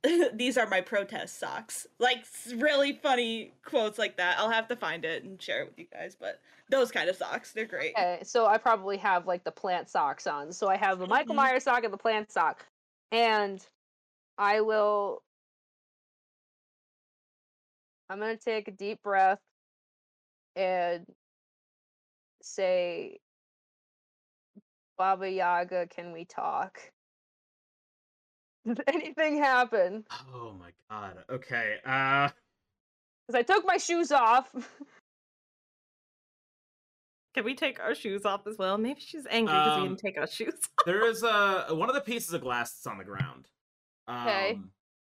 "These 0.34 0.56
are 0.58 0.66
my 0.66 0.80
protest 0.80 1.38
socks." 1.38 1.86
Like 1.98 2.24
really 2.54 2.92
funny 2.92 3.52
quotes 3.64 3.98
like 3.98 4.16
that. 4.16 4.38
I'll 4.38 4.50
have 4.50 4.68
to 4.68 4.76
find 4.76 5.04
it 5.04 5.24
and 5.24 5.40
share 5.40 5.62
it 5.62 5.68
with 5.68 5.78
you 5.78 5.86
guys. 5.92 6.16
But 6.18 6.40
those 6.70 6.90
kind 6.90 7.08
of 7.08 7.16
socks, 7.16 7.52
they're 7.52 7.64
great. 7.64 7.94
Okay, 7.96 8.20
so 8.22 8.46
I 8.46 8.58
probably 8.58 8.96
have 8.98 9.26
like 9.26 9.44
the 9.44 9.52
plant 9.52 9.88
socks 9.88 10.26
on. 10.26 10.52
So 10.52 10.68
I 10.68 10.76
have 10.76 10.98
the 10.98 11.06
Michael 11.06 11.34
Mhm. 11.34 11.38
Myers 11.38 11.64
sock 11.64 11.84
and 11.84 11.92
the 11.92 11.98
plant 11.98 12.30
sock. 12.30 12.66
And 13.10 13.66
I 14.36 14.60
will 14.60 15.22
I'm 18.10 18.18
going 18.20 18.36
to 18.36 18.42
take 18.42 18.68
a 18.68 18.70
deep 18.70 19.02
breath 19.02 19.40
and 20.56 21.04
say 22.40 23.18
Baba 24.96 25.30
Yaga, 25.30 25.86
can 25.88 26.12
we 26.12 26.24
talk? 26.24 26.80
Did 28.68 28.82
anything 28.88 29.38
happen? 29.38 30.04
oh 30.34 30.52
my 30.58 30.70
god. 30.90 31.24
Okay. 31.30 31.76
Uh 31.84 32.28
Cuz 33.26 33.34
I 33.34 33.42
took 33.42 33.64
my 33.66 33.76
shoes 33.78 34.12
off. 34.12 34.50
Can 37.34 37.44
we 37.44 37.54
take 37.54 37.78
our 37.78 37.94
shoes 37.94 38.24
off 38.24 38.46
as 38.46 38.56
well? 38.58 38.78
Maybe 38.78 39.00
she's 39.00 39.26
angry 39.30 39.52
because 39.54 39.76
we 39.76 39.82
Um, 39.82 39.88
didn't 39.88 40.00
take 40.00 40.18
our 40.18 40.26
shoes. 40.26 40.58
there 40.86 41.06
is 41.06 41.22
a 41.22 41.66
one 41.70 41.88
of 41.88 41.94
the 41.94 42.00
pieces 42.00 42.32
of 42.32 42.40
glass 42.40 42.72
that's 42.72 42.86
on 42.86 42.98
the 42.98 43.04
ground. 43.04 43.48
Um, 44.06 44.26
Okay. 44.26 44.58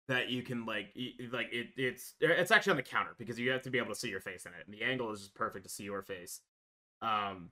That 0.08 0.28
you 0.28 0.42
can 0.44 0.66
like 0.66 0.92
y- 0.96 1.14
like 1.32 1.48
it 1.52 1.68
it's 1.76 2.14
it's 2.20 2.52
actually 2.52 2.70
on 2.72 2.76
the 2.76 2.82
counter 2.84 3.16
because 3.18 3.40
you 3.40 3.50
have 3.50 3.62
to 3.62 3.70
be 3.70 3.78
able 3.78 3.88
to 3.88 3.98
see 3.98 4.08
your 4.08 4.20
face 4.20 4.46
in 4.46 4.52
it, 4.52 4.64
and 4.64 4.72
the 4.72 4.82
angle 4.84 5.10
is 5.10 5.18
just 5.20 5.34
perfect 5.34 5.64
to 5.64 5.68
see 5.68 5.82
your 5.82 6.00
face. 6.02 6.40
Um, 7.02 7.50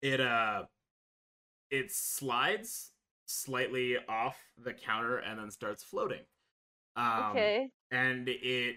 it 0.00 0.20
uh, 0.22 0.64
it 1.70 1.92
slides 1.92 2.92
slightly 3.26 3.96
off 4.08 4.36
the 4.62 4.72
counter 4.72 5.18
and 5.18 5.38
then 5.38 5.50
starts 5.50 5.82
floating. 5.82 6.20
Um, 6.96 7.30
okay. 7.30 7.70
and 7.90 8.28
it 8.28 8.76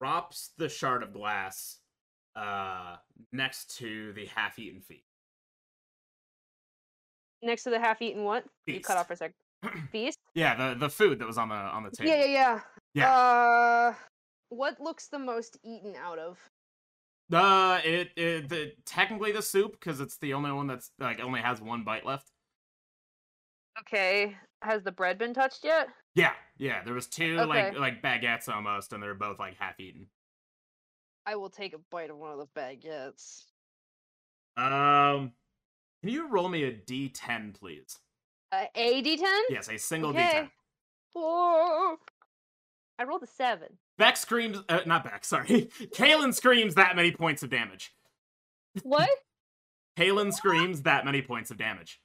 drops 0.00 0.50
the 0.58 0.68
shard 0.68 1.04
of 1.04 1.12
glass 1.12 1.78
uh 2.34 2.96
next 3.30 3.76
to 3.76 4.12
the 4.14 4.26
half-eaten 4.26 4.80
feet. 4.80 5.04
Next 7.42 7.64
to 7.64 7.70
the 7.70 7.78
half-eaten 7.78 8.24
what? 8.24 8.44
You 8.66 8.80
cut 8.80 8.96
Feast. 8.96 8.98
off 8.98 9.06
for 9.06 9.12
a 9.12 9.16
sec. 9.16 9.32
Feast? 9.92 10.18
Yeah, 10.34 10.54
the 10.56 10.78
the 10.78 10.88
food 10.88 11.18
that 11.18 11.26
was 11.26 11.38
on 11.38 11.50
the 11.50 11.54
on 11.54 11.84
the 11.84 11.90
table. 11.90 12.10
Yeah, 12.10 12.24
yeah, 12.24 12.32
yeah. 12.32 12.60
Yeah. 12.94 13.10
Uh, 13.10 13.94
what 14.48 14.80
looks 14.80 15.08
the 15.08 15.18
most 15.18 15.58
eaten 15.64 15.94
out 15.96 16.18
of? 16.18 16.38
Uh, 17.32 17.80
it, 17.84 18.10
it 18.16 18.48
the, 18.48 18.72
technically 18.84 19.32
the 19.32 19.40
soup 19.40 19.72
because 19.72 20.00
it's 20.00 20.18
the 20.18 20.34
only 20.34 20.52
one 20.52 20.66
that's 20.66 20.90
like 20.98 21.20
only 21.20 21.40
has 21.40 21.60
one 21.60 21.84
bite 21.84 22.04
left. 22.04 22.30
Okay. 23.80 24.36
Has 24.62 24.82
the 24.82 24.92
bread 24.92 25.18
been 25.18 25.34
touched 25.34 25.64
yet? 25.64 25.88
Yeah, 26.14 26.32
yeah. 26.58 26.82
There 26.84 26.94
was 26.94 27.06
two 27.06 27.36
like 27.46 27.68
Okay. 27.70 27.78
like 27.78 28.02
baguettes 28.02 28.48
almost, 28.48 28.92
and 28.92 29.02
they're 29.02 29.14
both 29.14 29.38
like 29.38 29.56
half 29.58 29.80
eaten. 29.80 30.06
I 31.26 31.36
will 31.36 31.50
take 31.50 31.72
a 31.74 31.78
bite 31.90 32.10
of 32.10 32.16
one 32.16 32.32
of 32.32 32.38
the 32.38 32.60
baguettes. 32.60 33.44
Um, 34.56 35.32
can 36.02 36.10
you 36.10 36.28
roll 36.28 36.48
me 36.48 36.64
a 36.64 36.72
d10, 36.72 37.54
please? 37.54 37.98
Uh, 38.52 38.66
a 38.74 39.02
d10? 39.02 39.40
Yes, 39.48 39.68
a 39.68 39.78
single 39.78 40.10
Okay. 40.10 40.20
d10. 40.44 40.50
Oh, 41.16 41.96
I 42.98 43.04
rolled 43.04 43.22
a 43.22 43.26
seven. 43.26 43.78
Beck 43.98 44.16
screams, 44.16 44.58
uh, 44.68 44.80
not 44.86 45.04
Beck, 45.04 45.24
sorry. 45.24 45.46
Kalen 45.94 46.34
screams 46.34 46.74
that 46.74 46.96
many 46.96 47.12
points 47.12 47.42
of 47.42 47.50
damage. 47.50 47.92
What? 48.82 49.08
Kalen 49.98 50.32
screams 50.32 50.82
that 50.82 51.04
many 51.04 51.20
points 51.20 51.50
of 51.50 51.58
damage. 51.58 52.00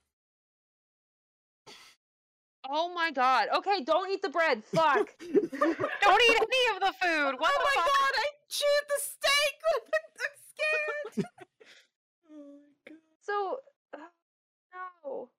Oh 2.70 2.94
my 2.94 3.12
god. 3.12 3.48
Okay, 3.58 3.84
don't 3.84 4.10
eat 4.12 4.22
the 4.22 4.30
bread. 4.30 4.64
Fuck. 4.66 5.14
Don't 5.22 6.22
eat 6.22 6.38
any 6.38 6.76
of 6.76 6.80
the 6.82 6.94
food. 7.02 7.36
What 7.40 7.52
oh 7.56 7.60
the 7.60 7.64
my 7.64 7.76
fuck? 7.76 7.86
god! 7.86 8.12
I 8.16 8.28
chewed 8.50 8.88
the 8.88 9.00
steak. 9.02 9.56
I'm 10.20 11.16
scared. 11.16 11.26
Oh 12.30 12.36
my 12.36 12.90
god. 12.90 12.98
so, 13.22 13.60
uh, 13.94 13.98
no. 15.06 15.30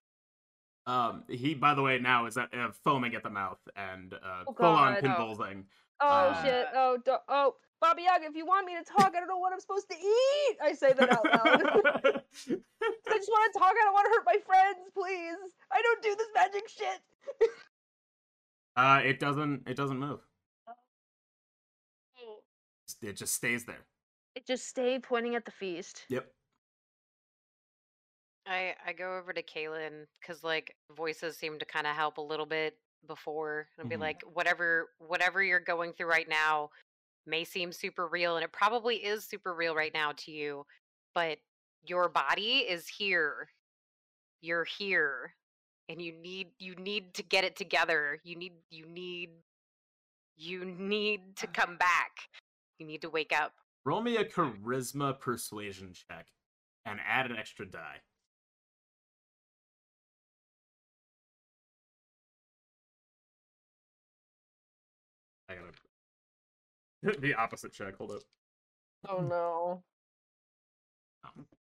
Um, 0.93 1.25
he, 1.29 1.55
by 1.55 1.75
the 1.75 1.83
way, 1.83 1.99
now 1.99 2.27
is 2.27 2.37
at, 2.39 2.49
uh, 2.55 2.71
foaming 2.83 3.15
at 3.15 3.23
the 3.23 3.31
mouth 3.31 3.59
and 3.77 4.15
uh, 4.15 4.45
Oh, 4.47 4.53
full 4.55 4.67
on 4.67 4.95
God. 4.95 5.03
convulsing. 5.03 5.65
Oh 6.01 6.07
Uh, 6.09 6.43
shit. 6.45 6.67
Oh, 6.75 6.97
do- 7.05 7.17
oh. 7.29 7.55
Baba 7.81 8.03
Yaga, 8.03 8.25
if 8.27 8.35
you 8.35 8.45
want 8.45 8.67
me 8.67 8.75
to 8.75 8.83
talk, 8.83 9.15
I 9.15 9.21
don't 9.21 9.29
know 9.29 9.39
what 9.39 9.53
I'm 9.53 9.61
supposed 9.61 9.89
to 9.89 9.95
eat. 9.97 10.57
I 10.61 10.73
say 10.73 10.93
that 10.95 11.13
out 11.13 11.25
loud. 11.25 11.45
I 11.47 13.17
just 13.17 13.31
want 13.31 13.53
to 13.53 13.59
talk. 13.59 13.71
I 13.71 13.85
don't 13.85 13.93
want 13.95 14.07
to 14.07 14.11
hurt 14.19 14.27
my 14.27 14.39
friends, 14.45 14.91
please. 14.93 15.55
I 15.71 15.81
don't 15.81 16.03
do 16.03 16.17
this 16.19 16.27
magic 16.35 16.69
shit. 16.69 16.99
Uh, 18.79 19.01
it 19.05 19.19
doesn't. 19.19 19.69
It 19.69 19.77
doesn't 19.77 19.99
move. 19.99 20.21
Oh. 20.69 22.39
It 23.03 23.17
just 23.17 23.35
stays 23.35 23.65
there. 23.67 23.85
It 24.37 24.47
just 24.47 24.69
stay 24.69 25.01
pointing 25.01 25.35
at 25.35 25.45
the 25.45 25.51
feast. 25.51 26.05
Yep. 26.09 26.31
I 28.47 28.77
I 28.87 28.93
go 28.93 29.17
over 29.19 29.33
to 29.33 29.43
Kalen 29.43 30.07
because 30.21 30.45
like 30.45 30.77
voices 30.97 31.37
seem 31.37 31.59
to 31.59 31.65
kind 31.65 31.89
of 31.89 31.97
help 31.97 32.19
a 32.19 32.23
little 32.23 32.47
bit 32.47 32.79
before 33.09 33.69
and 33.79 33.89
be 33.89 33.97
Mhm. 33.97 34.01
like 34.01 34.23
whatever 34.23 34.91
whatever 34.99 35.43
you're 35.43 35.59
going 35.61 35.93
through 35.93 36.07
right 36.09 36.29
now 36.29 36.71
may 37.27 37.45
seem 37.45 37.73
super 37.73 38.07
real 38.07 38.37
and 38.37 38.45
it 38.45 38.53
probably 38.53 39.05
is 39.05 39.25
super 39.25 39.55
real 39.55 39.75
right 39.75 39.93
now 39.93 40.13
to 40.13 40.31
you 40.33 40.65
but 41.15 41.39
your 41.83 42.09
body 42.09 42.59
is 42.61 42.89
here 42.89 43.51
you're 44.41 44.65
here 44.65 45.35
and 45.89 46.01
you 46.03 46.13
need 46.13 46.49
you 46.59 46.75
need 46.77 47.15
to 47.15 47.23
get 47.23 47.45
it 47.45 47.57
together 47.57 48.19
you 48.25 48.37
need 48.37 48.53
you 48.71 48.87
need 48.87 49.31
you 50.37 50.65
need 50.65 51.37
to 51.37 51.47
ah. 51.47 51.51
come 51.53 51.77
back 51.77 52.29
you 52.79 52.87
need 52.87 53.03
to 53.03 53.11
wake 53.11 53.33
up 53.33 53.53
Roll 53.85 54.03
me 54.03 54.17
a 54.17 54.25
charisma 54.25 55.19
persuasion 55.19 55.95
check 55.95 56.27
and 56.85 57.01
add 57.07 57.31
an 57.31 57.37
extra 57.39 57.65
die. 57.67 58.03
I 65.49 65.55
gotta. 67.03 67.21
the 67.21 67.35
opposite 67.35 67.73
check. 67.73 67.97
Hold 67.97 68.13
up. 68.13 68.23
Oh 69.09 69.21
no. 69.21 69.83
Oh. 71.25 71.58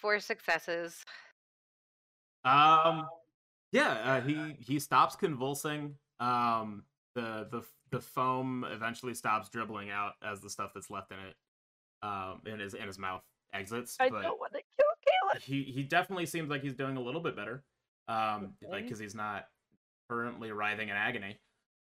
Four 0.00 0.20
successes 0.20 1.02
Um, 2.44 3.08
yeah, 3.72 3.90
uh, 4.04 4.20
he 4.20 4.56
he 4.60 4.78
stops 4.78 5.16
convulsing. 5.16 5.96
Um, 6.20 6.84
the 7.14 7.48
the 7.50 7.62
the 7.90 8.00
foam 8.00 8.64
eventually 8.70 9.14
stops 9.14 9.48
dribbling 9.48 9.90
out 9.90 10.12
as 10.22 10.40
the 10.40 10.48
stuff 10.48 10.70
that's 10.74 10.88
left 10.90 11.10
in 11.10 11.18
it, 11.18 11.34
um, 12.02 12.40
in 12.46 12.60
his 12.60 12.74
in 12.74 12.86
his 12.86 12.98
mouth 12.98 13.22
exits. 13.52 13.96
I 13.98 14.10
but 14.10 14.22
don't 14.22 14.38
want 14.38 14.52
to 14.52 14.60
kill 14.76 15.34
Kayla. 15.34 15.40
he 15.40 15.64
he 15.64 15.82
definitely 15.82 16.26
seems 16.26 16.48
like 16.48 16.62
he's 16.62 16.74
doing 16.74 16.96
a 16.96 17.00
little 17.00 17.20
bit 17.20 17.34
better. 17.34 17.64
Um, 18.08 18.54
like 18.70 18.84
because 18.84 19.00
he's 19.00 19.16
not 19.16 19.46
currently 20.08 20.52
writhing 20.52 20.88
in 20.88 20.96
agony. 20.96 21.40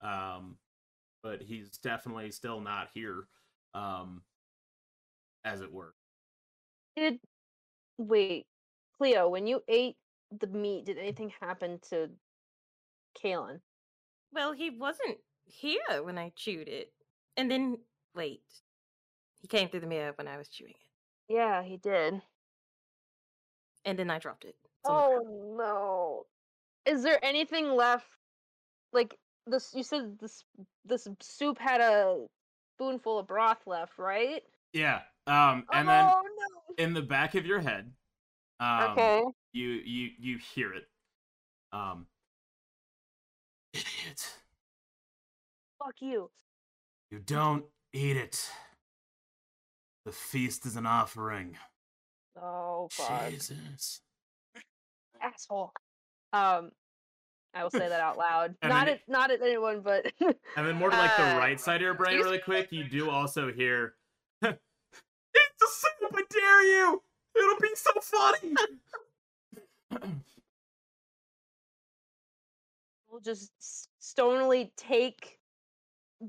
Um, 0.02 0.56
but 1.22 1.40
he's 1.40 1.70
definitely 1.78 2.30
still 2.30 2.60
not 2.60 2.88
here. 2.92 3.26
Um, 3.74 4.22
as 5.44 5.60
it 5.60 5.72
were. 5.72 5.94
Did 6.96 7.18
wait, 7.98 8.46
Cleo, 8.98 9.28
when 9.28 9.46
you 9.46 9.62
ate 9.68 9.96
the 10.40 10.46
meat, 10.46 10.86
did 10.86 10.98
anything 10.98 11.32
happen 11.40 11.78
to 11.90 12.10
Kalen? 13.22 13.60
Well, 14.32 14.52
he 14.52 14.70
wasn't 14.70 15.18
here 15.44 16.02
when 16.02 16.18
I 16.18 16.32
chewed 16.36 16.68
it. 16.68 16.92
And 17.36 17.50
then, 17.50 17.78
wait. 18.14 18.42
He 19.40 19.48
came 19.48 19.68
through 19.68 19.80
the 19.80 19.86
mirror 19.86 20.12
when 20.16 20.28
I 20.28 20.38
was 20.38 20.48
chewing 20.48 20.72
it. 20.72 21.34
Yeah, 21.34 21.62
he 21.62 21.76
did. 21.76 22.20
And 23.84 23.98
then 23.98 24.10
I 24.10 24.18
dropped 24.18 24.44
it. 24.44 24.54
It's 24.64 24.88
on 24.88 25.10
the 25.10 25.16
ground. 25.16 25.26
Oh 25.28 26.24
no. 26.86 26.92
Is 26.92 27.02
there 27.02 27.24
anything 27.24 27.74
left? 27.74 28.06
Like 28.92 29.18
this 29.46 29.72
you 29.74 29.82
said 29.82 30.18
this 30.20 30.44
this 30.84 31.08
soup 31.20 31.58
had 31.58 31.80
a 31.80 32.26
spoonful 32.76 33.18
of 33.18 33.26
broth 33.26 33.66
left, 33.66 33.98
right? 33.98 34.42
Yeah. 34.72 35.00
Um, 35.26 35.64
and 35.72 35.88
then 35.88 36.04
oh 36.08 36.22
in 36.78 36.94
the 36.94 37.02
back 37.02 37.34
of 37.34 37.46
your 37.46 37.60
head, 37.60 37.92
um. 38.60 38.92
Okay. 38.92 39.22
you 39.52 39.68
you 39.68 40.10
you 40.18 40.38
hear 40.54 40.72
it. 40.72 40.84
Um, 41.72 42.06
idiot! 43.72 44.28
Fuck 45.78 45.94
you. 46.00 46.30
You 47.10 47.18
don't 47.18 47.64
eat 47.92 48.16
it. 48.16 48.48
The 50.04 50.12
feast 50.12 50.66
is 50.66 50.76
an 50.76 50.86
offering. 50.86 51.56
Oh 52.40 52.88
fuck. 52.90 53.30
Jesus. 53.30 54.00
Asshole. 55.20 55.72
Um 56.32 56.70
I 57.54 57.62
will 57.62 57.70
say 57.70 57.86
that 57.88 58.00
out 58.00 58.16
loud. 58.16 58.54
Not 58.62 58.86
then 58.86 58.94
at 58.94 59.00
not 59.08 59.30
at 59.30 59.42
anyone, 59.42 59.82
but 59.82 60.10
And 60.20 60.66
then 60.66 60.76
more 60.76 60.90
to 60.90 60.96
like 60.96 61.16
the 61.16 61.34
Uh, 61.34 61.38
right 61.38 61.60
side 61.60 61.76
of 61.76 61.82
your 61.82 61.94
brain, 61.94 62.18
really 62.18 62.38
quick. 62.38 62.72
You 62.72 62.84
do 62.84 63.10
also 63.10 63.52
hear. 63.52 63.94
The 65.62 65.68
soup! 65.70 66.12
I 66.14 66.22
dare 66.28 66.62
you! 66.64 67.02
It'll 67.36 67.60
be 67.60 67.74
so 67.76 67.92
funny. 68.00 68.54
we'll 73.08 73.20
just 73.20 73.52
stonily 74.00 74.72
take 74.76 75.38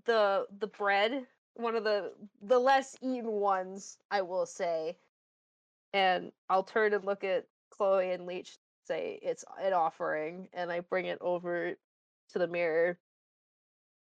the 0.05 0.45
the 0.59 0.67
bread, 0.67 1.25
one 1.55 1.75
of 1.75 1.84
the 1.84 2.13
the 2.43 2.59
less 2.59 2.95
eaten 3.01 3.31
ones, 3.31 3.97
I 4.11 4.21
will 4.21 4.45
say, 4.45 4.97
and 5.93 6.31
I'll 6.49 6.63
turn 6.63 6.93
and 6.93 7.03
look 7.03 7.23
at 7.23 7.47
Chloe 7.71 8.11
and 8.11 8.27
Leech, 8.27 8.57
say 8.86 9.19
it's 9.23 9.43
an 9.59 9.73
offering, 9.73 10.47
and 10.53 10.71
I 10.71 10.81
bring 10.81 11.05
it 11.05 11.17
over 11.21 11.73
to 12.34 12.39
the 12.39 12.47
mirror, 12.47 12.99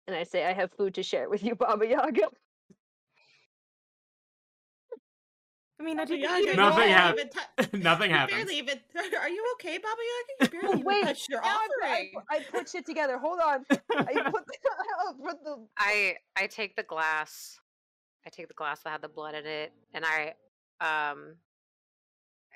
and 0.09 0.16
I 0.16 0.25
say 0.25 0.47
I 0.47 0.53
have 0.53 0.73
food 0.73 0.95
to 0.95 1.03
share 1.05 1.29
with 1.29 1.45
you, 1.45 1.55
Baba 1.55 1.87
Yaga. 1.87 2.29
I 5.83 5.85
mean, 5.85 5.99
I 5.99 6.05
didn't 6.05 6.20
Yaga, 6.22 6.39
eat 6.39 6.45
you 6.45 6.51
it 6.53 6.57
Nothing 6.57 6.76
barely 6.78 6.93
all. 6.93 6.99
hap- 6.99 7.14
even 7.16 7.28
tou- 7.28 7.78
Nothing 7.83 8.11
you 8.11 8.16
happens. 8.16 8.37
barely 8.39 8.59
even. 8.59 8.80
Are 9.20 9.28
you 9.28 9.45
okay, 9.55 9.78
Baba 9.78 10.01
Yaga? 10.41 10.55
You 10.55 10.61
barely 10.61 10.74
even 10.74 10.85
Wait, 10.87 11.03
touched 11.05 11.28
your 11.28 11.41
now 11.43 11.49
I 11.49 11.66
put- 11.66 11.85
I, 11.85 11.91
offering. 11.93 12.11
put- 12.14 12.24
I 12.30 12.59
put 12.59 12.68
shit 12.68 12.87
together. 12.87 13.18
Hold 13.18 13.41
on. 13.41 13.64
I 13.70 13.74
put 14.30 14.47
the, 14.47 14.55
I 14.64 15.12
put 15.20 15.43
the 15.45 15.66
I 15.76 16.14
I 16.37 16.47
take 16.47 16.76
the 16.76 16.85
glass. 16.85 17.59
I 18.24 18.30
take 18.30 18.47
the 18.47 18.55
glass 18.55 18.80
that 18.85 18.91
had 18.91 19.03
the 19.03 19.09
blood 19.09 19.35
in 19.35 19.45
it, 19.45 19.72
and 19.93 20.05
I 20.05 20.35
um 20.80 21.35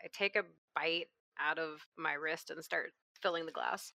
I 0.04 0.08
take 0.12 0.36
a 0.36 0.42
bite 0.76 1.06
out 1.40 1.58
of 1.58 1.84
my 1.98 2.12
wrist 2.12 2.50
and 2.50 2.62
start 2.64 2.92
filling 3.20 3.44
the 3.46 3.52
glass. 3.52 3.92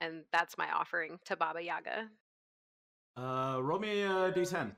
And 0.00 0.24
that's 0.32 0.58
my 0.58 0.66
offering 0.72 1.20
to 1.26 1.36
Baba 1.36 1.62
Yaga. 1.62 2.08
Uh, 3.16 3.58
roll 3.62 3.78
me 3.78 4.02
a 4.02 4.32
d10. 4.32 4.72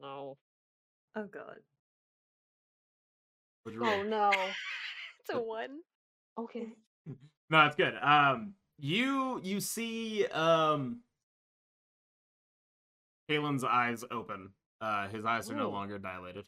No. 0.00 0.36
Oh, 1.16 1.24
God. 1.24 1.56
What'd 3.62 3.80
roll? 3.80 3.90
Oh 3.90 4.02
no. 4.02 4.30
It's 5.20 5.36
a 5.36 5.42
one. 5.42 5.80
Okay. 6.38 6.68
No, 7.50 7.64
it's 7.64 7.76
good. 7.76 7.94
Um, 8.02 8.52
you 8.78 9.40
you 9.42 9.60
see 9.60 10.26
um, 10.26 11.00
Kalen's 13.30 13.64
eyes 13.64 14.04
open. 14.10 14.50
Uh, 14.82 15.08
his 15.08 15.24
eyes 15.24 15.50
are 15.50 15.56
no 15.56 15.70
longer 15.70 15.98
dilated. 15.98 16.44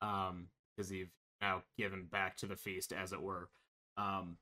Um, 0.00 0.46
because 0.74 0.88
he's 0.88 1.08
now 1.42 1.62
given 1.76 2.06
back 2.10 2.38
to 2.38 2.46
the 2.46 2.56
feast, 2.56 2.94
as 2.94 3.12
it 3.12 3.20
were. 3.20 3.50
Um, 3.98 4.38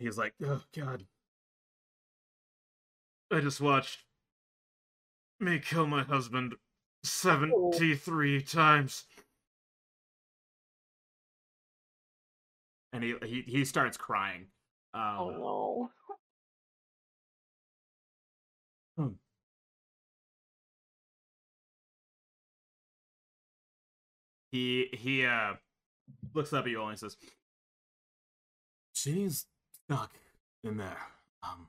he's 0.00 0.18
like, 0.18 0.34
oh 0.44 0.62
god, 0.76 1.06
I 3.30 3.40
just 3.40 3.60
watched 3.60 4.00
me 5.38 5.60
kill 5.60 5.86
my 5.86 6.02
husband 6.02 6.54
seventy-three 7.04 8.42
times. 8.42 9.04
And 12.92 13.02
he, 13.02 13.14
he 13.24 13.42
he 13.46 13.64
starts 13.64 13.96
crying. 13.96 14.46
Um, 14.94 15.16
Oh 15.18 15.90
no. 18.96 19.10
he 24.54 24.88
he 24.92 25.26
uh 25.26 25.54
looks 26.32 26.52
up 26.52 26.64
at 26.64 26.70
you 26.70 26.80
all 26.80 26.88
and 26.88 26.98
says 26.98 27.16
she's 28.92 29.46
stuck 29.84 30.12
in 30.62 30.76
there 30.76 31.08
um 31.42 31.66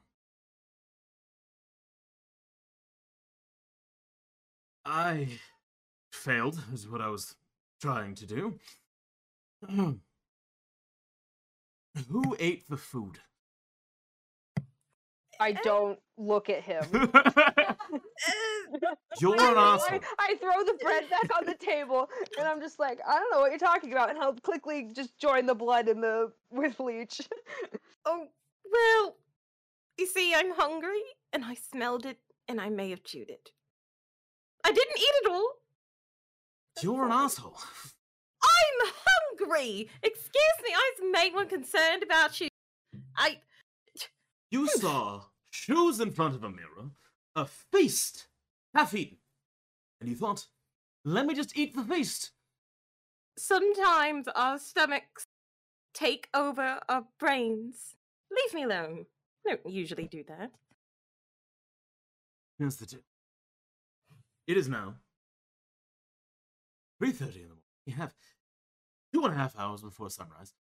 i 4.86 5.28
failed 6.12 6.62
is 6.74 6.88
what 6.88 7.02
i 7.02 7.08
was 7.08 7.36
trying 7.82 8.16
to 8.16 8.26
do 8.26 8.60
who 12.10 12.36
ate 12.40 12.70
the 12.70 12.78
food 12.78 13.20
I 15.40 15.52
eh. 15.52 15.58
don't 15.64 16.00
look 16.18 16.50
at 16.50 16.62
him. 16.62 16.84
Eh. 18.28 18.90
you're 19.20 19.36
an 19.36 19.58
I, 19.58 19.76
asshole 19.76 20.00
I 20.18 20.36
throw 20.38 20.64
the 20.64 20.78
bread 20.82 21.10
back 21.10 21.30
on 21.38 21.46
the 21.46 21.54
table, 21.54 22.10
and 22.38 22.48
I'm 22.48 22.60
just 22.60 22.80
like, 22.80 23.00
I 23.08 23.20
don't 23.20 23.32
know 23.32 23.42
what 23.42 23.52
you're 23.52 23.60
talking 23.60 23.92
about, 23.92 24.10
and 24.10 24.18
I'll 24.18 24.34
quickly 24.34 24.90
just 24.94 25.18
join 25.20 25.46
the 25.46 25.54
blood 25.54 25.88
in 25.88 26.02
the 26.02 26.32
with 26.52 26.80
leech. 26.80 27.22
Oh, 28.08 28.28
well, 28.72 29.16
you 29.98 30.06
see, 30.06 30.36
I'm 30.36 30.52
hungry, 30.52 31.02
and 31.34 31.44
I 31.44 31.56
smelled 31.56 32.06
it, 32.06 32.20
and 32.48 32.62
I 32.62 32.70
may 32.70 32.92
have 32.92 33.04
chewed 33.04 33.32
it. 33.32 33.50
I 34.66 34.72
didn't 34.72 34.98
eat 34.98 35.14
it 35.22 35.32
all. 35.32 35.52
you're 36.82 37.06
an 37.06 37.12
asshole 37.12 37.56
I'm 38.44 38.92
hungry. 39.06 39.90
Excuse 40.02 40.58
me, 40.64 40.72
I 40.74 40.92
was 41.00 41.12
made 41.12 41.34
one 41.36 41.48
concerned 41.48 42.02
about 42.02 42.42
you. 42.42 42.48
I. 43.16 43.42
You 44.50 44.62
hmm. 44.62 44.80
saw 44.80 45.22
shoes 45.52 46.00
in 46.00 46.10
front 46.12 46.34
of 46.34 46.44
a 46.44 46.50
mirror, 46.50 46.90
a 47.36 47.46
feast, 47.46 48.28
half 48.74 48.96
eaten, 48.96 49.18
and 50.02 50.10
you 50.10 50.16
thought, 50.16 50.48
let 51.04 51.28
me 51.28 51.36
just 51.36 51.56
eat 51.56 51.76
the 51.76 51.84
feast. 51.84 52.32
Sometimes 53.38 54.28
our 54.36 54.58
stomachs 54.58 55.26
take 55.94 56.28
over 56.34 56.80
our 56.90 57.06
brains. 57.20 57.96
Leave 58.32 58.54
me 58.54 58.64
alone. 58.64 59.06
I 59.48 59.52
don't 59.52 59.74
usually 59.74 60.08
do 60.08 60.24
that. 60.28 60.52
Here's 62.58 62.78
the 62.78 62.88
tip. 62.88 63.04
It 64.48 64.58
is 64.58 64.68
now 64.70 64.96
3.30 67.02 67.06
in 67.08 67.18
the 67.18 67.40
morning. 67.40 67.58
We 67.88 67.94
have 67.94 68.14
two 69.14 69.24
and 69.26 69.34
a 69.34 69.38
half 69.38 69.58
hours 69.58 69.82
before 69.82 70.10
sunrise. 70.10 70.54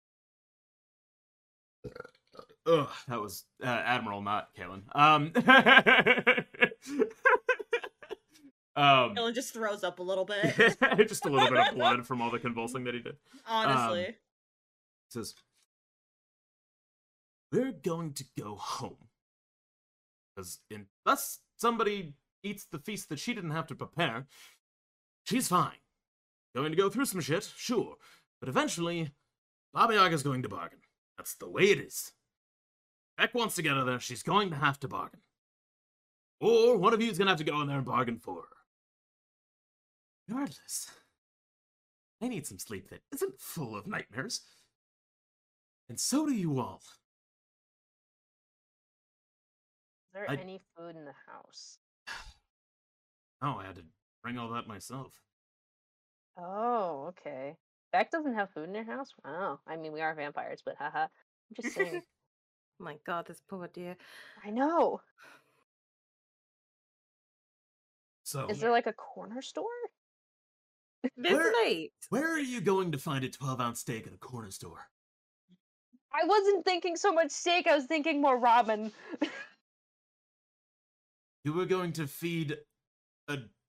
Ugh, 2.67 2.89
that 3.07 3.21
was 3.21 3.45
uh, 3.63 3.67
Admiral, 3.67 4.21
not 4.21 4.49
Kalen. 4.55 4.81
Um, 4.95 5.31
um, 8.75 9.15
Dylan 9.15 9.35
just 9.35 9.53
throws 9.53 9.83
up 9.83 9.99
a 9.99 10.03
little 10.03 10.25
bit. 10.25 10.55
just 11.07 11.25
a 11.25 11.29
little 11.29 11.49
bit 11.49 11.67
of 11.67 11.75
blood 11.75 12.07
from 12.07 12.21
all 12.21 12.31
the 12.31 12.39
convulsing 12.39 12.83
that 12.85 12.95
he 12.95 13.01
did. 13.01 13.17
Honestly. 13.47 14.15
says, 15.09 15.35
We're 17.51 17.71
going 17.71 18.13
to 18.13 18.25
go 18.39 18.55
home. 18.55 18.97
Because 20.35 20.59
unless 21.05 21.39
somebody 21.57 22.15
eats 22.45 22.65
the 22.65 22.79
feast 22.79 23.09
that 23.09 23.19
she 23.19 23.33
didn't 23.33 23.51
have 23.51 23.67
to 23.67 23.75
prepare, 23.75 24.25
she's 25.23 25.47
fine. 25.47 25.77
Going 26.55 26.71
to 26.71 26.77
go 26.77 26.89
through 26.89 27.05
some 27.05 27.21
shit, 27.21 27.51
sure. 27.57 27.95
But 28.39 28.49
eventually, 28.49 29.11
Baba 29.73 29.93
Yaga's 29.93 30.23
going 30.23 30.41
to 30.43 30.49
bargain. 30.49 30.79
That's 31.17 31.35
the 31.35 31.49
way 31.49 31.63
it 31.63 31.79
is. 31.79 32.13
Beck 33.17 33.33
wants 33.33 33.55
to 33.55 33.61
get 33.61 33.75
her 33.75 33.83
there, 33.83 33.99
she's 33.99 34.23
going 34.23 34.49
to 34.51 34.55
have 34.55 34.79
to 34.81 34.87
bargain. 34.87 35.21
Or 36.39 36.77
one 36.77 36.93
of 36.93 37.01
you 37.01 37.09
is 37.09 37.17
going 37.17 37.27
to 37.27 37.31
have 37.31 37.39
to 37.39 37.43
go 37.45 37.61
in 37.61 37.67
there 37.67 37.77
and 37.77 37.85
bargain 37.85 38.19
for 38.19 38.35
her. 38.41 38.47
Regardless, 40.27 40.89
I 42.21 42.27
need 42.27 42.45
some 42.45 42.59
sleep 42.59 42.89
that 42.89 43.01
isn't 43.13 43.39
full 43.39 43.75
of 43.75 43.87
nightmares. 43.87 44.41
And 45.87 45.99
so 45.99 46.25
do 46.25 46.33
you 46.33 46.59
all. 46.59 46.81
Is 50.07 50.13
there 50.13 50.29
I- 50.29 50.35
any 50.35 50.61
food 50.75 50.95
in 50.95 51.05
the 51.05 51.13
house? 51.27 51.77
Oh, 53.45 53.59
I 53.61 53.67
had 53.67 53.75
to 53.75 53.83
bring 54.23 54.39
all 54.39 54.49
that 54.53 54.67
myself. 54.67 55.13
Oh, 56.35 57.09
okay. 57.09 57.55
Beck 57.91 58.09
doesn't 58.09 58.33
have 58.33 58.49
food 58.49 58.69
in 58.69 58.75
her 58.75 58.83
house? 58.83 59.13
Wow. 59.23 59.59
I 59.67 59.77
mean, 59.77 59.91
we 59.93 60.01
are 60.01 60.15
vampires, 60.15 60.63
but 60.65 60.75
haha. 60.79 61.03
I'm 61.03 61.61
just 61.61 61.75
saying. 61.75 62.01
My 62.79 62.97
God, 63.05 63.27
this 63.27 63.41
poor 63.47 63.69
dear. 63.71 63.95
I 64.43 64.49
know. 64.49 64.99
So, 68.23 68.47
Is 68.47 68.59
there 68.59 68.71
like 68.71 68.87
a 68.87 68.93
corner 68.93 69.41
store? 69.43 69.65
This 71.15 71.31
Where- 71.33 71.53
late. 71.63 71.93
where 72.09 72.33
are 72.33 72.39
you 72.39 72.61
going 72.61 72.91
to 72.93 72.97
find 72.97 73.23
a 73.23 73.29
12 73.29 73.61
ounce 73.61 73.79
steak 73.79 74.07
at 74.07 74.13
a 74.13 74.17
corner 74.17 74.49
store? 74.49 74.87
I 76.11 76.25
wasn't 76.25 76.65
thinking 76.65 76.95
so 76.95 77.13
much 77.13 77.29
steak, 77.31 77.67
I 77.67 77.75
was 77.75 77.85
thinking 77.85 78.21
more 78.21 78.41
ramen. 78.41 78.91
You 81.45 81.53
were 81.53 81.67
going 81.67 81.93
to 81.93 82.07
feed 82.07 82.53
a 82.53 82.55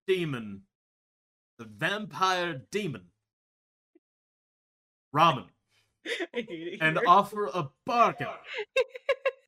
demon, 0.06 0.62
a 1.60 1.64
vampire 1.64 2.62
demon, 2.70 3.06
ramen, 5.14 5.46
I 6.34 6.40
hate 6.48 6.48
it 6.48 6.78
and 6.80 6.96
here. 6.96 7.04
offer 7.06 7.46
a 7.46 7.70
bargain. 7.84 8.28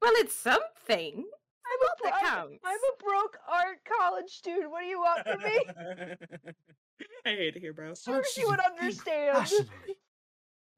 Well, 0.01 0.13
it's 0.17 0.35
something. 0.35 1.25
I'm 1.67 1.83
a, 1.83 2.03
that 2.05 2.15
I'm, 2.15 2.25
counts. 2.25 2.65
I'm 2.65 2.79
a 2.79 3.03
broke 3.03 3.37
art 3.47 3.79
college 3.85 4.31
student. 4.31 4.71
What 4.71 4.83
do 4.83 4.87
you 4.87 5.01
want 5.01 5.27
from 5.27 5.43
me? 5.43 5.65
I 7.27 7.31
hate 7.31 7.57
it 7.57 7.61
here, 7.61 7.73
bro. 7.73 7.95
Sure, 7.95 8.23
she 8.35 8.45
would 8.47 8.61
understand. 8.61 9.37
passionately? 9.37 9.97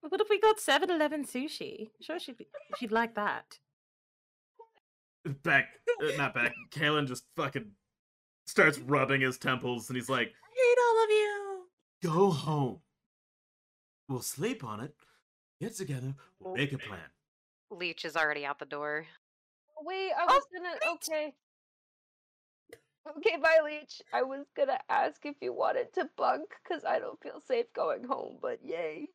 What 0.01 0.21
if 0.21 0.29
we 0.31 0.41
got 0.41 0.59
7 0.59 0.91
Eleven 0.91 1.25
sushi? 1.25 1.91
Sure, 2.01 2.19
she'd, 2.19 2.39
be, 2.39 2.49
she'd 2.79 2.91
like 2.93 3.15
that. 3.15 3.59
Beck, 5.45 5.69
uh, 6.03 6.17
not 6.17 6.35
Beck. 6.35 6.55
Kalen 6.73 7.07
just 7.07 7.25
fucking 7.37 7.71
starts 8.51 8.79
rubbing 8.79 9.21
his 9.21 9.39
temples, 9.39 9.89
and 9.89 9.97
he's 9.97 10.09
like, 10.09 10.29
I 10.29 10.55
hate 10.55 10.79
all 10.83 11.05
of 11.05 11.11
you. 11.11 11.67
"Go 12.03 12.31
home. 12.31 12.83
We'll 14.09 14.23
sleep 14.23 14.65
on 14.65 14.81
it. 14.81 14.95
Get 15.61 15.77
together. 15.77 16.15
We'll 16.41 16.55
make 16.55 16.73
a 16.73 16.79
plan." 16.79 17.11
Leech 17.71 18.05
is 18.05 18.17
already 18.17 18.45
out 18.45 18.59
the 18.59 18.65
door. 18.67 19.07
Wait, 19.83 20.11
I 20.13 20.27
Oh, 20.29 20.35
was 20.35 20.45
gonna. 20.53 20.95
Okay. 20.95 21.35
Okay, 23.17 23.37
bye, 23.39 23.61
Leech. 23.65 24.03
I 24.13 24.23
was 24.23 24.47
gonna 24.57 24.79
ask 24.89 25.25
if 25.25 25.37
you 25.41 25.53
wanted 25.53 25.93
to 25.95 26.11
bunk 26.17 26.51
because 26.63 26.85
I 26.85 26.99
don't 26.99 27.21
feel 27.23 27.41
safe 27.41 27.73
going 27.73 28.05
home, 28.05 28.39
but 28.43 28.59
yay. 28.65 29.09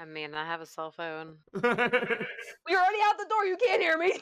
I 0.00 0.04
mean, 0.04 0.34
I 0.34 0.44
have 0.44 0.60
a 0.60 0.66
cell 0.66 0.92
phone. 0.92 1.36
We're 1.52 1.62
already 1.62 2.98
out 3.04 3.18
the 3.18 3.26
door. 3.28 3.44
You 3.46 3.56
can't 3.56 3.82
hear 3.82 3.98
me. 3.98 4.12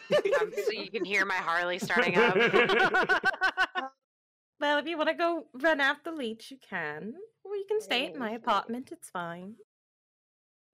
Um, 0.40 0.50
so 0.64 0.72
you 0.72 0.90
can 0.90 1.04
hear 1.04 1.26
my 1.26 1.34
Harley 1.34 1.78
starting 1.78 2.16
up. 2.16 2.36
Well, 4.58 4.78
if 4.78 4.86
you 4.86 4.96
want 4.96 5.10
to 5.10 5.14
go 5.14 5.44
run 5.52 5.80
after 5.80 6.10
Leech, 6.10 6.50
you 6.50 6.56
can. 6.66 7.12
Or 7.44 7.54
you 7.54 7.66
can 7.68 7.80
stay 7.80 8.06
at 8.06 8.16
my 8.16 8.30
apartment. 8.30 8.88
It's 8.90 9.10
fine. 9.10 9.54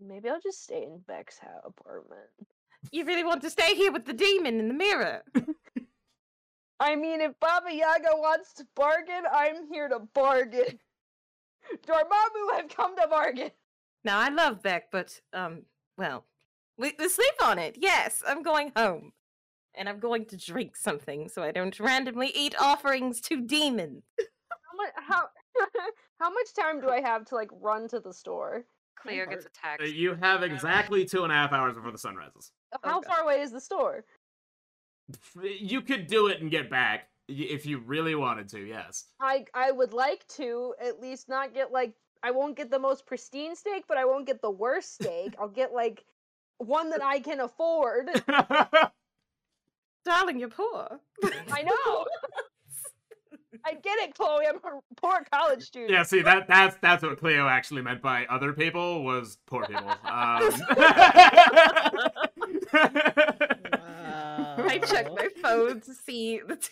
Maybe 0.01 0.29
I'll 0.29 0.41
just 0.41 0.63
stay 0.63 0.85
in 0.85 1.01
Beck's 1.07 1.39
house 1.39 1.63
apartment. 1.65 2.31
You 2.91 3.05
really 3.05 3.25
want 3.25 3.43
to 3.43 3.51
stay 3.51 3.75
here 3.75 3.93
with 3.93 4.05
the 4.05 4.13
demon 4.13 4.61
in 4.61 4.69
the 4.69 4.75
mirror? 4.75 5.23
I 6.81 6.97
mean, 6.97 7.21
if 7.21 7.39
Baba 7.41 7.73
Yaga 7.73 8.11
wants 8.15 8.53
to 8.55 8.67
bargain, 8.75 9.25
I'm 9.33 9.67
here 9.69 9.89
to 9.89 10.01
bargain. 10.15 10.79
Dormammu 11.87 12.57
have 12.57 12.69
come 12.69 12.97
to 12.97 13.07
bargain. 13.09 13.51
Now, 14.05 14.19
I 14.19 14.29
love 14.31 14.63
Beck, 14.63 14.91
but, 14.91 15.21
um, 15.33 15.63
well, 15.97 16.25
we, 16.77 16.93
we 16.99 17.09
sleep 17.09 17.35
on 17.43 17.59
it. 17.59 17.77
Yes, 17.79 18.23
I'm 18.27 18.43
going 18.43 18.73
home. 18.77 19.13
And 19.75 19.89
I'm 19.89 20.01
going 20.01 20.27
to 20.27 20.37
drink 20.37 20.77
something 20.77 21.29
so 21.31 21.43
I 21.43 21.51
don't 21.51 21.79
randomly 21.81 22.31
eat 22.35 22.55
offerings 22.61 23.21
to 23.23 23.41
demons. 23.41 24.03
How 24.19 24.77
much? 24.77 24.93
How? 24.97 25.29
how 26.19 26.31
much 26.31 26.55
time 26.59 26.81
do 26.81 26.89
I 26.89 27.01
have 27.03 27.27
to 27.27 27.35
like 27.35 27.51
run 27.61 27.87
to 27.89 28.01
the 28.01 28.13
store? 28.13 28.65
Cleo 28.97 29.27
gets 29.27 29.47
a 29.47 29.83
Uh. 29.83 29.85
You 29.85 30.15
have 30.15 30.43
exactly 30.43 31.05
two 31.05 31.25
and 31.25 31.33
a 31.33 31.35
half 31.35 31.53
hours 31.53 31.75
before 31.75 31.91
the 31.93 31.99
sun 31.99 32.17
rises. 32.17 32.53
How 32.83 32.99
Okay. 32.99 33.09
far 33.09 33.23
away 33.23 33.41
is 33.43 33.53
the 33.53 33.61
store? 33.61 34.05
You 35.43 35.83
could 35.83 36.07
do 36.07 36.29
it 36.29 36.41
and 36.41 36.51
get 36.51 36.71
back 36.71 37.09
if 37.29 37.67
you 37.67 37.79
really 37.79 38.15
wanted 38.15 38.49
to. 38.51 38.61
Yes. 38.61 39.07
I 39.21 39.45
I 39.55 39.73
would 39.73 39.93
like 39.93 40.27
to 40.37 40.75
at 40.81 41.01
least 41.01 41.29
not 41.29 41.53
get 41.55 41.71
like 41.73 41.93
I 42.23 42.31
won't 42.31 42.57
get 42.57 42.71
the 42.71 42.79
most 42.79 43.07
pristine 43.07 43.57
steak, 43.57 43.85
but 43.89 43.97
I 43.97 44.05
won't 44.05 44.27
get 44.27 44.41
the 44.41 44.51
worst 44.51 44.95
steak. 44.95 45.35
I'll 45.41 45.49
get 45.49 45.73
like 45.73 46.05
one 46.59 46.91
that 46.91 47.03
I 47.03 47.19
can 47.21 47.41
afford. 47.41 48.11
Darling, 50.05 50.39
you're 50.39 50.49
poor. 50.49 51.01
I 51.51 51.63
know. 51.63 52.07
I 53.65 53.75
get 53.75 53.99
it, 54.01 54.15
Chloe. 54.15 54.47
I'm 54.47 54.57
a 54.57 54.81
poor 54.97 55.25
college 55.33 55.63
student. 55.63 55.93
yeah. 55.93 56.03
See 56.03 56.23
that 56.23 56.49
that's 56.49 56.77
that's 56.83 57.03
what 57.03 57.19
Cleo 57.19 57.47
actually 57.47 57.83
meant 57.83 58.03
by 58.03 58.27
other 58.27 58.53
people 58.53 59.05
was 59.05 59.39
poor 59.47 59.65
people. 59.67 59.89
Um, 59.89 59.97
I 64.65 64.81
check 64.87 65.13
my 65.15 65.29
phone 65.41 65.81
to 65.83 65.95
see 65.95 66.41
the. 66.47 66.57
T- 66.57 66.71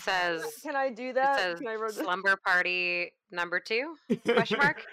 It 0.00 0.42
says 0.42 0.44
Can 0.62 0.76
I 0.76 0.90
do 0.90 1.12
that?" 1.12 1.20
it 1.22 1.36
that? 1.36 1.38
says 1.40 1.58
Can 1.58 1.68
I 1.68 1.74
run 1.76 1.88
the- 1.94 2.02
slumber 2.04 2.36
party 2.44 3.12
number 3.30 3.60
two? 3.60 3.96
Question 4.24 4.58
mark. 4.58 4.84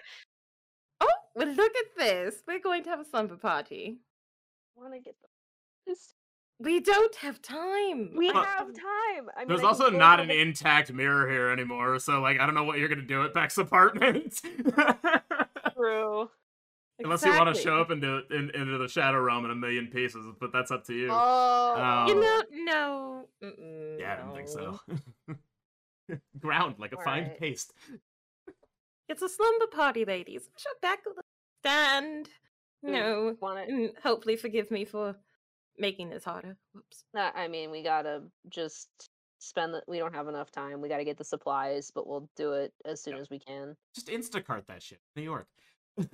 oh, 1.02 1.08
well, 1.36 1.48
look 1.48 1.74
at 1.76 1.86
this. 1.98 2.44
We're 2.48 2.60
going 2.60 2.84
to 2.84 2.90
have 2.90 3.00
a 3.00 3.06
slumber 3.06 3.38
party. 3.38 3.98
want 4.76 4.94
to 4.94 5.00
get 5.00 5.16
the. 5.22 5.28
We 6.60 6.80
don't 6.80 7.14
have 7.18 7.40
time. 7.42 8.14
We 8.16 8.30
Uh, 8.30 8.44
have 8.44 8.68
time. 8.74 9.30
I 9.38 9.42
mean, 9.42 9.48
There's 9.48 9.62
I 9.62 9.68
also 9.68 9.90
not 9.92 10.20
an 10.20 10.32
and- 10.32 10.40
intact 10.40 10.92
mirror 10.92 11.30
here 11.30 11.50
anymore, 11.50 12.00
so 12.00 12.20
like 12.20 12.40
I 12.40 12.46
don't 12.48 12.56
know 12.56 12.64
what 12.64 12.80
you're 12.80 12.90
gonna 12.90 13.04
do 13.04 13.24
at 13.24 13.34
Beck's 13.34 13.58
apartment. 13.60 14.42
True. 15.76 16.30
Unless 17.00 17.24
you 17.26 17.32
want 17.32 17.54
to 17.56 17.62
show 17.62 17.80
up 17.80 17.92
into 17.92 18.24
in, 18.32 18.50
into 18.56 18.78
the 18.80 18.88
shadow 18.88 19.20
realm 19.20 19.46
in 19.46 19.52
a 19.52 19.56
million 19.56 19.88
pieces, 19.88 20.26
but 20.40 20.52
that's 20.52 20.72
up 20.72 20.84
to 20.86 20.94
you. 20.94 21.10
Oh. 21.12 21.76
Um, 21.76 22.08
You 22.08 22.22
know, 22.22 22.44
no. 22.52 23.26
Mm-mm, 23.44 24.00
yeah, 24.00 24.14
I 24.14 24.16
don't 24.18 24.36
think 24.36 24.48
so. 24.48 24.80
Ground 26.40 26.76
like 26.80 26.94
a 26.94 26.98
fine 27.04 27.24
Alright. 27.24 27.40
paste. 27.40 27.74
It's 29.10 29.22
a 29.22 29.30
slumber 29.30 29.68
party, 29.68 30.06
ladies. 30.06 30.50
Shut 30.58 30.82
back 30.82 31.00
a. 31.08 31.22
Stand. 31.64 32.30
Mm, 32.86 32.92
No. 32.92 33.36
Want 33.42 33.60
it? 33.70 33.96
Hopefully 34.04 34.36
forgive 34.36 34.72
me 34.72 34.86
for 34.86 35.16
making 35.78 36.10
this 36.10 36.24
harder. 36.24 36.58
Whoops. 36.74 37.04
Uh, 37.16 37.32
I 37.36 37.48
mean, 37.48 37.72
we 37.72 37.84
gotta 37.84 38.24
just 38.50 38.90
spend. 39.40 39.74
The, 39.74 39.84
we 39.88 39.98
don't 40.00 40.16
have 40.16 40.28
enough 40.28 40.52
time. 40.52 40.82
We 40.82 40.90
gotta 40.90 41.04
get 41.06 41.18
the 41.18 41.24
supplies, 41.26 41.92
but 41.94 42.08
we'll 42.08 42.30
do 42.36 42.54
it 42.54 42.74
as 42.86 43.02
soon 43.02 43.14
Yep. 43.14 43.22
as 43.22 43.30
we 43.30 43.40
can. 43.40 43.76
Just 43.94 44.08
Instacart 44.08 44.66
that 44.68 44.82
shit. 44.82 45.00
New 45.16 45.24
York. 45.24 45.48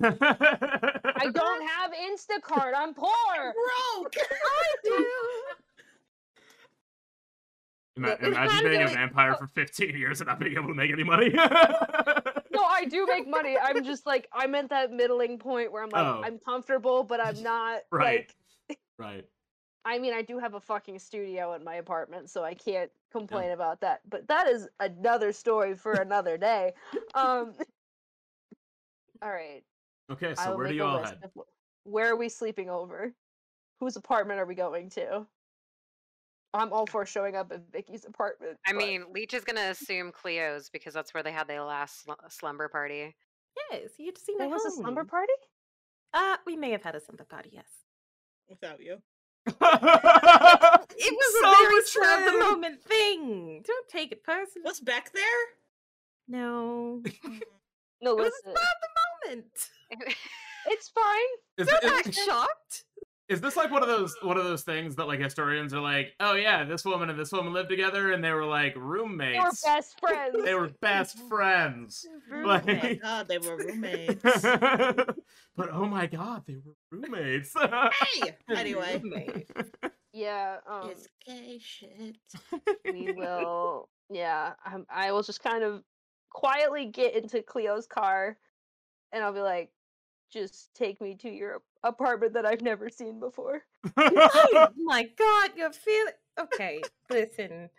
I 0.00 1.30
don't 1.32 1.68
have 1.68 1.92
Instacart. 1.92 2.72
I'm 2.76 2.94
poor. 2.94 3.10
Broke. 3.36 4.14
I 4.16 4.74
do. 4.84 5.06
Ima- 7.96 8.16
imagine 8.22 8.68
being 8.70 8.82
a 8.82 8.88
vampire 8.88 9.34
for 9.36 9.46
15 9.48 9.96
years 9.96 10.20
and 10.20 10.26
not 10.28 10.40
being 10.40 10.54
able 10.54 10.68
to 10.68 10.74
make 10.74 10.90
any 10.90 11.04
money. 11.04 11.32
No, 12.54 12.62
I 12.62 12.84
do 12.84 13.04
make 13.06 13.26
money. 13.28 13.56
I'm 13.60 13.82
just 13.82 14.06
like 14.06 14.28
I'm 14.32 14.54
at 14.54 14.68
that 14.70 14.92
middling 14.92 15.38
point 15.40 15.72
where 15.72 15.82
I'm 15.82 15.88
like 15.90 16.06
Oh. 16.06 16.22
I'm 16.24 16.38
comfortable, 16.38 17.02
but 17.02 17.18
I'm 17.20 17.42
not 17.42 17.80
Right. 17.90 18.32
like. 18.68 18.78
right. 18.96 19.24
I 19.84 19.98
mean, 19.98 20.14
I 20.14 20.22
do 20.22 20.38
have 20.38 20.54
a 20.54 20.60
fucking 20.60 21.00
studio 21.00 21.54
in 21.54 21.64
my 21.64 21.74
apartment, 21.74 22.30
so 22.30 22.44
I 22.44 22.54
can't 22.54 22.92
complain 23.10 23.50
about 23.50 23.80
that. 23.80 24.02
But 24.08 24.28
that 24.28 24.46
is 24.46 24.68
another 24.78 25.32
story 25.32 25.74
for 25.74 25.94
another 25.94 26.38
day. 26.38 26.74
Um. 27.16 27.54
All 29.20 29.32
right. 29.32 29.64
Okay, 30.10 30.34
I 30.38 30.44
so 30.44 30.50
will 30.50 30.58
where 30.58 30.68
do 30.68 30.74
y'all 30.74 31.02
head? 31.02 31.18
of 31.22 31.30
Where 31.84 32.10
are 32.10 32.16
we 32.16 32.28
sleeping 32.28 32.68
over? 32.70 33.12
Whose 33.80 33.96
apartment 33.96 34.38
are 34.40 34.46
we 34.46 34.54
going 34.54 34.90
to? 34.90 35.26
I'm 36.52 36.72
all 36.72 36.86
for 36.86 37.04
showing 37.04 37.34
up 37.34 37.50
at 37.52 37.62
Vicky's 37.72 38.04
apartment. 38.04 38.58
I 38.66 38.72
but- 38.72 38.78
mean, 38.78 39.04
Leech 39.12 39.34
is 39.34 39.44
gonna 39.44 39.70
assume 39.70 40.12
Cleo's 40.12 40.70
because 40.70 40.94
that's 40.94 41.12
where 41.14 41.22
they 41.22 41.32
had 41.32 41.48
their 41.48 41.62
last 41.64 42.02
sl- 42.04 42.12
slumber 42.28 42.68
party. 42.68 43.14
Yes, 43.70 43.90
you 43.98 44.06
get 44.06 44.16
to 44.16 44.20
see 44.20 44.34
my 44.36 44.44
there 44.44 44.52
was 44.54 44.64
a 44.64 44.70
slumber 44.70 45.04
party. 45.04 45.32
Uh, 46.12 46.36
we 46.46 46.56
may 46.56 46.70
have 46.70 46.82
had 46.82 46.94
a 46.94 47.00
slumber 47.00 47.24
party, 47.24 47.50
yes. 47.52 47.66
Without 48.48 48.80
you. 48.80 48.98
It 49.46 51.12
was 51.12 51.40
So 51.40 51.48
a 51.48 51.68
very 51.68 51.82
spur 51.82 52.18
of 52.26 52.32
the 52.32 52.38
moment 52.38 52.82
thing. 52.82 53.62
Don't 53.66 53.88
take 53.88 54.12
it 54.12 54.22
personally. 54.22 54.64
Was 54.64 54.80
Beck 54.80 55.12
there? 55.12 55.22
No. 56.28 57.02
it 57.04 57.48
No, 58.00 58.14
was 58.14 58.20
a 58.20 58.26
listen, 58.26 58.40
spur 58.42 58.50
of 58.50 58.56
the 58.80 59.28
moment. 59.28 59.68
It's 59.90 60.88
fine. 60.88 61.14
Is- 61.58 61.68
Don't 61.68 62.06
is- 62.06 62.14
shocked. 62.14 62.84
Is 63.30 63.40
this 63.40 63.56
like 63.56 63.70
one 63.70 63.80
of 63.82 63.88
those 63.88 64.14
one 64.20 64.36
of 64.36 64.44
those 64.44 64.64
things 64.64 64.96
that 64.96 65.06
like 65.06 65.18
historians 65.18 65.72
are 65.72 65.80
like, 65.80 66.12
oh 66.20 66.34
yeah, 66.34 66.62
this 66.64 66.84
woman 66.84 67.08
and 67.08 67.18
this 67.18 67.32
woman 67.32 67.54
lived 67.54 67.70
together 67.70 68.12
and 68.12 68.22
they 68.22 68.32
were 68.32 68.44
like 68.44 68.74
roommates. 68.76 69.32
They 69.32 69.38
were 69.38 69.44
roommates. 69.46 69.62
best 69.64 69.98
friends. 69.98 70.44
They 70.44 70.54
were 70.54 70.70
best 70.82 71.18
friends. 71.26 72.06
Oh 72.30 72.42
my 72.42 72.60
Like, 72.60 73.00
god, 73.02 73.26
they 73.28 73.38
were 73.38 73.56
roommates. 73.56 74.20
but 74.22 75.70
oh 75.72 75.86
my 75.86 76.06
god, 76.06 76.42
they 76.46 76.56
were 76.56 76.74
roommates. 76.90 77.54
hey! 77.56 78.34
Anyway, 78.54 79.00
Roommate. 79.02 79.48
yeah. 80.12 80.56
Um, 80.70 80.90
it's 80.90 81.08
gay 81.26 81.58
shit. 81.62 82.18
we 82.92 83.10
will. 83.12 83.88
Yeah. 84.10 84.52
I'm, 84.66 84.84
I 84.94 85.12
will 85.12 85.22
just 85.22 85.42
kind 85.42 85.64
of 85.64 85.82
quietly 86.28 86.86
get 86.86 87.14
into 87.16 87.40
Cleo's 87.42 87.86
car, 87.86 88.36
and 89.14 89.24
I'll 89.24 89.32
be 89.32 89.40
like, 89.40 89.70
"Just 90.30 90.74
take 90.74 91.00
me 91.00 91.14
to 91.16 91.30
your 91.30 91.62
apartment 91.82 92.34
that 92.34 92.44
I've 92.44 92.60
never 92.62 92.90
seen 92.90 93.20
before." 93.20 93.62
oh 93.96 94.68
my 94.76 95.04
god, 95.16 95.50
you're 95.56 95.72
feeling 95.72 96.12
okay. 96.38 96.82
Listen, 97.10 97.70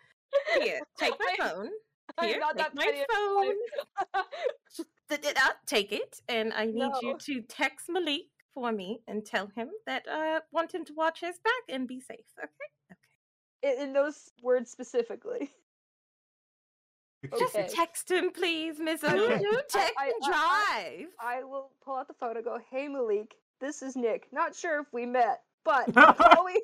here, 0.60 0.80
take 0.98 1.14
my 1.20 1.36
phone. 1.38 1.68
Here, 2.20 2.40
take 2.56 2.74
my 2.74 2.84
petty 2.84 3.00
of 3.00 3.06
a 3.10 3.14
phone. 3.14 3.46
wife. 4.14 4.24
Th- 5.08 5.20
th- 5.20 5.36
uh, 5.36 5.50
take 5.66 5.92
it, 5.92 6.20
and 6.28 6.52
I 6.52 6.64
need 6.66 6.74
No. 6.76 6.98
you 7.00 7.16
to 7.18 7.40
text 7.42 7.88
Malik 7.88 8.22
for 8.54 8.72
me 8.72 9.02
and 9.06 9.24
tell 9.24 9.46
him 9.54 9.68
that 9.86 10.04
I 10.10 10.40
want 10.50 10.74
him 10.74 10.84
to 10.86 10.94
watch 10.94 11.20
his 11.20 11.38
back 11.38 11.62
and 11.68 11.86
be 11.86 12.00
safe. 12.00 12.26
Okay. 12.42 12.48
Okay. 12.90 13.76
in, 13.80 13.88
in 13.88 13.92
those 13.92 14.30
words 14.42 14.70
specifically. 14.70 15.52
Just 17.38 17.54
Okay. 17.56 17.68
text 17.70 18.10
him, 18.10 18.30
please, 18.30 18.78
Miss 18.78 19.02
I- 19.04 19.16
O. 19.18 19.26
I- 19.28 19.62
Text 19.68 19.94
I- 19.98 20.06
and 20.06 20.14
I- 20.22 20.28
drive. 20.28 21.08
I 21.20 21.42
will 21.44 21.70
pull 21.84 21.96
out 21.96 22.08
the 22.08 22.14
phone 22.14 22.36
and 22.36 22.44
go, 22.44 22.58
"Hey 22.70 22.88
Malik, 22.88 23.34
this 23.60 23.82
is 23.82 23.96
Nick. 23.96 24.28
Not 24.32 24.54
sure 24.54 24.80
if 24.80 24.86
we 24.92 25.06
met, 25.06 25.42
but 25.64 25.86
Chloe, 25.94 26.60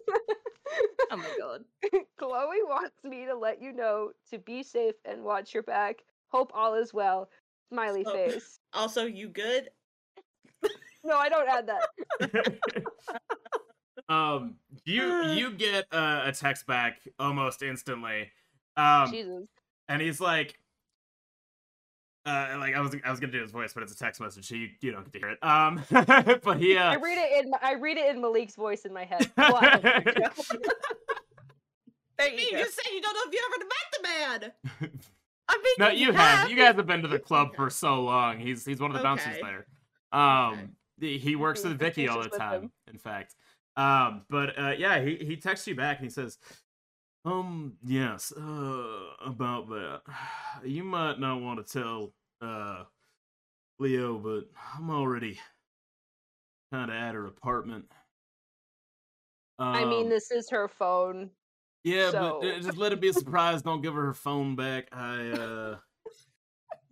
Oh 1.11 1.17
my 1.17 1.37
god. 1.39 1.65
Chloe 2.19 2.63
wants 2.65 2.97
me 3.03 3.25
to 3.27 3.35
let 3.35 3.61
you 3.63 3.73
know 3.73 4.13
to 4.31 4.39
be 4.39 4.63
safe 4.63 4.95
and 5.05 5.23
watch 5.25 5.53
your 5.55 5.63
back. 5.65 6.03
Hope 6.29 6.53
all 6.55 6.75
is 6.75 6.93
well." 6.95 7.29
Smiley 7.73 8.05
So- 8.05 8.13
face. 8.13 8.61
Also, 8.75 9.05
you 9.07 9.29
good? 9.29 9.71
No, 11.05 11.17
I 11.17 11.29
don't 11.29 11.49
add 11.49 11.67
that. 11.69 12.59
um, 14.09 14.57
you 14.85 15.03
you 15.33 15.51
get 15.53 15.87
uh, 15.93 16.23
a 16.27 16.33
text 16.33 16.67
back 16.67 17.01
almost 17.19 17.63
instantly. 17.63 18.31
Um, 18.77 19.11
Jesus. 19.11 19.47
And 19.93 20.03
he's 20.03 20.21
like 20.21 20.59
uh 22.25 22.55
like 22.59 22.75
i 22.75 22.81
was 22.81 22.95
i 23.05 23.11
was 23.11 23.19
gonna 23.19 23.33
do 23.33 23.41
his 23.43 23.51
voice 23.51 23.73
but 23.73 23.83
it's 23.83 23.93
a 23.93 23.97
text 23.97 24.21
message 24.21 24.47
so 24.47 24.55
you, 24.55 24.69
you 24.81 24.93
don't 24.93 25.03
get 25.05 25.13
to 25.13 25.19
hear 25.19 25.29
it. 25.31 25.39
Um 25.43 25.83
but 26.45 26.59
he 26.59 26.77
I 26.79 26.95
uh 26.95 26.99
read 27.01 27.19
it 27.19 27.45
in 27.45 27.51
my, 27.51 27.59
I 27.61 27.75
read 27.75 27.97
it 27.99 28.15
in 28.15 28.21
Malik's 28.23 28.55
voice 28.55 28.85
in 28.85 28.93
my 28.93 29.05
head. 29.05 29.31
What? 29.35 29.83
There 32.19 32.29
You 32.31 32.39
you 32.39 32.51
go. 32.53 32.59
just 32.59 32.75
said 32.77 32.93
you 32.93 33.01
don't 33.01 33.15
know 33.15 33.23
if 33.27 33.33
you 33.33 33.41
ever 33.51 33.65
met 33.65 33.89
the 33.93 34.03
man. 34.89 34.91
I 35.49 35.57
mean, 35.65 35.75
no 35.79 35.89
you 35.89 36.13
have. 36.13 36.49
you 36.49 36.57
guys 36.57 36.67
have 36.69 36.77
have 36.77 36.87
been 36.87 37.03
to 37.03 37.09
the 37.09 37.19
club 37.19 37.55
for 37.57 37.69
so 37.71 38.03
long. 38.03 38.39
He's 38.39 38.65
he's 38.65 38.81
one 38.81 38.91
of 38.91 38.97
the 38.97 39.03
bouncers 39.03 39.37
there 39.43 39.67
um 40.13 40.77
he- 41.01 41.19
he 41.19 41.35
works 41.37 41.65
with 41.65 41.79
vicky 41.79 42.07
all 42.07 42.23
the 42.23 42.29
time 42.29 42.71
in 42.91 42.99
fact. 42.99 43.35
Um 43.77 44.23
but 44.31 44.57
uh 44.59 44.75
yeah 44.79 45.01
he 45.03 45.17
he 45.17 45.37
texts 45.37 45.67
you 45.67 45.75
back 45.75 45.99
and 45.99 46.07
he 46.07 46.11
says 46.11 46.39
um 47.25 47.75
yes 47.85 48.33
uh 48.37 48.99
about 49.25 49.69
that 49.69 50.01
you 50.65 50.83
might 50.85 51.21
not 51.21 51.41
want 51.41 51.65
to 51.65 51.73
tell 51.73 52.13
uh 52.41 52.83
leo 53.79 54.19
but 54.19 54.45
i'm 54.77 54.91
already 54.91 55.39
kind 56.73 56.91
of 56.91 56.97
at 56.97 57.15
her 57.15 57.27
apartment 57.27 57.85
I 59.59 59.85
mean, 59.85 60.05
Um, 60.05 60.09
this 60.11 60.33
is 60.33 60.51
her 60.51 60.67
phone. 60.67 61.31
yeah, 61.85 62.11
so- 62.11 62.41
but 62.43 62.49
uh, 62.49 62.59
just 62.59 62.79
let 62.79 62.91
it 62.93 63.01
be 63.01 63.09
a 63.11 63.13
surprise. 63.13 63.63
Don't 63.63 63.81
give 63.81 63.95
her 63.95 64.07
her 64.07 64.15
phone 64.15 64.57
back. 64.57 64.89
I 64.91 65.29
uh, 65.29 65.77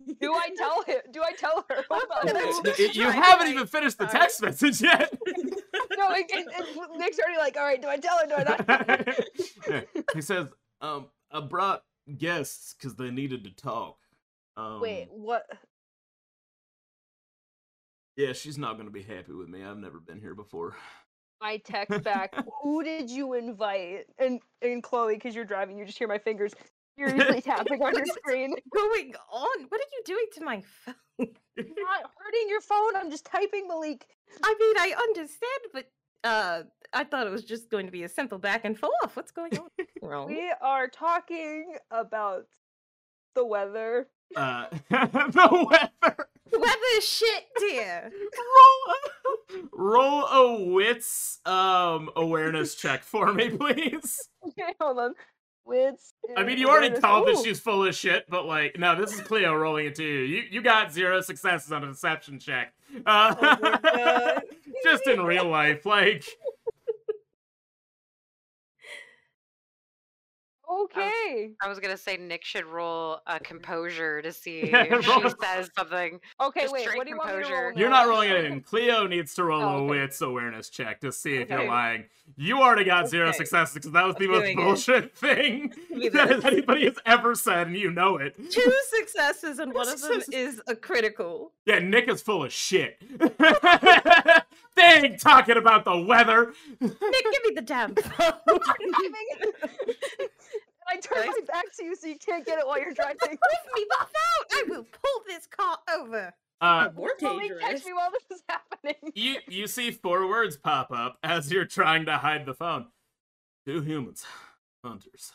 Do 0.21 0.33
I 0.33 0.49
tell 0.55 0.81
him? 0.83 0.97
Do 1.11 1.21
I 1.21 1.33
tell 1.33 1.65
her? 1.69 1.83
Hold 1.89 2.03
on. 2.21 2.27
gonna 2.27 2.39
y- 2.39 2.61
Let's 2.63 2.79
y- 2.79 2.85
just 2.85 2.95
you 2.95 3.09
haven't 3.09 3.47
even 3.49 3.67
finished 3.67 3.97
the 3.97 4.07
Sorry. 4.07 4.19
text 4.19 4.41
message 4.41 4.81
yet. 4.81 5.11
no, 6.09 6.97
Nick's 6.97 7.19
already 7.19 7.37
like, 7.37 7.57
all 7.57 7.63
right. 7.63 7.81
Do 7.81 7.87
I 7.87 7.97
tell 7.97 8.17
her? 8.19 8.27
Do 8.27 8.33
I 8.35 8.43
not? 8.43 8.67
tell 8.67 9.73
her?" 9.75 9.85
He 10.13 10.21
says, 10.21 10.47
um, 10.81 11.07
I 11.31 11.41
brought 11.41 11.83
guests 12.17 12.75
because 12.77 12.95
they 12.95 13.11
needed 13.11 13.43
to 13.43 13.51
talk. 13.51 13.97
Um, 14.57 14.81
Wait, 14.81 15.07
what? 15.11 15.45
Yeah, 18.17 18.33
she's 18.33 18.57
not 18.57 18.77
gonna 18.77 18.89
be 18.91 19.03
happy 19.03 19.31
with 19.31 19.47
me. 19.47 19.63
I've 19.63 19.77
never 19.77 19.99
been 19.99 20.19
here 20.19 20.35
before. 20.35 20.75
I 21.39 21.57
text 21.57 22.03
back. 22.03 22.35
Who 22.61 22.83
did 22.83 23.09
you 23.09 23.33
invite? 23.33 24.05
And 24.19 24.41
and 24.61 24.83
Chloe, 24.83 25.15
because 25.15 25.33
you're 25.33 25.45
driving, 25.45 25.77
you 25.77 25.85
just 25.85 25.97
hear 25.97 26.07
my 26.07 26.17
fingers 26.17 26.53
furiously 26.97 27.41
tapping 27.41 27.81
on 27.81 27.93
your 27.97 28.05
screen. 28.05 28.55
going 28.75 29.13
on? 29.31 29.65
What 29.69 29.81
are 29.81 29.91
you 29.93 30.01
doing 30.05 30.25
to 30.35 30.43
my 30.43 30.61
phone? 30.85 30.95
I'm 31.19 31.27
not 31.57 32.11
hurting 32.17 32.47
your 32.49 32.61
phone. 32.61 32.95
I'm 32.95 33.11
just 33.11 33.25
typing 33.25 33.67
Malik. 33.67 34.07
I 34.43 34.55
mean, 34.59 34.75
I 34.77 34.95
understand, 34.97 35.61
but 35.73 35.91
uh, 36.23 36.63
I 36.93 37.03
thought 37.03 37.27
it 37.27 37.31
was 37.31 37.43
just 37.43 37.69
going 37.69 37.85
to 37.85 37.91
be 37.91 38.03
a 38.03 38.09
simple 38.09 38.37
back 38.39 38.65
and 38.65 38.77
forth. 38.77 39.15
What's 39.15 39.31
going 39.31 39.57
on? 39.57 39.67
Wrong. 40.01 40.27
We 40.27 40.51
are 40.61 40.87
talking 40.87 41.75
about 41.91 42.45
the 43.35 43.45
weather. 43.45 44.07
Uh, 44.35 44.65
the 44.89 45.67
weather. 45.69 46.27
Weather 46.53 47.01
shit, 47.01 47.45
dear. 47.59 48.11
Roll 48.11 48.95
a, 48.95 49.67
roll 49.73 50.25
a 50.25 50.63
wits 50.65 51.39
um 51.45 52.09
awareness 52.15 52.75
check 52.75 53.03
for 53.03 53.31
me, 53.33 53.49
please. 53.49 54.27
Okay, 54.47 54.73
hold 54.81 54.97
on. 54.97 55.13
I 56.35 56.43
mean, 56.43 56.57
you 56.57 56.69
already 56.69 56.99
called 56.99 57.27
that 57.27 57.43
she's 57.43 57.59
full 57.59 57.85
of 57.85 57.95
shit, 57.95 58.25
but 58.29 58.45
like, 58.45 58.77
no, 58.79 58.95
this 58.99 59.13
is 59.13 59.21
Cleo 59.21 59.53
rolling 59.55 59.87
it 59.87 59.95
to 59.95 60.03
you. 60.03 60.19
You 60.21 60.43
you 60.49 60.61
got 60.61 60.91
zero 60.91 61.21
successes 61.21 61.71
on 61.71 61.83
a 61.83 61.87
deception 61.87 62.39
check. 62.39 62.73
Uh, 63.05 63.35
Oh 63.41 64.39
just 64.83 65.07
in 65.07 65.21
real 65.21 65.45
life, 65.45 65.85
like, 65.85 66.25
Okay. 70.71 71.51
I 71.61 71.67
was 71.67 71.79
gonna 71.79 71.97
say 71.97 72.15
Nick 72.17 72.45
should 72.45 72.65
roll 72.65 73.19
a 73.27 73.39
composure 73.43 74.21
to 74.21 74.31
see 74.31 74.69
Yeah, 74.69 74.85
if 74.95 75.05
she 75.05 75.29
says 75.43 75.69
something. 75.77 76.19
Okay, 76.39 76.61
Just 76.61 76.73
wait. 76.73 76.87
What 76.95 77.05
do 77.05 77.11
you 77.11 77.17
want 77.17 77.35
me 77.37 77.43
to 77.43 77.49
roll 77.49 77.61
composure. 77.61 77.79
you're 77.79 77.89
not 77.89 78.07
rolling 78.07 78.29
anything. 78.31 78.61
Cleo 78.61 79.05
needs 79.07 79.33
to 79.35 79.43
roll 79.43 79.61
Oh, 79.61 79.77
a 79.79 79.83
wits 79.83 80.21
awareness 80.21 80.69
check 80.69 81.01
to 81.01 81.11
see 81.11 81.35
if 81.35 81.49
you're 81.49 81.67
lying. 81.67 82.05
You 82.37 82.61
already 82.61 82.85
got 82.85 83.09
zero 83.09 83.27
Okay. 83.29 83.37
successes 83.39 83.73
because 83.73 83.91
that 83.91 84.05
was 84.05 84.15
the 84.15 84.25
I'm 84.25 84.31
most 84.31 84.43
doing 84.43 84.57
it. 84.57 84.61
bullshit 84.63 85.17
thing 85.17 85.73
that 86.13 86.45
anybody 86.45 86.85
has 86.85 86.95
ever 87.05 87.35
said, 87.35 87.67
and 87.67 87.75
you 87.77 87.91
know 87.91 88.17
it. 88.17 88.35
Two 88.51 88.73
successes, 88.97 89.59
and 89.59 89.73
one 89.73 89.89
of 89.89 89.99
them 90.01 90.21
is 90.31 90.61
a 90.67 90.75
critical. 90.75 91.51
Yeah, 91.65 91.79
Nick 91.79 92.07
is 92.07 92.21
full 92.21 92.45
of 92.45 92.53
shit. 92.53 93.01
they 93.19 94.83
ain't 94.83 95.19
talking 95.19 95.57
about 95.57 95.83
the 95.83 95.99
weather. 95.99 96.53
Nick, 96.79 96.91
give 96.99 97.43
me 97.43 97.51
the 97.55 97.61
damn 97.61 97.93
phone. 97.95 98.33
I 100.91 100.97
turn 100.97 101.25
Nice. 101.25 101.35
my 101.39 101.45
back 101.47 101.65
to 101.77 101.83
you 101.85 101.95
so 101.95 102.07
you 102.07 102.17
can't 102.17 102.45
get 102.45 102.59
it 102.59 102.67
while 102.67 102.79
you're 102.79 102.93
driving. 102.95 103.17
Leave 103.23 103.73
me 103.75 103.85
the 103.89 103.97
phone. 103.99 104.47
I 104.51 104.63
will 104.67 104.83
pull 104.83 105.23
this 105.27 105.47
car 105.47 105.77
over. 105.97 106.33
Uh, 106.59 106.89
More 106.95 107.11
dangerous. 107.17 107.59
catch 107.61 107.85
me 107.85 107.93
while 107.93 108.11
this 108.11 108.37
is 108.37 108.43
happening. 108.47 108.95
you 109.15 109.37
you 109.47 109.67
see 109.67 109.89
four 109.91 110.27
words 110.27 110.57
pop 110.57 110.91
up 110.91 111.17
as 111.23 111.51
you're 111.51 111.65
trying 111.65 112.05
to 112.05 112.17
hide 112.17 112.45
the 112.45 112.53
phone. 112.53 112.87
Two 113.65 113.81
humans, 113.81 114.25
hunters. 114.83 115.31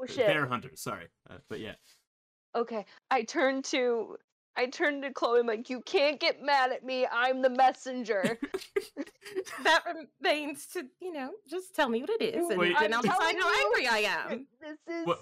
Oh 0.00 0.06
shit. 0.06 0.26
They're 0.26 0.46
hunters. 0.46 0.80
Sorry, 0.80 1.08
uh, 1.28 1.38
but 1.48 1.60
yeah. 1.60 1.74
Okay, 2.54 2.86
I 3.10 3.22
turn 3.24 3.62
to 3.62 4.16
I 4.58 4.66
turned 4.66 5.02
to 5.04 5.12
Chloe. 5.12 5.38
I'm 5.40 5.46
like, 5.46 5.70
you 5.70 5.80
can't 5.82 6.18
get 6.18 6.42
mad 6.42 6.72
at 6.72 6.84
me. 6.84 7.06
I'm 7.10 7.40
the 7.42 7.50
messenger. 7.50 8.38
That 9.62 9.82
remains 10.22 10.66
to, 10.72 10.86
you 11.00 11.12
know, 11.12 11.32
just 11.48 11.74
tell 11.74 11.88
me 11.90 12.00
what 12.00 12.10
it 12.10 12.34
is, 12.34 12.48
and 12.48 12.58
Wait. 12.58 12.74
then 12.80 12.92
I'll 12.94 13.00
I'm 13.00 13.02
decide 13.04 13.18
telling 13.18 13.38
how 13.40 13.66
angry 13.66 13.86
I 13.86 13.98
am. 13.98 14.46
this 14.60 14.78
is 14.88 15.06
What? 15.06 15.18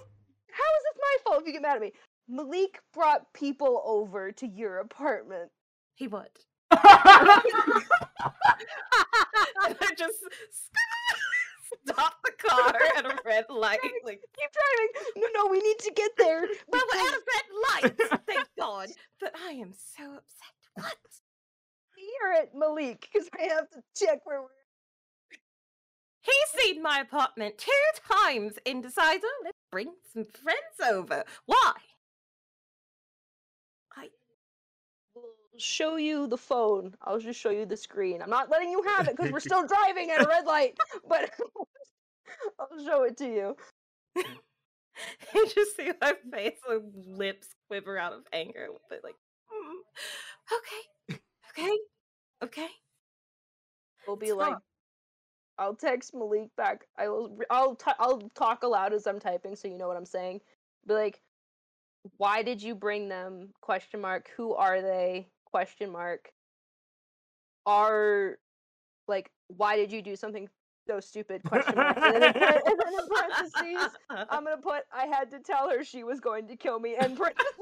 how 0.49 0.63
is 0.63 0.83
this 0.85 0.97
my 1.01 1.17
fault 1.25 1.41
if 1.41 1.47
you 1.47 1.53
get 1.53 1.61
mad 1.61 1.75
at 1.75 1.81
me? 1.81 1.91
Malik 2.29 2.79
brought 2.93 3.33
people 3.33 3.81
over 3.85 4.31
to 4.31 4.47
your 4.47 4.77
apartment. 4.79 5.51
He 5.95 6.07
would. 6.07 6.29
and 6.71 6.79
I 9.81 9.93
just 9.97 10.19
stop 11.87 12.13
the 12.23 12.31
car 12.47 12.73
at 12.97 13.05
a 13.05 13.17
red 13.25 13.45
light. 13.49 13.79
Like, 14.05 14.21
Keep 14.37 14.51
driving. 14.53 14.91
No, 15.17 15.27
no, 15.43 15.47
we 15.51 15.59
need 15.59 15.79
to 15.79 15.91
get 15.93 16.11
there. 16.17 16.41
well, 16.67 16.81
we're 16.93 17.01
because 17.01 17.13
at 17.13 17.15
a 17.15 17.23
red 17.33 17.47
light, 17.83 18.21
thank 18.27 18.47
God. 18.57 18.87
But 19.31 19.41
I 19.45 19.51
am 19.53 19.73
so 19.73 20.03
upset. 20.03 20.55
What? 20.75 20.95
You're 22.21 22.33
at 22.33 22.55
Malik 22.55 23.09
because 23.11 23.27
I 23.37 23.53
have 23.53 23.69
to 23.71 23.79
check 23.93 24.19
where 24.25 24.41
we're. 24.41 24.47
He's 26.21 26.63
seen 26.63 26.81
my 26.81 26.99
apartment 26.99 27.57
two 27.57 27.71
times 28.23 28.53
and 28.65 28.81
decides, 28.81 29.23
oh, 29.25 29.41
let's 29.43 29.57
bring 29.69 29.91
some 30.13 30.23
friends 30.25 30.93
over. 30.93 31.25
Why? 31.45 31.73
I 33.97 34.07
will 35.13 35.23
show 35.57 35.97
you 35.97 36.27
the 36.27 36.37
phone. 36.37 36.95
I'll 37.01 37.19
just 37.19 37.39
show 37.39 37.49
you 37.49 37.65
the 37.65 37.77
screen. 37.77 38.21
I'm 38.21 38.29
not 38.29 38.49
letting 38.49 38.69
you 38.69 38.81
have 38.83 39.07
it 39.09 39.17
because 39.17 39.31
we're 39.31 39.39
still 39.41 39.67
driving 39.67 40.09
at 40.11 40.23
a 40.23 40.27
red 40.27 40.45
light, 40.45 40.77
but 41.09 41.31
I'll 42.59 42.85
show 42.85 43.03
it 43.03 43.17
to 43.17 43.25
you. 43.25 43.55
you 45.35 45.47
just 45.47 45.75
see 45.75 45.91
my 46.01 46.13
face, 46.31 46.57
like 46.67 46.81
lips 47.05 47.47
quiver 47.67 47.97
out 47.97 48.13
of 48.13 48.21
anger, 48.33 48.67
but 48.89 49.01
like, 49.03 49.15
"Mm, 49.51 50.57
okay, 50.57 51.19
okay, 51.51 51.77
okay. 52.43 52.67
We'll 54.07 54.15
be 54.15 54.27
It's 54.27 54.35
like, 54.35 54.55
I'll 55.57 55.75
text 55.75 56.13
Malik 56.13 56.49
back. 56.55 56.85
I 56.97 57.09
will. 57.09 57.37
I'll. 57.49 57.75
T- 57.75 57.91
I'll 57.99 58.29
talk 58.35 58.63
aloud 58.63 58.93
as 58.93 59.07
I'm 59.07 59.19
typing, 59.19 59.55
so 59.55 59.67
you 59.67 59.77
know 59.77 59.87
what 59.87 59.97
I'm 59.97 60.05
saying. 60.05 60.41
Be 60.87 60.93
like, 60.93 61.21
why 62.17 62.43
did 62.43 62.61
you 62.61 62.75
bring 62.75 63.09
them? 63.09 63.49
Question 63.61 64.01
mark. 64.01 64.29
Who 64.37 64.53
are 64.53 64.81
they? 64.81 65.27
Question 65.45 65.91
mark. 65.91 66.29
Are 67.65 68.37
like, 69.07 69.31
why 69.47 69.75
did 69.75 69.91
you 69.91 70.01
do 70.01 70.15
something 70.15 70.47
so 70.87 70.99
stupid? 70.99 71.43
Question 71.43 71.75
mark. 71.75 71.97
And 71.97 72.15
then 72.15 72.23
in, 72.23 72.33
par- 72.33 72.61
and 72.65 72.79
then 72.79 72.93
in 72.93 73.07
parentheses, 73.07 73.97
I'm 74.09 74.45
gonna 74.45 74.57
put. 74.57 74.83
I 74.93 75.05
had 75.05 75.29
to 75.31 75.39
tell 75.39 75.69
her 75.69 75.83
she 75.83 76.03
was 76.03 76.19
going 76.19 76.47
to 76.47 76.55
kill 76.55 76.79
me. 76.79 76.95
And 76.95 77.17
parentheses. 77.17 77.53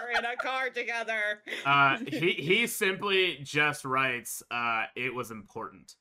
We're 0.00 0.18
in 0.18 0.24
a 0.24 0.36
car 0.36 0.70
together. 0.70 1.42
Uh, 1.64 1.98
he 2.06 2.32
he 2.38 2.66
simply 2.66 3.38
just 3.42 3.84
writes, 3.84 4.42
uh, 4.50 4.84
"It 4.94 5.14
was 5.14 5.30
important." 5.30 5.94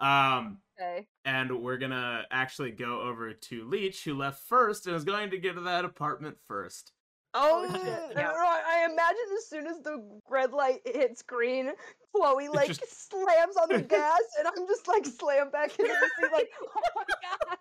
Um, 0.00 0.58
okay. 0.80 1.06
and 1.26 1.62
we're 1.62 1.76
gonna 1.76 2.24
actually 2.30 2.70
go 2.70 3.02
over 3.02 3.32
to 3.34 3.68
Leech, 3.68 4.04
who 4.04 4.14
left 4.14 4.48
first 4.48 4.86
and 4.86 4.96
is 4.96 5.04
going 5.04 5.30
to 5.30 5.38
get 5.38 5.54
to 5.54 5.60
that 5.62 5.84
apartment 5.84 6.38
first. 6.48 6.92
Oh, 7.32 7.64
oh, 7.68 7.72
shit. 7.72 7.82
shit. 7.82 8.16
No, 8.16 8.22
no, 8.22 8.28
no, 8.28 8.34
I 8.38 8.62
I 8.66 8.84
imagine 8.90 9.36
as 9.38 9.48
soon 9.48 9.66
as 9.68 9.80
the 9.82 10.02
red 10.28 10.52
light 10.52 10.80
hits 10.84 11.22
green, 11.22 11.70
Chloe 12.14 12.48
like 12.48 12.68
just- 12.68 13.10
slams 13.10 13.56
on 13.56 13.68
the 13.68 13.80
gas, 13.88 14.20
and 14.38 14.48
I'm 14.48 14.66
just 14.66 14.88
like 14.88 15.06
slam 15.06 15.50
back 15.50 15.70
into 15.78 15.92
the 15.92 16.10
seat, 16.26 16.32
like, 16.32 16.50
oh 16.62 16.80
my 16.96 17.02
god. 17.06 17.58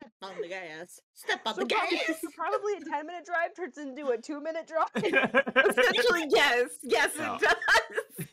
Step 0.00 0.12
on 0.36 0.42
the 0.42 0.48
gas. 0.48 1.00
Step 1.14 1.40
on 1.46 1.54
So 1.54 1.60
the 1.62 1.66
probably, 1.74 1.96
gas. 1.96 2.20
so 2.20 2.28
probably 2.36 2.72
a 2.74 2.80
10 2.80 3.06
minute 3.06 3.24
drive 3.24 3.54
turns 3.54 3.78
into 3.78 4.08
a 4.08 4.18
two 4.18 4.40
minute 4.40 4.66
drive. 4.72 4.88
Essentially, 4.96 6.26
yes, 6.28 6.70
yes, 6.82 7.10
No. 7.16 7.36
it 7.36 7.40
does. 7.40 8.26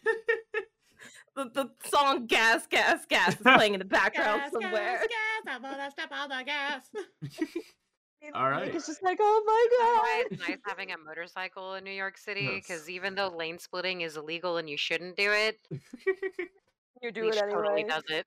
the, 1.36 1.50
the 1.54 1.70
song 1.90 2.26
"Gas, 2.26 2.66
Gas, 2.68 3.06
Gas" 3.08 3.36
is 3.36 3.42
playing 3.42 3.76
in 3.76 3.80
the 3.80 3.86
background 3.86 4.42
Gas, 4.42 4.52
somewhere. 4.52 4.98
gas, 5.00 5.08
gas. 5.46 5.56
I'm 5.56 5.62
gonna 5.62 5.92
step 5.92 6.10
on 6.12 6.30
the 6.30 6.44
gas. 6.44 6.90
And 8.26 8.36
All 8.36 8.50
It's 8.76 8.88
just 8.88 9.04
like, 9.04 9.18
oh 9.22 9.44
That's 9.46 9.80
why 9.82 10.02
my 10.04 10.24
it's 10.32 10.48
nice 10.48 10.58
having 10.66 10.92
a 10.92 10.98
motorcycle 10.98 11.76
in 11.76 11.84
New 11.84 11.92
York 11.92 12.18
City 12.28 12.42
Yes. 12.42 12.66
because 12.68 12.90
even 12.90 13.16
though 13.16 13.28
lane 13.30 13.60
splitting 13.60 14.02
is 14.02 14.18
illegal 14.18 14.58
and 14.58 14.70
you 14.70 14.78
shouldn't 14.78 15.16
do 15.16 15.32
it, 15.32 15.60
You 17.02 17.12
do 17.12 17.26
Leash 17.26 17.36
it 17.36 17.50
totally 17.52 17.84
does 17.84 18.04
it. 18.10 18.26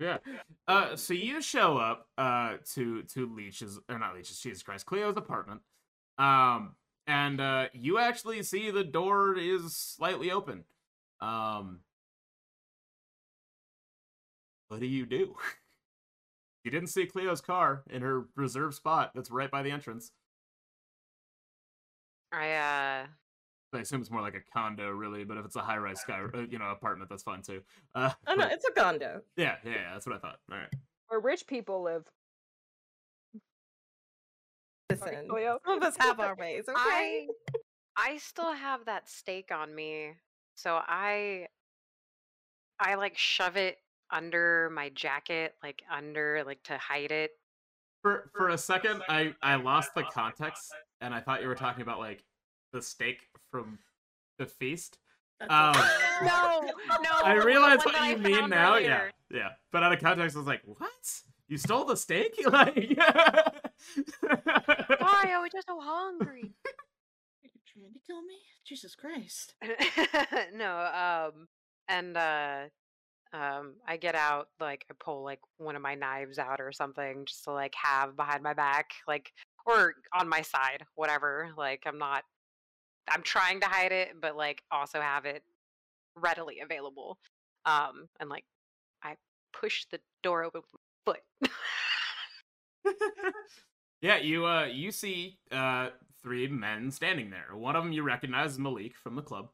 yeah. 0.00 0.18
Uh, 0.66 0.96
so 0.96 1.12
you 1.14 1.40
show 1.42 1.76
up 1.76 2.08
uh 2.18 2.56
to 2.74 3.02
to 3.04 3.26
Leech's 3.34 3.78
or 3.88 3.98
not 3.98 4.14
Leech's, 4.14 4.40
Jesus 4.40 4.62
Christ, 4.62 4.86
Cleo's 4.86 5.16
apartment. 5.16 5.60
Um, 6.18 6.74
and 7.06 7.40
uh, 7.40 7.68
you 7.72 7.98
actually 7.98 8.42
see 8.42 8.70
the 8.70 8.84
door 8.84 9.36
is 9.36 9.76
slightly 9.76 10.30
open. 10.30 10.64
Um, 11.20 11.80
what 14.68 14.80
do 14.80 14.86
you 14.86 15.06
do? 15.06 15.36
You 16.64 16.70
didn't 16.70 16.88
see 16.88 17.06
Cleo's 17.06 17.40
car 17.40 17.82
in 17.90 18.02
her 18.02 18.26
reserved 18.36 18.74
spot 18.74 19.12
that's 19.14 19.30
right 19.30 19.50
by 19.50 19.62
the 19.62 19.70
entrance. 19.70 20.12
I 22.32 22.52
uh 22.52 23.06
I 23.74 23.80
assume 23.80 24.00
it's 24.02 24.10
more 24.10 24.20
like 24.20 24.34
a 24.34 24.42
condo, 24.52 24.90
really, 24.90 25.24
but 25.24 25.38
if 25.38 25.46
it's 25.46 25.56
a 25.56 25.60
high-rise 25.62 26.00
sky, 26.00 26.20
uh, 26.34 26.40
you 26.40 26.58
know, 26.58 26.66
apartment, 26.66 27.08
that's 27.08 27.22
fine 27.22 27.40
too. 27.40 27.62
Uh, 27.94 28.10
Oh 28.26 28.34
no, 28.34 28.46
it's 28.46 28.66
a 28.66 28.72
condo. 28.72 29.22
yeah, 29.36 29.56
yeah, 29.64 29.70
yeah, 29.72 29.92
that's 29.94 30.06
what 30.06 30.14
I 30.14 30.18
thought. 30.18 30.36
All 30.50 30.58
right. 30.58 30.68
Where 31.08 31.20
rich 31.20 31.46
people 31.46 31.82
live. 31.82 32.04
Listen, 34.90 35.26
Cleo. 35.28 35.58
some 35.64 35.78
of 35.78 35.82
us 35.82 35.96
have 35.98 36.20
our 36.20 36.36
ways. 36.36 36.64
Okay. 36.68 36.78
I 36.78 37.26
I 37.96 38.16
still 38.18 38.52
have 38.52 38.84
that 38.86 39.08
steak 39.08 39.50
on 39.52 39.74
me. 39.74 40.12
So 40.54 40.78
I 40.86 41.46
I 42.78 42.94
like 42.96 43.16
shove 43.16 43.56
it 43.56 43.78
under 44.12 44.70
my 44.70 44.90
jacket, 44.90 45.54
like 45.62 45.82
under 45.90 46.42
like 46.46 46.62
to 46.64 46.76
hide 46.78 47.10
it. 47.10 47.32
For 48.02 48.30
for 48.36 48.50
a 48.50 48.58
second, 48.58 49.02
I 49.08 49.34
I 49.42 49.56
lost 49.56 49.94
the 49.94 50.02
context, 50.04 50.72
and 51.00 51.14
I 51.14 51.20
thought 51.20 51.42
you 51.42 51.48
were 51.48 51.54
talking 51.54 51.82
about 51.82 51.98
like 51.98 52.22
the 52.72 52.82
steak 52.82 53.28
from 53.50 53.78
the 54.38 54.46
feast. 54.46 54.98
That's 55.40 55.52
Um. 55.52 55.74
No, 56.22 56.60
no. 57.02 57.10
I 57.24 57.34
realize 57.34 57.84
what 57.84 57.94
that 57.94 58.02
I 58.02 58.10
you 58.12 58.18
mean 58.18 58.50
now. 58.50 58.74
earlier. 58.74 59.10
Yeah, 59.30 59.38
yeah. 59.38 59.48
But 59.72 59.82
out 59.82 59.92
of 59.92 59.98
context, 60.00 60.36
I 60.36 60.38
was 60.38 60.46
like, 60.46 60.62
"What? 60.64 61.20
You 61.48 61.58
stole 61.58 61.84
the 61.84 61.96
steak?" 61.96 62.34
like, 62.46 62.76
Why? 64.20 65.24
I 65.34 65.38
was 65.40 65.50
just 65.52 65.66
so 65.66 65.80
hungry. 65.80 66.52
Are 66.64 67.50
you 67.52 67.60
trying 67.66 67.92
to 67.92 67.98
kill 68.06 68.22
me? 68.22 68.36
Jesus 68.64 68.94
Christ. 68.94 69.54
no, 70.54 71.30
um, 71.34 71.48
and 71.88 72.16
uh, 72.16 72.60
um, 73.32 73.74
I 73.86 73.96
get 73.96 74.14
out 74.14 74.48
like 74.60 74.84
I 74.90 74.94
pull 74.98 75.24
like 75.24 75.40
one 75.56 75.76
of 75.76 75.82
my 75.82 75.94
knives 75.94 76.38
out 76.38 76.60
or 76.60 76.72
something 76.72 77.24
just 77.24 77.44
to 77.44 77.52
like 77.52 77.74
have 77.74 78.16
behind 78.16 78.42
my 78.42 78.52
back, 78.52 78.90
like 79.08 79.32
or 79.66 79.94
on 80.18 80.28
my 80.28 80.42
side, 80.42 80.84
whatever. 80.96 81.50
Like 81.56 81.82
I'm 81.86 81.98
not, 81.98 82.24
I'm 83.08 83.22
trying 83.22 83.60
to 83.60 83.66
hide 83.66 83.92
it, 83.92 84.20
but 84.20 84.36
like 84.36 84.62
also 84.70 85.00
have 85.00 85.24
it 85.24 85.42
readily 86.14 86.60
available. 86.60 87.18
Um, 87.64 88.08
and 88.20 88.28
like 88.28 88.44
I 89.02 89.16
push 89.58 89.86
the 89.90 90.00
door 90.22 90.44
open 90.44 90.60
with 90.62 90.80
my 91.06 91.14
foot. 91.14 92.94
yeah, 94.02 94.18
you 94.18 94.44
uh 94.44 94.66
you 94.66 94.92
see 94.92 95.38
uh 95.50 95.88
three 96.22 96.48
men 96.48 96.90
standing 96.90 97.30
there. 97.30 97.56
One 97.56 97.76
of 97.76 97.84
them 97.84 97.92
you 97.92 98.02
recognize 98.02 98.58
Malik 98.58 98.96
from 98.96 99.16
the 99.16 99.22
club. 99.22 99.48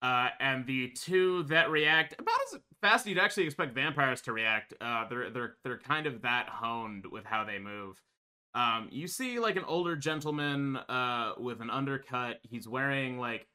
Uh, 0.00 0.28
and 0.38 0.64
the 0.64 0.90
two 0.90 1.42
that 1.44 1.70
react 1.70 2.14
about 2.20 2.36
as 2.52 2.60
fast 2.80 3.06
you'd 3.06 3.18
actually 3.18 3.44
expect 3.44 3.74
vampires 3.74 4.20
to 4.22 4.32
react. 4.32 4.74
Uh, 4.80 5.08
they're 5.08 5.30
they're 5.30 5.54
they're 5.64 5.78
kind 5.78 6.06
of 6.06 6.22
that 6.22 6.48
honed 6.48 7.06
with 7.10 7.24
how 7.24 7.44
they 7.44 7.58
move. 7.58 8.00
Um, 8.54 8.88
you 8.90 9.06
see 9.06 9.38
like 9.38 9.56
an 9.56 9.64
older 9.64 9.94
gentleman 9.96 10.76
uh 10.76 11.32
with 11.38 11.60
an 11.60 11.70
undercut. 11.70 12.40
He's 12.42 12.68
wearing 12.68 13.18
like 13.18 13.46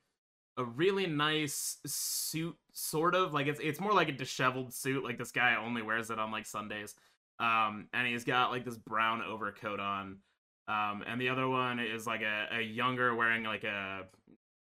a 0.57 0.63
really 0.63 1.07
nice 1.07 1.78
suit, 1.86 2.55
sort 2.74 3.15
of 3.15 3.34
like 3.34 3.47
it's 3.47 3.59
it's 3.61 3.80
more 3.80 3.93
like 3.93 4.09
a 4.09 4.13
disheveled 4.13 4.74
suit. 4.74 5.03
Like 5.03 5.17
this 5.17 5.32
guy 5.32 5.55
only 5.55 5.82
wears 5.82 6.09
it 6.09 6.19
on 6.19 6.32
like 6.32 6.45
Sundays. 6.45 6.95
Um, 7.39 7.88
and 7.93 8.07
he's 8.07 8.24
got 8.24 8.51
like 8.51 8.63
this 8.63 8.78
brown 8.78 9.21
overcoat 9.21 9.80
on. 9.80 10.19
Um, 10.67 11.03
and 11.05 11.19
the 11.19 11.30
other 11.30 11.47
one 11.47 11.80
is 11.80 12.07
like 12.07 12.21
a, 12.21 12.47
a 12.57 12.61
younger 12.61 13.13
wearing 13.15 13.43
like 13.43 13.63
a 13.63 14.03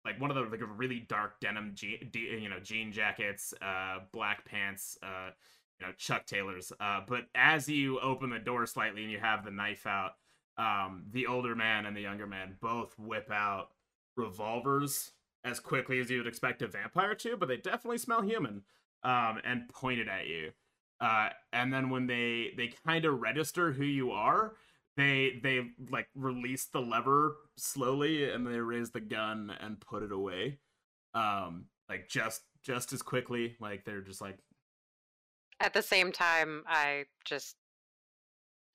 like 0.05 0.21
one 0.21 0.31
of 0.31 0.37
the 0.37 0.43
like 0.43 0.61
really 0.77 1.01
dark 1.01 1.41
denim 1.41 1.73
je- 1.75 2.11
you 2.13 2.49
know 2.49 2.61
jean 2.61 2.93
jackets, 2.93 3.55
uh, 3.63 3.99
black 4.13 4.45
pants, 4.45 4.99
uh, 5.03 5.31
you 5.79 5.87
know 5.87 5.93
Chuck 5.97 6.27
Taylors. 6.27 6.73
Uh, 6.81 7.01
but 7.07 7.27
as 7.35 7.69
you 7.69 8.01
open 8.01 8.31
the 8.31 8.39
door 8.39 8.67
slightly 8.67 9.03
and 9.03 9.13
you 9.13 9.19
have 9.19 9.45
the 9.45 9.51
knife 9.51 9.87
out, 9.87 10.13
um, 10.57 11.05
the 11.13 11.27
older 11.27 11.55
man 11.55 11.87
and 11.87 11.97
the 11.97 12.01
younger 12.01 12.27
man 12.27 12.57
both 12.61 12.99
whip 12.99 13.31
out 13.31 13.71
revolvers 14.17 15.13
as 15.45 15.59
quickly 15.61 15.99
as 16.01 16.11
you 16.11 16.19
would 16.19 16.27
expect 16.27 16.63
a 16.63 16.67
vampire 16.67 17.15
to, 17.15 17.37
but 17.37 17.49
they 17.49 17.57
definitely 17.57 17.99
smell 17.99 18.23
human. 18.23 18.63
Um, 19.03 19.41
and 19.45 19.67
point 19.71 19.99
it 19.99 20.09
at 20.09 20.27
you. 20.27 20.51
Uh, 21.01 21.31
and 21.55 21.73
then 21.73 21.89
when 21.89 22.07
they 22.07 22.53
they 22.57 22.71
kind 22.87 23.07
of 23.07 23.21
register 23.21 23.73
who 23.73 23.85
you 23.85 24.11
are, 24.11 24.53
they 24.97 25.41
they 25.43 25.71
like 25.91 26.09
release 26.15 26.67
the 26.67 26.81
lever 26.81 27.37
slowly 27.57 28.31
and 28.31 28.47
they 28.47 28.61
raise 28.61 28.91
the 28.91 29.01
gun 29.01 29.53
and 29.61 29.81
put 29.81 30.03
it 30.03 30.13
away. 30.13 30.59
Um, 31.15 31.67
like 31.89 32.09
just 32.09 32.43
just 32.63 32.93
as 32.93 33.03
quickly. 33.03 33.57
Like 33.61 33.85
they're 33.85 34.01
just 34.01 34.21
like 34.21 34.39
At 35.61 35.75
the 35.75 35.83
same 35.83 36.13
time, 36.13 36.65
I 36.67 37.05
just 37.25 37.57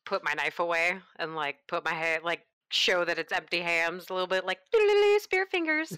put 0.05 0.23
my 0.23 0.33
knife 0.33 0.59
away 0.59 0.99
and 1.17 1.35
like 1.35 1.57
put 1.67 1.83
my 1.83 1.93
head 1.93 2.23
like 2.23 2.41
show 2.71 3.05
that 3.05 3.19
it's 3.19 3.33
empty 3.33 3.61
hands 3.61 4.05
a 4.09 4.13
little 4.13 4.27
bit 4.27 4.45
like 4.45 4.59
"Doodle-doo, 4.71 5.19
spear 5.21 5.45
fingers. 5.45 5.97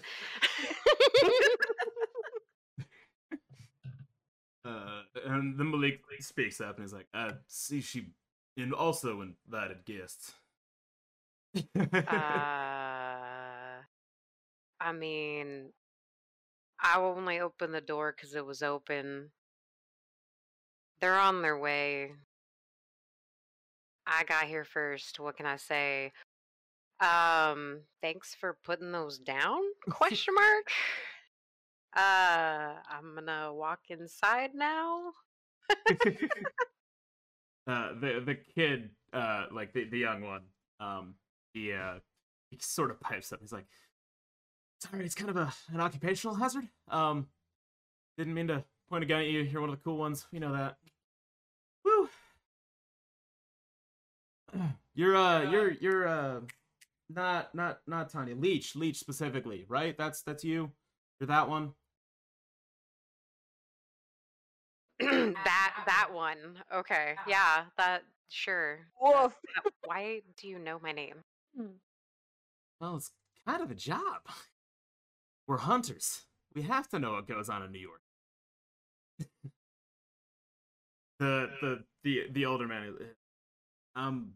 uh 4.64 5.02
and 5.26 5.58
then 5.58 5.70
Malik 5.70 6.00
speaks 6.20 6.60
up 6.60 6.76
and 6.76 6.84
he's 6.84 6.92
like, 6.92 7.06
uh 7.14 7.32
see 7.46 7.80
she 7.80 8.08
and 8.58 8.74
also 8.74 9.22
invited 9.22 9.84
guests. 9.86 10.34
uh, 11.56 11.88
I 14.80 14.92
mean, 14.92 15.70
I 16.80 16.98
only 16.98 17.40
opened 17.40 17.74
the 17.74 17.80
door 17.80 18.14
because 18.14 18.34
it 18.34 18.44
was 18.44 18.62
open. 18.62 19.30
They're 21.00 21.18
on 21.18 21.42
their 21.42 21.58
way. 21.58 22.12
I 24.06 24.24
got 24.24 24.44
here 24.44 24.64
first. 24.64 25.20
What 25.20 25.36
can 25.36 25.46
I 25.46 25.56
say? 25.56 26.12
Um, 27.00 27.82
thanks 28.02 28.34
for 28.34 28.58
putting 28.64 28.90
those 28.90 29.18
down? 29.18 29.60
Question 29.90 30.34
mark. 30.34 30.70
Uh, 31.96 32.74
I'm 32.90 33.14
gonna 33.14 33.54
walk 33.54 33.80
inside 33.88 34.50
now. 34.54 35.12
uh, 37.68 37.90
the 38.00 38.22
the 38.24 38.34
kid, 38.34 38.90
uh, 39.12 39.44
like 39.52 39.72
the, 39.72 39.84
the 39.84 39.98
young 39.98 40.22
one, 40.22 40.42
um, 40.80 41.14
he 41.52 41.72
uh, 41.72 41.98
he 42.50 42.58
sort 42.60 42.90
of 42.90 42.98
pipes 43.00 43.32
up. 43.32 43.40
He's 43.40 43.52
like, 43.52 43.66
"Sorry, 44.80 45.04
it's 45.04 45.14
kind 45.14 45.30
of 45.30 45.36
a 45.36 45.52
an 45.72 45.80
occupational 45.80 46.34
hazard. 46.34 46.66
Um, 46.90 47.26
didn't 48.16 48.34
mean 48.34 48.48
to 48.48 48.64
point 48.88 49.04
a 49.04 49.06
gun 49.06 49.20
at 49.20 49.28
you. 49.28 49.40
You're 49.40 49.60
one 49.60 49.70
of 49.70 49.76
the 49.76 49.82
cool 49.82 49.98
ones. 49.98 50.26
We 50.32 50.38
know 50.38 50.52
that. 50.52 50.76
Woo. 51.84 52.08
You're 54.94 55.14
uh, 55.14 55.42
you're 55.42 55.70
you're 55.74 56.08
uh, 56.08 56.40
not 57.08 57.54
not 57.54 57.78
not 57.86 58.08
Tanya. 58.08 58.34
Leech, 58.34 58.74
Leech 58.74 58.98
specifically, 58.98 59.64
right? 59.68 59.96
That's 59.96 60.22
that's 60.22 60.42
you. 60.42 60.72
You're 61.20 61.28
that 61.28 61.48
one. 61.48 61.74
that 65.00 65.74
that 65.86 66.08
one. 66.12 66.58
Okay. 66.74 67.14
Yeah, 67.26 67.64
that 67.76 68.02
sure. 68.28 68.80
Woof. 69.00 69.32
Why 69.84 70.22
do 70.36 70.48
you 70.48 70.58
know 70.58 70.78
my 70.82 70.92
name? 70.92 71.22
Well, 72.80 72.96
it's 72.96 73.12
kind 73.46 73.62
of 73.62 73.70
a 73.70 73.74
job. 73.74 74.22
We're 75.46 75.58
hunters. 75.58 76.22
We 76.54 76.62
have 76.62 76.88
to 76.88 76.98
know 76.98 77.12
what 77.12 77.28
goes 77.28 77.48
on 77.48 77.62
in 77.62 77.72
New 77.72 77.78
York. 77.78 78.00
the 81.18 81.50
the 81.60 81.84
the 82.04 82.22
the 82.32 82.46
older 82.46 82.66
man. 82.66 82.94
Um, 83.96 84.32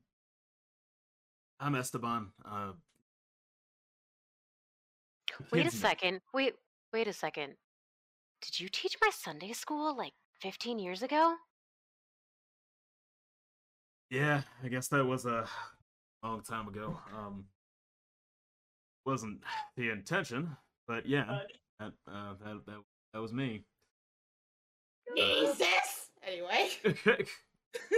I'm 1.60 1.74
Esteban. 1.74 2.28
Uh, 2.44 2.72
Wait 5.50 5.66
a 5.66 5.70
second. 5.70 6.20
Wait 6.32 6.54
wait 6.92 7.08
a 7.08 7.12
second. 7.12 7.54
Did 8.40 8.60
you 8.60 8.68
teach 8.68 8.96
my 9.00 9.10
Sunday 9.12 9.52
school 9.52 9.96
like 9.96 10.12
15 10.42 10.80
years 10.80 11.02
ago? 11.02 11.36
Yeah, 14.10 14.42
I 14.62 14.68
guess 14.68 14.88
that 14.88 15.04
was 15.04 15.24
a 15.24 15.46
long 16.22 16.42
time 16.42 16.66
ago. 16.66 16.98
Um, 17.16 17.44
wasn't 19.06 19.40
the 19.76 19.90
intention, 19.90 20.56
but 20.88 21.06
yeah, 21.06 21.40
that 21.78 21.92
uh, 22.08 22.34
that 22.44 22.66
that, 22.66 22.82
that 23.14 23.20
was 23.22 23.32
me. 23.32 23.62
Jesus. 25.16 26.10
Anyway. 26.26 26.70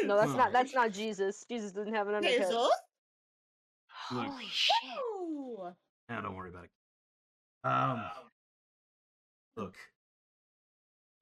No, 0.05 0.17
that's 0.17 0.35
not 0.35 0.53
that's 0.53 0.73
not 0.73 0.93
Jesus. 0.93 1.45
Jesus 1.51 1.73
didn't 1.73 1.95
have 1.95 2.07
an 2.07 2.15
undercut. 2.15 2.39
Jesus. 2.39 2.53
Look. 2.53 2.71
Holy 4.27 4.45
shit. 4.49 4.75
Ooh. 5.19 5.69
Yeah, 6.09 6.21
don't 6.21 6.37
worry 6.37 6.51
about 6.51 6.65
it. 6.65 6.71
Um, 7.65 8.05
look, 9.57 9.75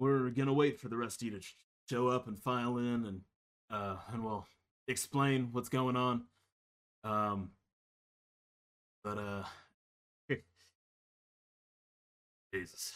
we're 0.03 0.31
gonna 0.31 0.53
wait 0.53 0.81
for 0.81 0.89
the 0.89 0.97
rest 0.97 1.23
of 1.23 1.27
you 1.27 1.39
to 1.39 1.47
show 1.89 2.09
up 2.09 2.27
and 2.27 2.37
file 2.37 2.79
in, 2.79 3.07
and 3.07 3.21
uh, 3.71 3.97
and 4.13 4.25
we'll 4.25 4.45
explain 4.89 5.51
what's 5.53 5.69
going 5.69 5.97
on. 5.97 6.25
Um, 7.05 7.51
but 9.05 9.19
uh, 9.19 9.45
Jesus, 12.53 12.93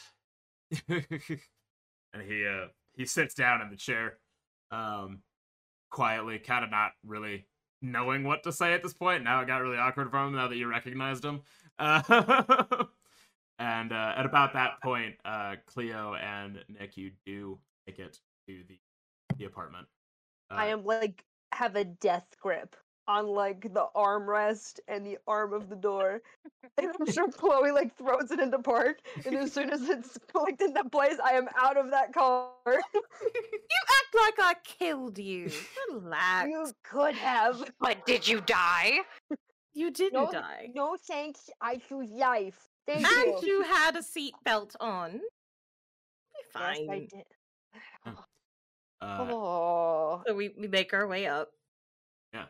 and 0.89 2.23
he 2.27 2.45
uh 2.45 2.67
he 2.97 3.07
sits 3.07 3.35
down 3.35 3.63
in 3.63 3.71
the 3.71 3.77
chair, 3.77 4.19
um, 4.73 5.21
quietly, 5.91 6.41
kind 6.41 6.65
of 6.65 6.71
not 6.73 6.91
really 7.05 7.47
knowing 7.83 8.25
what 8.25 8.43
to 8.43 8.53
say 8.53 8.73
at 8.73 8.83
this 8.83 8.95
point. 8.95 9.23
Now 9.23 9.41
it 9.43 9.47
got 9.47 9.63
really 9.63 9.79
awkward 9.79 10.11
for 10.11 10.25
him 10.25 10.35
now 10.35 10.49
that 10.49 10.57
you 10.57 10.69
recognized 10.69 11.25
him. 11.25 11.43
Uh, 11.79 12.85
and 13.59 13.93
uh, 13.93 14.15
at 14.17 14.27
about 14.27 14.53
that 14.55 14.81
point, 14.83 15.15
uh, 15.25 15.57
Cleo 15.67 16.15
and 16.15 16.59
Nick, 16.69 16.97
you 16.97 17.11
do 17.25 17.59
make 17.87 17.99
it 17.99 18.19
to 18.49 18.63
the 18.69 18.79
the 19.39 19.45
apartment. 19.45 19.87
I 20.51 20.69
Uh, 20.69 20.73
am 20.75 20.85
like 20.85 21.25
have 21.53 21.77
a 21.77 21.85
death 21.85 22.27
grip 22.41 22.77
on 23.09 23.27
like 23.29 23.73
the 23.73 23.87
armrest 23.95 24.81
and 24.89 25.07
the 25.07 25.19
arm 25.27 25.53
of 25.53 25.69
the 25.69 25.77
door. 25.77 26.23
And 26.79 26.91
I'm 27.01 27.07
sure 27.11 27.29
Chloe 27.33 27.71
like 27.71 27.97
throws 27.97 28.31
it 28.31 28.39
into 28.41 28.59
park. 28.59 28.99
And 29.25 29.35
as 29.37 29.53
soon 29.53 29.71
as 29.71 29.89
it's 29.89 30.19
clicked 30.33 30.61
into 30.61 30.85
place, 30.91 31.17
I 31.25 31.33
am 31.33 31.49
out 31.57 31.77
of 31.79 31.91
that 31.91 32.13
car. 32.13 32.51
You 32.67 32.73
act 32.75 34.15
like 34.15 34.35
I 34.39 34.55
killed 34.65 35.19
you. 35.19 35.51
Relax. 35.91 36.49
you 36.51 36.67
could 36.85 37.15
have. 37.15 37.71
But 37.81 38.05
did 38.07 38.29
you 38.29 38.41
die? 38.43 38.99
You 39.73 39.91
didn't 39.91 40.21
No, 40.25 40.31
die. 40.33 40.69
No 40.75 40.97
thanks. 41.07 41.49
I 41.63 41.77
choose 41.79 42.11
life. 42.11 42.69
Thank 42.87 43.07
And 43.07 43.43
you. 43.43 43.49
you 43.49 43.63
had 43.63 43.97
a 43.97 44.01
seatbelt 44.01 44.77
on. 44.81 45.13
Be 45.13 45.19
Yes, 46.39 46.47
I 46.57 46.75
fine. 46.87 47.09
did. 47.11 47.25
uh, 48.07 48.13
Oh. 49.03 50.23
So 50.27 50.35
we, 50.35 50.55
we 50.59 50.69
make 50.69 50.93
our 50.95 51.07
way 51.07 51.27
up. 51.27 51.51
uh, 52.35 52.45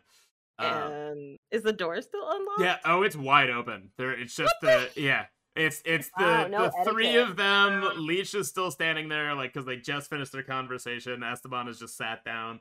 and 0.65 1.39
is 1.51 1.63
the 1.63 1.73
door 1.73 2.01
still 2.01 2.27
unlocked? 2.31 2.61
yeah. 2.61 2.79
Oh, 2.85 3.03
it's 3.03 3.17
wide 3.17 3.51
open. 3.51 3.91
There, 3.99 4.13
it's 4.13 4.35
just 4.35 4.55
the 4.63 4.89
yeah. 4.97 5.27
It's 5.55 5.83
it's 5.85 6.11
the 6.17 6.25
Wow, 6.25 6.47
no 6.49 6.71
the 6.85 6.91
three 6.91 7.17
of 7.17 7.37
them. 7.37 7.83
Leech 7.97 8.35
is 8.35 8.49
still 8.49 8.71
standing 8.71 9.09
there, 9.09 9.35
like 9.35 9.53
because 9.53 9.67
they 9.67 9.77
just 9.77 10.09
finished 10.09 10.33
their 10.33 10.43
conversation. 10.43 11.23
Esteban 11.23 11.67
has 11.67 11.79
just 11.79 11.97
sat 11.97 12.25
down, 12.25 12.61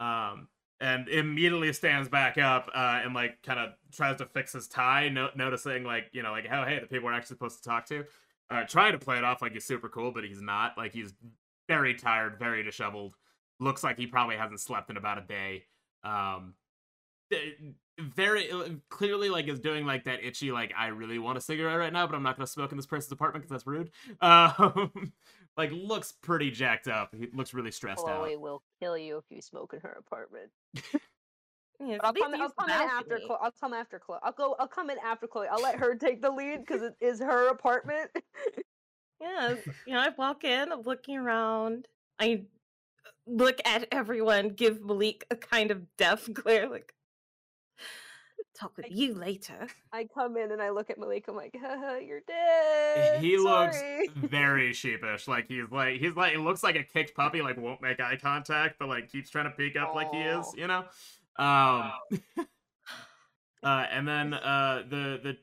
um, 0.00 0.48
and 0.80 1.08
immediately 1.08 1.72
stands 1.72 2.08
back 2.08 2.38
up, 2.38 2.70
uh, 2.74 3.00
and 3.04 3.14
like 3.14 3.42
kind 3.42 3.58
of 3.58 3.70
tries 3.92 4.16
to 4.18 4.26
fix 4.26 4.52
his 4.52 4.68
tie, 4.68 5.08
no- 5.08 5.30
noticing 5.34 5.84
like 5.84 6.08
you 6.12 6.22
know 6.22 6.30
like 6.30 6.46
oh 6.50 6.64
hey 6.64 6.78
the 6.80 6.86
people 6.86 7.06
we're 7.06 7.12
actually 7.12 7.34
supposed 7.34 7.62
to 7.62 7.68
talk 7.68 7.86
to, 7.86 8.04
uh, 8.50 8.64
trying 8.64 8.92
to 8.92 8.98
play 8.98 9.18
it 9.18 9.24
off 9.24 9.42
like 9.42 9.52
he's 9.52 9.64
super 9.64 9.88
cool, 9.88 10.12
but 10.12 10.24
he's 10.24 10.40
not. 10.40 10.76
Like 10.76 10.92
he's 10.92 11.14
very 11.68 11.94
tired, 11.94 12.38
very 12.38 12.62
disheveled. 12.62 13.14
Looks 13.60 13.82
like 13.82 13.98
he 13.98 14.06
probably 14.06 14.36
hasn't 14.36 14.60
slept 14.60 14.90
in 14.90 14.96
about 14.96 15.18
a 15.18 15.22
day. 15.22 15.64
Um, 16.04 16.54
eh, 17.32 17.50
very 18.00 18.50
uh, 18.50 18.68
clearly 18.88 19.28
like 19.28 19.48
is 19.48 19.58
doing 19.58 19.84
like 19.84 20.04
that 20.04 20.22
itchy 20.24 20.52
like 20.52 20.72
I 20.76 20.88
really 20.88 21.18
want 21.18 21.36
a 21.38 21.40
cigarette 21.40 21.78
right 21.78 21.92
now, 21.92 22.06
but 22.06 22.14
I'm 22.14 22.22
not 22.22 22.36
gonna 22.36 22.46
smoke 22.46 22.70
in 22.70 22.76
this 22.76 22.86
person's 22.86 23.12
apartment 23.12 23.44
because 23.44 23.62
that's 23.62 23.66
rude. 23.66 23.90
Um, 24.20 25.12
like 25.58 25.70
looks 25.72 26.12
pretty 26.12 26.50
jacked 26.50 26.88
up. 26.88 27.14
He 27.14 27.28
looks 27.34 27.52
really 27.52 27.72
stressed 27.72 28.04
Chloe 28.04 28.12
out. 28.12 28.18
Chloe 28.20 28.36
will 28.36 28.62
kill 28.80 28.96
you 28.96 29.18
if 29.18 29.24
you 29.28 29.42
smoke 29.42 29.74
in 29.74 29.80
her 29.80 29.98
apartment. 29.98 30.50
Yes, 31.80 32.00
But 32.02 32.06
I'll 32.06 32.12
come, 32.12 32.34
I'll 32.34 32.50
come 32.50 32.70
in 32.70 32.88
after. 32.88 33.20
Chloe. 33.24 33.38
I'll 33.40 33.52
come 33.52 33.72
after 33.72 33.98
Chloe. 33.98 34.18
I'll 34.22 34.32
go. 34.32 34.56
I'll 34.58 34.66
come 34.66 34.90
in 34.90 34.98
after 34.98 35.26
Chloe. 35.28 35.46
I'll 35.46 35.62
let 35.62 35.78
her 35.78 35.94
take 35.94 36.20
the 36.20 36.30
lead 36.30 36.60
because 36.60 36.82
it 36.82 36.96
is 37.00 37.20
her 37.20 37.50
apartment. 37.50 38.10
yeah, 39.20 39.54
you 39.86 39.92
know, 39.92 40.00
I 40.00 40.08
walk 40.16 40.44
in, 40.44 40.72
I'm 40.72 40.82
looking 40.82 41.16
around. 41.16 41.86
I 42.18 42.42
look 43.26 43.60
at 43.64 43.86
everyone, 43.92 44.50
give 44.50 44.84
Malik 44.84 45.24
a 45.30 45.36
kind 45.36 45.70
of 45.70 45.96
deaf 45.96 46.28
glare, 46.32 46.68
like, 46.68 46.94
talk 48.58 48.76
with 48.76 48.86
I- 48.86 48.88
you 48.90 49.14
later. 49.14 49.68
I 49.92 50.06
come 50.12 50.36
in 50.36 50.52
and 50.52 50.60
I 50.60 50.70
look 50.70 50.90
at 50.90 50.98
Malik. 50.98 51.26
I'm 51.28 51.36
like, 51.36 51.56
Haha, 51.60 51.96
"You're 51.96 52.20
dead." 52.26 53.20
He 53.22 53.38
looks 53.38 53.78
very 54.16 54.72
sheepish. 54.72 55.28
Like 55.28 55.46
he's 55.48 55.70
like 55.70 56.00
he's 56.00 56.14
like 56.16 56.34
it 56.34 56.40
looks 56.40 56.62
like 56.62 56.76
a 56.76 56.82
kicked 56.82 57.14
puppy. 57.14 57.42
Like 57.42 57.56
won't 57.56 57.82
make 57.82 58.00
eye 58.00 58.16
contact, 58.16 58.76
but 58.78 58.88
like 58.88 59.10
keeps 59.10 59.30
trying 59.30 59.44
to 59.46 59.50
peek 59.52 59.76
up 59.76 59.94
like 59.94 60.10
he 60.12 60.20
is. 60.20 60.46
You 60.56 60.66
know. 60.66 60.84
Um. 61.36 61.92
uh, 63.62 63.86
and 63.90 64.06
then 64.06 64.34
uh 64.34 64.82
the 64.88 65.20
the 65.22 65.36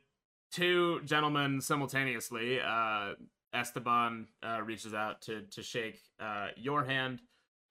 two 0.51 1.01
gentlemen 1.05 1.61
simultaneously. 1.61 2.59
Uh, 2.59 3.13
Esteban 3.53 4.27
uh, 4.43 4.61
reaches 4.61 4.93
out 4.93 5.21
to 5.23 5.43
to 5.51 5.63
shake 5.63 5.99
uh 6.19 6.47
your 6.57 6.83
hand. 6.83 7.21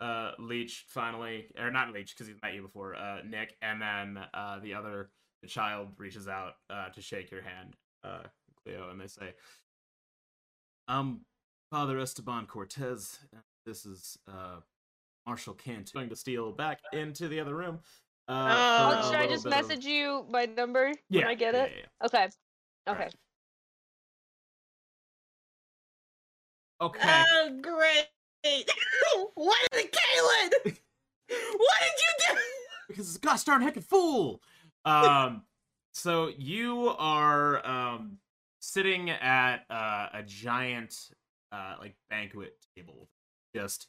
Uh, 0.01 0.33
Leech 0.39 0.85
finally, 0.89 1.47
or 1.59 1.71
not 1.71 1.93
Leech 1.93 2.15
because 2.15 2.27
he's 2.27 2.41
met 2.43 2.53
you 2.53 2.63
before. 2.63 2.95
Uh, 2.95 3.19
Nick, 3.27 3.57
and 3.63 3.81
then 3.81 4.19
uh 4.35 4.59
the 4.59 4.75
other 4.75 5.11
the 5.45 5.51
child 5.51 5.89
reaches 5.99 6.27
out 6.27 6.55
uh 6.71 6.89
to 6.89 7.03
shake 7.03 7.31
your 7.31 7.43
hand. 7.43 7.77
Uh, 8.03 8.23
Cleo, 8.63 8.89
and 8.91 8.99
they 9.01 9.07
say, 9.07 9.35
I'm 10.89 11.21
Father 11.71 11.99
Esteban 11.99 12.47
Cortez. 12.47 13.19
This 13.67 13.85
is 13.87 14.19
uh, 14.29 14.61
Marshall 15.27 15.55
Kent 15.55 15.93
going 15.95 16.09
to 16.11 16.17
steal 16.17 16.51
back 16.53 16.81
into 16.95 17.29
the 17.29 17.41
other 17.41 17.55
room. 17.55 17.81
Uh, 18.29 18.55
Oh, 18.57 18.91
for 18.93 18.99
a 18.99 19.05
should 19.05 19.15
I 19.21 19.27
just 19.27 19.45
bit 19.45 19.53
of- 19.53 19.69
message 19.69 19.85
you 19.85 20.25
my 20.31 20.47
number 20.47 20.93
Yeah, 21.11 21.23
when 21.23 21.29
I 21.29 21.35
get 21.35 21.55
yeah, 21.55 21.63
it? 21.65 21.73
yeah, 21.75 21.83
yeah. 21.83 22.07
Okay. 22.07 22.29
Okay. 22.89 22.99
right. 23.05 23.15
Okay. 26.81 27.01
Oh, 27.33 27.59
great. 27.63 28.71
what 29.35 29.59
is 29.73 29.81
it, 29.85 29.93
Kalen? 29.93 30.77
what 31.27 31.79
did 31.81 31.99
you 31.99 32.29
do? 32.35 32.41
because 32.89 33.09
it's 33.09 33.17
a 33.17 33.21
gosh 33.21 33.45
darn 33.45 33.63
heckin' 33.63 33.83
fool. 33.85 34.43
Um, 34.85 35.43
so 35.93 36.31
you 36.39 36.89
are 36.99 37.65
um 37.67 38.19
sitting 38.61 39.11
at 39.11 39.65
uh, 39.71 40.09
a 40.13 40.23
giant 40.25 41.11
uh 41.53 41.77
like 41.81 41.95
banquet 42.11 42.57
table, 42.77 43.09
just 43.55 43.89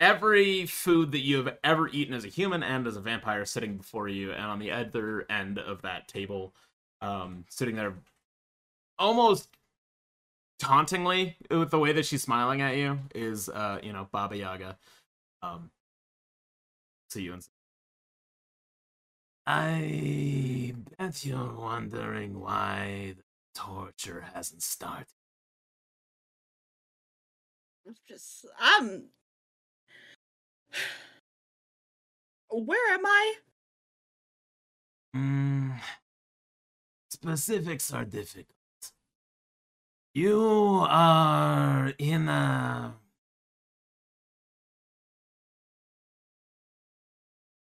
every 0.00 0.66
food 0.66 1.12
that 1.12 1.20
you 1.20 1.36
have 1.36 1.56
ever 1.64 1.88
eaten 1.88 2.14
as 2.14 2.24
a 2.24 2.28
human 2.28 2.62
and 2.62 2.86
as 2.86 2.96
a 2.96 3.00
vampire 3.00 3.44
sitting 3.44 3.76
before 3.76 4.08
you, 4.08 4.32
and 4.32 4.44
on 4.44 4.58
the 4.58 4.70
other 4.70 5.26
end 5.30 5.58
of 5.58 5.82
that 5.82 6.08
table, 6.08 6.54
um, 7.00 7.44
sitting 7.50 7.76
there, 7.76 7.94
almost 8.98 9.48
tauntingly 10.58 11.36
with 11.50 11.70
the 11.70 11.78
way 11.78 11.92
that 11.92 12.06
she's 12.06 12.22
smiling 12.22 12.60
at 12.62 12.76
you 12.76 12.98
is 13.14 13.48
uh 13.48 13.78
you 13.82 13.92
know 13.92 14.08
Baba 14.12 14.36
Yaga. 14.36 14.78
Um 15.42 15.70
see 17.10 17.22
you 17.22 17.32
in 17.34 17.40
I 19.46 20.74
bet 20.98 21.24
you're 21.24 21.54
wondering 21.54 22.38
why 22.40 23.14
the 23.16 23.22
torture 23.54 24.24
hasn't 24.34 24.62
started. 24.62 25.06
I'm 27.86 27.94
just 28.08 28.46
I'm 28.60 29.08
Where 32.50 32.94
am 32.94 33.06
I? 33.06 33.34
Mm, 35.16 35.80
specifics 37.10 37.92
are 37.92 38.04
difficult. 38.04 38.46
You 40.14 40.84
are 40.88 41.92
in 41.98 42.28
a 42.28 42.94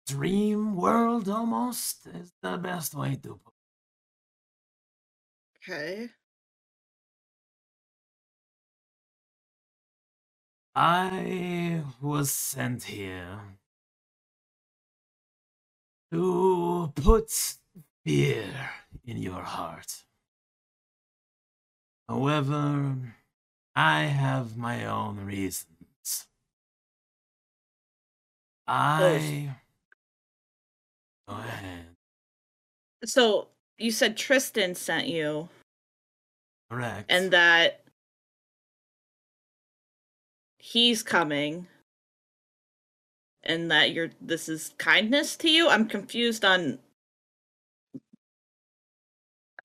dream 0.08 0.76
world 0.76 1.28
almost 1.28 2.08
is 2.08 2.32
the 2.42 2.58
best 2.58 2.96
way 2.96 3.16
to 3.22 3.40
put 3.44 3.54
it. 5.68 5.72
Okay. 5.72 6.10
I 10.74 11.82
was 12.02 12.32
sent 12.32 12.84
here 12.86 13.40
to 16.12 16.94
put 16.96 17.30
fear 18.06 18.70
in 19.04 19.18
your 19.18 19.42
heart. 19.42 20.06
However, 22.08 22.96
I 23.76 24.04
have 24.04 24.56
my 24.56 24.86
own 24.86 25.26
reasons. 25.26 26.28
I. 28.68 29.58
Ahead. 31.28 31.86
So 33.06 33.48
you 33.78 33.92
said 33.92 34.18
Tristan 34.18 34.76
sent 34.76 35.08
you 35.08 35.50
Correct. 36.72 37.06
and 37.10 37.32
that 37.32 37.84
he's 40.58 41.04
coming 41.04 41.68
and 43.44 43.70
that 43.72 43.92
you're 43.92 44.10
this 44.20 44.50
is 44.50 44.74
kindness 44.78 45.38
to 45.38 45.50
you 45.50 45.70
i'm 45.70 45.88
confused 45.88 46.44
on 46.44 46.80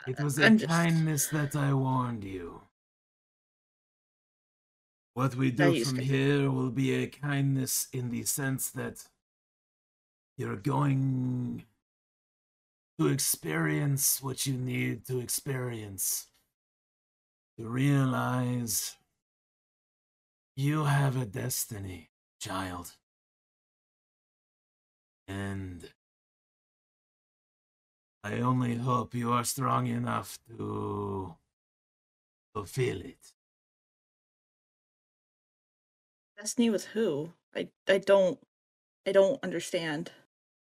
It 0.06 0.20
was 0.20 0.38
a 0.38 0.50
just- 0.50 0.66
kindness 0.68 1.28
that 1.28 1.54
I 1.54 1.72
warned 1.72 2.24
you. 2.24 2.60
What 5.14 5.36
we 5.36 5.52
do 5.52 5.84
from 5.84 5.98
here 5.98 6.50
will 6.50 6.70
be 6.70 6.92
a 6.94 7.06
kindness 7.06 7.86
in 7.92 8.10
the 8.10 8.24
sense 8.24 8.70
that 8.70 9.04
you're 10.36 10.56
going 10.56 11.64
to 12.98 13.06
experience 13.08 14.22
what 14.22 14.46
you 14.46 14.54
need 14.54 15.04
to 15.06 15.18
experience. 15.20 16.28
To 17.58 17.68
realize 17.68 18.96
you 20.56 20.84
have 20.84 21.16
a 21.16 21.26
destiny, 21.26 22.10
child. 22.40 22.96
And 25.28 25.92
I 28.24 28.40
only 28.40 28.76
hope 28.76 29.14
you 29.14 29.32
are 29.32 29.44
strong 29.44 29.86
enough 29.86 30.38
to 30.48 31.36
fulfill 32.54 33.00
it. 33.00 33.32
destiny 36.36 36.70
with 36.70 36.86
who 36.86 37.32
i 37.54 37.68
i 37.86 37.98
don't 37.98 38.40
i 39.06 39.12
don't 39.12 39.42
understand 39.44 40.10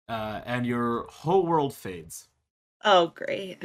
Uh, 0.09 0.41
and 0.47 0.65
your 0.67 1.07
whole 1.11 1.45
world 1.47 1.75
fades. 1.75 2.29
oh 2.85 3.09
great 3.09 3.63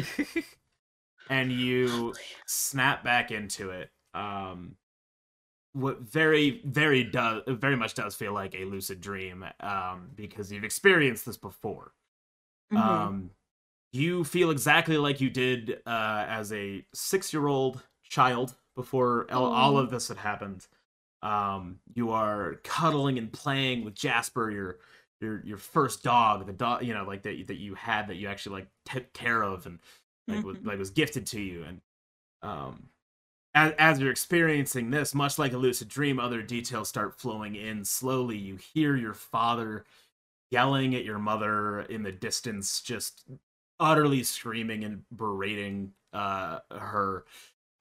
and 1.29 1.51
you 1.51 1.87
Holy- 1.87 2.13
snap 2.45 3.03
back 3.03 3.31
into 3.31 3.69
it. 3.69 3.89
Um, 4.13 4.75
what 5.73 6.01
very, 6.01 6.61
very 6.65 7.03
does 7.03 7.41
very 7.47 7.75
much 7.75 7.95
does 7.95 8.15
feel 8.15 8.33
like 8.33 8.53
a 8.55 8.65
lucid 8.65 9.01
dream. 9.01 9.45
Um, 9.59 10.09
because 10.15 10.51
you've 10.51 10.63
experienced 10.63 11.25
this 11.25 11.37
before. 11.37 11.93
Mhm. 12.71 12.77
Um, 12.79 13.31
you 13.91 14.23
feel 14.23 14.51
exactly 14.51 14.97
like 14.97 15.21
you 15.21 15.29
did 15.29 15.81
uh, 15.85 16.25
as 16.27 16.51
a 16.51 16.85
six-year-old 16.93 17.83
child 18.03 18.55
before 18.75 19.27
all, 19.31 19.45
all 19.51 19.77
of 19.77 19.89
this 19.91 20.07
had 20.07 20.17
happened. 20.17 20.67
Um, 21.21 21.79
you 21.93 22.11
are 22.11 22.55
cuddling 22.63 23.17
and 23.17 23.31
playing 23.31 23.85
with 23.85 23.95
Jasper, 23.95 24.51
your 24.51 24.79
your 25.23 25.41
your 25.45 25.57
first 25.57 26.03
dog, 26.03 26.45
the 26.47 26.53
dog 26.53 26.83
you 26.85 26.93
know 26.93 27.05
like 27.05 27.23
that 27.23 27.47
that 27.47 27.57
you 27.59 27.75
had 27.75 28.07
that 28.09 28.17
you 28.17 28.27
actually 28.29 28.61
like 28.61 28.69
took 28.85 29.13
care 29.13 29.43
of 29.43 29.65
and 29.67 29.79
like 30.29 30.43
was 30.43 30.57
Mhm. 30.57 30.63
like 30.63 30.79
was 30.79 30.91
gifted 30.91 31.27
to 31.27 31.41
you. 31.41 31.63
And 31.63 31.81
um 32.43 32.89
as, 33.55 33.73
as 33.79 33.99
you're 33.99 34.11
experiencing 34.11 34.89
this 34.91 35.15
much 35.15 35.39
like 35.39 35.53
a 35.53 35.57
lucid 35.57 35.89
dream 35.89 36.19
other 36.19 36.41
details 36.41 36.89
start 36.89 37.19
flowing 37.19 37.55
in 37.55 37.85
slowly. 37.85 38.37
You 38.37 38.57
hear 38.57 38.95
your 38.97 39.13
father 39.13 39.85
yelling 40.51 40.95
at 40.95 41.03
your 41.05 41.19
mother 41.19 41.81
in 41.81 42.03
the 42.03 42.11
distance 42.11 42.81
just 42.81 43.25
utterly 43.79 44.23
screaming 44.23 44.83
and 44.83 45.03
berating 45.15 45.93
uh 46.13 46.59
her 46.71 47.25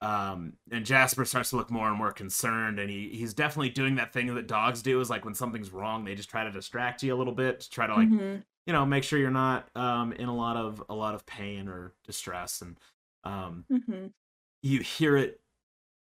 um 0.03 0.53
and 0.71 0.85
jasper 0.85 1.25
starts 1.25 1.51
to 1.51 1.55
look 1.57 1.71
more 1.71 1.87
and 1.89 1.97
more 1.97 2.11
concerned 2.11 2.79
and 2.79 2.89
he 2.89 3.09
he's 3.09 3.33
definitely 3.33 3.69
doing 3.69 3.95
that 3.95 4.13
thing 4.13 4.33
that 4.35 4.47
dogs 4.47 4.81
do 4.83 4.99
is 5.01 5.09
like 5.09 5.25
when 5.25 5.35
something's 5.35 5.71
wrong 5.71 6.03
they 6.03 6.15
just 6.15 6.29
try 6.29 6.43
to 6.43 6.51
distract 6.51 7.03
you 7.03 7.13
a 7.13 7.17
little 7.17 7.33
bit 7.33 7.61
to 7.61 7.69
try 7.69 7.87
to 7.87 7.93
like 7.95 8.09
Mhm. 8.09 8.43
you 8.67 8.73
know 8.73 8.85
make 8.85 9.03
sure 9.03 9.19
you're 9.19 9.31
not 9.31 9.75
um 9.77 10.13
in 10.13 10.29
a 10.29 10.35
lot 10.35 10.57
of 10.57 10.83
a 10.89 10.95
lot 10.95 11.15
of 11.15 11.25
pain 11.25 11.67
or 11.69 11.95
distress 12.03 12.61
and 12.61 12.79
um 13.23 13.65
Mhm. 13.69 14.13
you 14.61 14.79
hear 14.81 15.17
it 15.17 15.41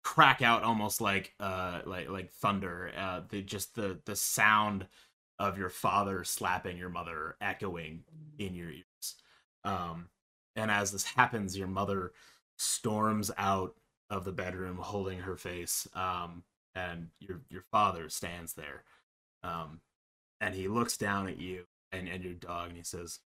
crack 0.04 0.42
out 0.42 0.62
almost 0.62 1.00
like 1.00 1.34
uh 1.40 1.82
like 1.86 2.08
like 2.10 2.30
thunder 2.32 2.92
uh 2.96 3.22
the 3.30 3.42
just 3.42 3.74
the 3.74 4.00
the 4.06 4.16
sound 4.16 4.86
of 5.38 5.58
your 5.58 5.70
father 5.70 6.24
slapping 6.24 6.76
your 6.78 6.90
mother 6.90 7.36
echoing 7.40 8.04
in 8.38 8.54
your 8.54 8.70
ears 8.70 9.16
um 9.64 10.10
and 10.56 10.70
as 10.70 10.92
this 10.92 11.04
happens 11.04 11.56
your 11.56 11.68
mother 11.68 12.12
storms 12.58 13.30
out 13.38 13.76
of 14.10 14.24
the 14.24 14.32
bedroom 14.32 14.76
holding 14.76 15.20
her 15.20 15.36
face 15.36 15.88
um 15.94 16.42
and 16.74 17.08
your 17.20 17.40
your 17.48 17.62
father 17.70 18.08
stands 18.08 18.54
there 18.54 18.84
um 19.42 19.80
and 20.40 20.54
he 20.54 20.68
looks 20.68 20.96
down 20.96 21.26
at 21.28 21.38
you 21.38 21.64
and 21.92 22.08
and 22.08 22.22
your 22.22 22.34
dog 22.34 22.68
and 22.68 22.76
he 22.76 22.82
says 22.82 23.20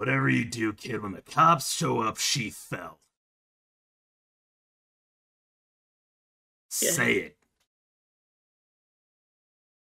whatever 0.00 0.30
you 0.30 0.46
do 0.46 0.72
kid 0.72 1.02
when 1.02 1.12
the 1.12 1.20
cops 1.20 1.74
show 1.74 2.00
up 2.00 2.16
she 2.16 2.48
fell. 2.48 2.98
Yeah. 6.80 6.90
say 6.90 7.14
it. 7.16 7.36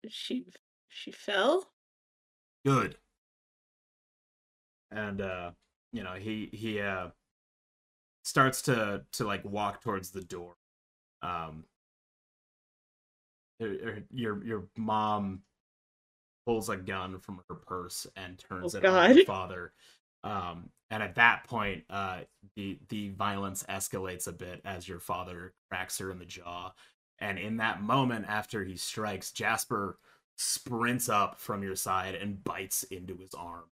She 0.08 0.46
she 0.88 1.12
fell? 1.12 1.72
Good. 2.66 2.96
And 4.92 5.20
uh 5.20 5.52
you 5.92 6.04
know 6.04 6.14
he 6.14 6.50
he 6.54 6.80
uh 6.80 7.10
starts 8.28 8.62
to 8.64 9.04
to 9.14 9.26
like 9.26 9.44
walk 9.46 9.82
towards 9.82 10.12
the 10.12 10.24
door 10.24 10.56
um 11.24 11.66
your 14.12 14.44
your 14.44 14.68
mom 14.78 15.42
pulls 16.46 16.70
a 16.70 16.78
gun 16.78 17.20
from 17.20 17.42
her 17.50 17.56
purse 17.56 18.08
and 18.16 18.40
turns 18.40 18.74
Oh, 18.74 18.76
it 18.76 18.86
on 18.86 19.04
your 19.04 19.18
father 19.18 19.74
um 20.24 20.70
and 20.90 21.04
at 21.04 21.16
that 21.16 21.44
point 21.44 21.84
uh 21.90 22.22
the 22.56 22.80
the 22.90 23.10
violence 23.10 23.64
escalates 23.70 24.28
a 24.28 24.32
bit 24.32 24.62
as 24.64 24.88
your 24.88 25.00
father 25.00 25.54
cracks 25.70 25.98
her 25.98 26.10
in 26.10 26.20
the 26.20 26.26
jaw 26.26 26.72
and 27.20 27.38
in 27.38 27.58
that 27.58 27.82
moment 27.82 28.26
after 28.28 28.64
he 28.64 28.78
strikes 28.78 29.32
jasper 29.32 29.98
sprints 30.38 31.10
up 31.10 31.40
from 31.40 31.64
your 31.64 31.76
side 31.76 32.16
and 32.16 32.44
bites 32.44 32.84
into 32.84 33.18
his 33.18 33.34
arm. 33.34 33.66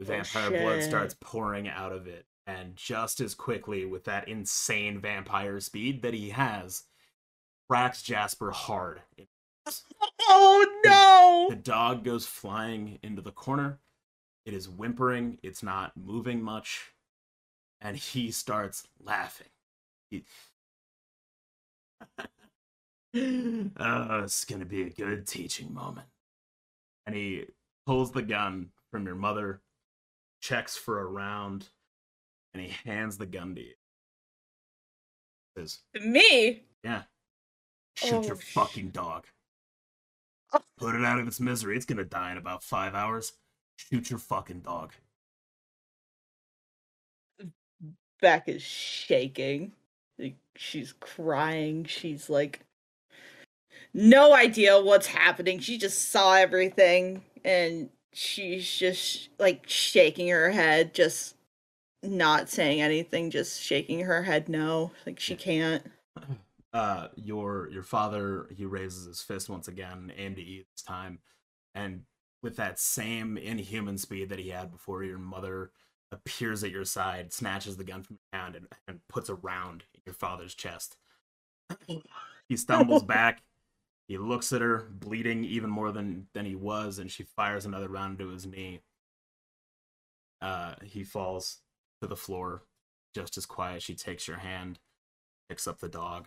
The 0.00 0.04
Oh, 0.08 0.16
vampire 0.16 0.50
blood 0.50 0.82
starts 0.82 1.14
pouring 1.20 1.68
out 1.68 1.92
of 1.92 2.08
it 2.08 2.26
and 2.48 2.74
just 2.74 3.20
as 3.20 3.34
quickly 3.34 3.84
with 3.84 4.02
that 4.04 4.26
insane 4.26 4.98
vampire 5.00 5.60
speed 5.60 6.02
that 6.02 6.14
he 6.14 6.30
has 6.30 6.82
cracks 7.68 8.02
jasper 8.02 8.50
hard 8.50 9.02
oh 10.22 10.80
no 10.84 11.08
the 11.48 11.56
dog 11.56 12.04
goes 12.04 12.26
flying 12.26 12.98
into 13.02 13.22
the 13.22 13.32
corner. 13.32 13.78
It 14.44 14.52
is 14.52 14.68
whimpering. 14.68 15.38
It's 15.42 15.62
not 15.62 15.92
moving 15.96 16.42
much. 16.42 16.92
And 17.80 17.96
he 17.96 18.30
starts 18.30 18.86
laughing. 19.02 19.48
He... 20.10 20.24
oh, 23.78 24.20
it's 24.24 24.44
to 24.60 24.66
be 24.66 24.82
a 24.82 24.90
good 24.90 25.26
teaching 25.26 25.72
moment. 25.72 26.08
And 27.06 27.14
he 27.14 27.46
pulls 27.86 28.12
the 28.12 28.22
gun 28.22 28.70
from 28.90 29.06
your 29.06 29.14
mother, 29.14 29.62
checks 30.40 30.76
for 30.76 31.00
a 31.00 31.06
round, 31.06 31.68
and 32.54 32.62
he 32.62 32.74
hands 32.88 33.18
the 33.18 33.26
gun 33.26 33.54
to 33.54 33.60
you. 33.60 33.74
Is 35.56 35.80
Me? 36.04 36.62
yeah. 36.84 37.02
Shoot 37.96 38.12
oh, 38.14 38.22
your 38.22 38.36
Oh, 38.36 38.38
sh- 38.38 38.52
fucking 38.52 38.90
dog. 38.90 39.26
Oh. 40.52 40.60
Put 40.78 40.94
it 40.94 41.04
out 41.04 41.18
of 41.18 41.26
its 41.26 41.40
misery. 41.40 41.76
It's 41.76 41.84
gonna 41.84 42.04
die 42.04 42.32
in 42.32 42.38
about 42.38 42.62
five 42.62 42.94
hours. 42.94 43.32
Shoot 43.76 44.10
your 44.10 44.18
fucking 44.18 44.60
dog. 44.60 44.92
Beck 48.20 48.48
is 48.48 48.62
shaking. 48.62 49.72
Like 50.18 50.36
she's 50.56 50.92
crying. 51.00 51.84
She's 51.84 52.28
like 52.30 52.60
no 53.94 54.34
idea 54.34 54.80
what's 54.80 55.06
happening. 55.06 55.58
She 55.58 55.78
just 55.78 56.10
saw 56.10 56.34
everything 56.34 57.22
and 57.44 57.90
she's 58.12 58.68
just 58.70 59.28
like 59.38 59.64
shaking 59.68 60.28
her 60.28 60.50
head, 60.50 60.94
just 60.94 61.34
not 62.02 62.48
saying 62.48 62.80
anything, 62.80 63.30
just 63.30 63.60
shaking 63.60 64.00
her 64.00 64.22
head 64.22 64.48
no. 64.48 64.92
Like 65.06 65.20
she 65.20 65.34
can't. 65.36 65.84
uh 66.74 67.08
your 67.16 67.70
your 67.70 67.82
father 67.82 68.46
he 68.54 68.66
raises 68.66 69.06
his 69.06 69.22
fist 69.22 69.48
once 69.48 69.68
again 69.68 70.12
aimed 70.18 70.38
at 70.38 70.44
you 70.44 70.64
this 70.74 70.82
time 70.82 71.18
and 71.74 72.02
with 72.42 72.56
that 72.56 72.78
same 72.78 73.38
inhuman 73.38 73.96
speed 73.96 74.28
that 74.28 74.38
he 74.38 74.50
had 74.50 74.70
before 74.70 75.02
your 75.02 75.18
mother 75.18 75.70
appears 76.12 76.62
at 76.62 76.70
your 76.70 76.84
side 76.84 77.32
snatches 77.32 77.78
the 77.78 77.84
gun 77.84 78.02
from 78.02 78.18
your 78.32 78.40
hand 78.42 78.54
and, 78.54 78.66
and 78.86 79.00
puts 79.08 79.30
a 79.30 79.34
round 79.34 79.84
in 79.94 80.00
your 80.04 80.14
father's 80.14 80.54
chest 80.54 80.96
he 82.48 82.56
stumbles 82.56 83.02
back 83.02 83.42
he 84.06 84.18
looks 84.18 84.52
at 84.52 84.60
her 84.60 84.88
bleeding 84.90 85.44
even 85.44 85.70
more 85.70 85.90
than 85.90 86.26
than 86.34 86.44
he 86.44 86.54
was 86.54 86.98
and 86.98 87.10
she 87.10 87.22
fires 87.22 87.64
another 87.64 87.88
round 87.88 88.20
into 88.20 88.30
his 88.30 88.44
knee 88.44 88.80
uh 90.42 90.74
he 90.84 91.02
falls 91.02 91.60
to 92.00 92.08
the 92.08 92.16
floor 92.16 92.62
just 93.14 93.36
as 93.36 93.46
quiet. 93.46 93.82
She 93.82 93.94
takes 93.94 94.28
your 94.28 94.38
hand 94.38 94.78
picks 95.48 95.66
up 95.66 95.78
the 95.78 95.88
dog 95.88 96.26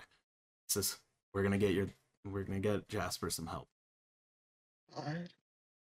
says 0.68 0.98
we're 1.34 1.44
gonna 1.44 1.58
get 1.58 1.74
your 1.74 1.88
we're 2.26 2.44
gonna 2.44 2.60
get 2.60 2.88
jasper 2.90 3.30
some 3.30 3.48
help. 3.48 3.68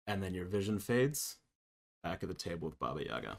And 0.06 0.23
then 0.23 0.35
your 0.35 0.44
vision 0.44 0.78
fades 0.78 1.36
back 2.02 2.23
at 2.23 2.28
the 2.28 2.35
table 2.35 2.69
with 2.69 2.78
baba 2.78 3.05
yaga 3.05 3.39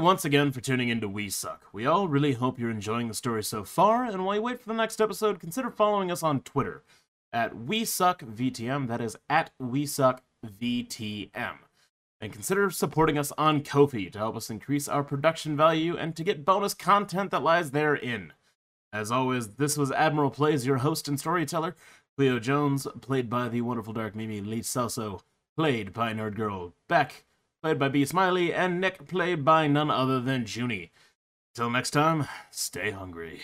once 0.00 0.24
again 0.24 0.50
for 0.50 0.60
tuning 0.60 0.88
in 0.88 1.00
to 1.02 1.08
We 1.08 1.28
Suck. 1.28 1.66
We 1.72 1.84
all 1.84 2.08
really 2.08 2.32
hope 2.32 2.58
you're 2.58 2.70
enjoying 2.70 3.08
the 3.08 3.14
story 3.14 3.42
so 3.42 3.64
far, 3.64 4.04
and 4.04 4.24
while 4.24 4.36
you 4.36 4.42
wait 4.42 4.60
for 4.60 4.68
the 4.68 4.74
next 4.74 5.00
episode, 5.00 5.40
consider 5.40 5.70
following 5.70 6.10
us 6.10 6.22
on 6.22 6.40
Twitter 6.40 6.82
at 7.32 7.54
We 7.56 7.84
Suck 7.84 8.22
VTM. 8.22 8.88
That 8.88 9.00
is 9.00 9.16
at 9.28 9.50
We 9.58 9.84
Suck 9.84 10.22
VTM. 10.44 11.58
And 12.20 12.32
consider 12.32 12.70
supporting 12.70 13.18
us 13.18 13.32
on 13.36 13.62
Ko-fi 13.62 14.08
to 14.08 14.18
help 14.18 14.36
us 14.36 14.50
increase 14.50 14.88
our 14.88 15.04
production 15.04 15.56
value 15.56 15.96
and 15.96 16.16
to 16.16 16.24
get 16.24 16.44
bonus 16.44 16.74
content 16.74 17.30
that 17.30 17.42
lies 17.42 17.70
therein. 17.70 18.32
As 18.92 19.12
always, 19.12 19.56
this 19.56 19.76
was 19.76 19.92
Admiral 19.92 20.30
Plays, 20.30 20.66
your 20.66 20.78
host 20.78 21.08
and 21.08 21.20
storyteller. 21.20 21.76
Cleo 22.16 22.38
Jones, 22.38 22.86
played 23.00 23.28
by 23.28 23.48
the 23.48 23.60
wonderful 23.60 23.92
Dark 23.92 24.14
Mimi 24.14 24.40
Lee 24.40 24.62
played 25.56 25.92
by 25.92 26.12
Nerd 26.12 26.34
Girl 26.36 26.74
Beck, 26.88 27.24
played 27.62 27.78
by 27.78 27.88
BeeSmiley, 27.88 28.54
and 28.54 28.80
Nick, 28.80 29.06
played 29.06 29.44
by 29.44 29.66
none 29.66 29.90
other 29.90 30.20
than 30.20 30.46
Junie. 30.46 30.92
Till 31.54 31.70
next 31.70 31.90
time, 31.90 32.26
stay 32.50 32.90
hungry. 32.90 33.42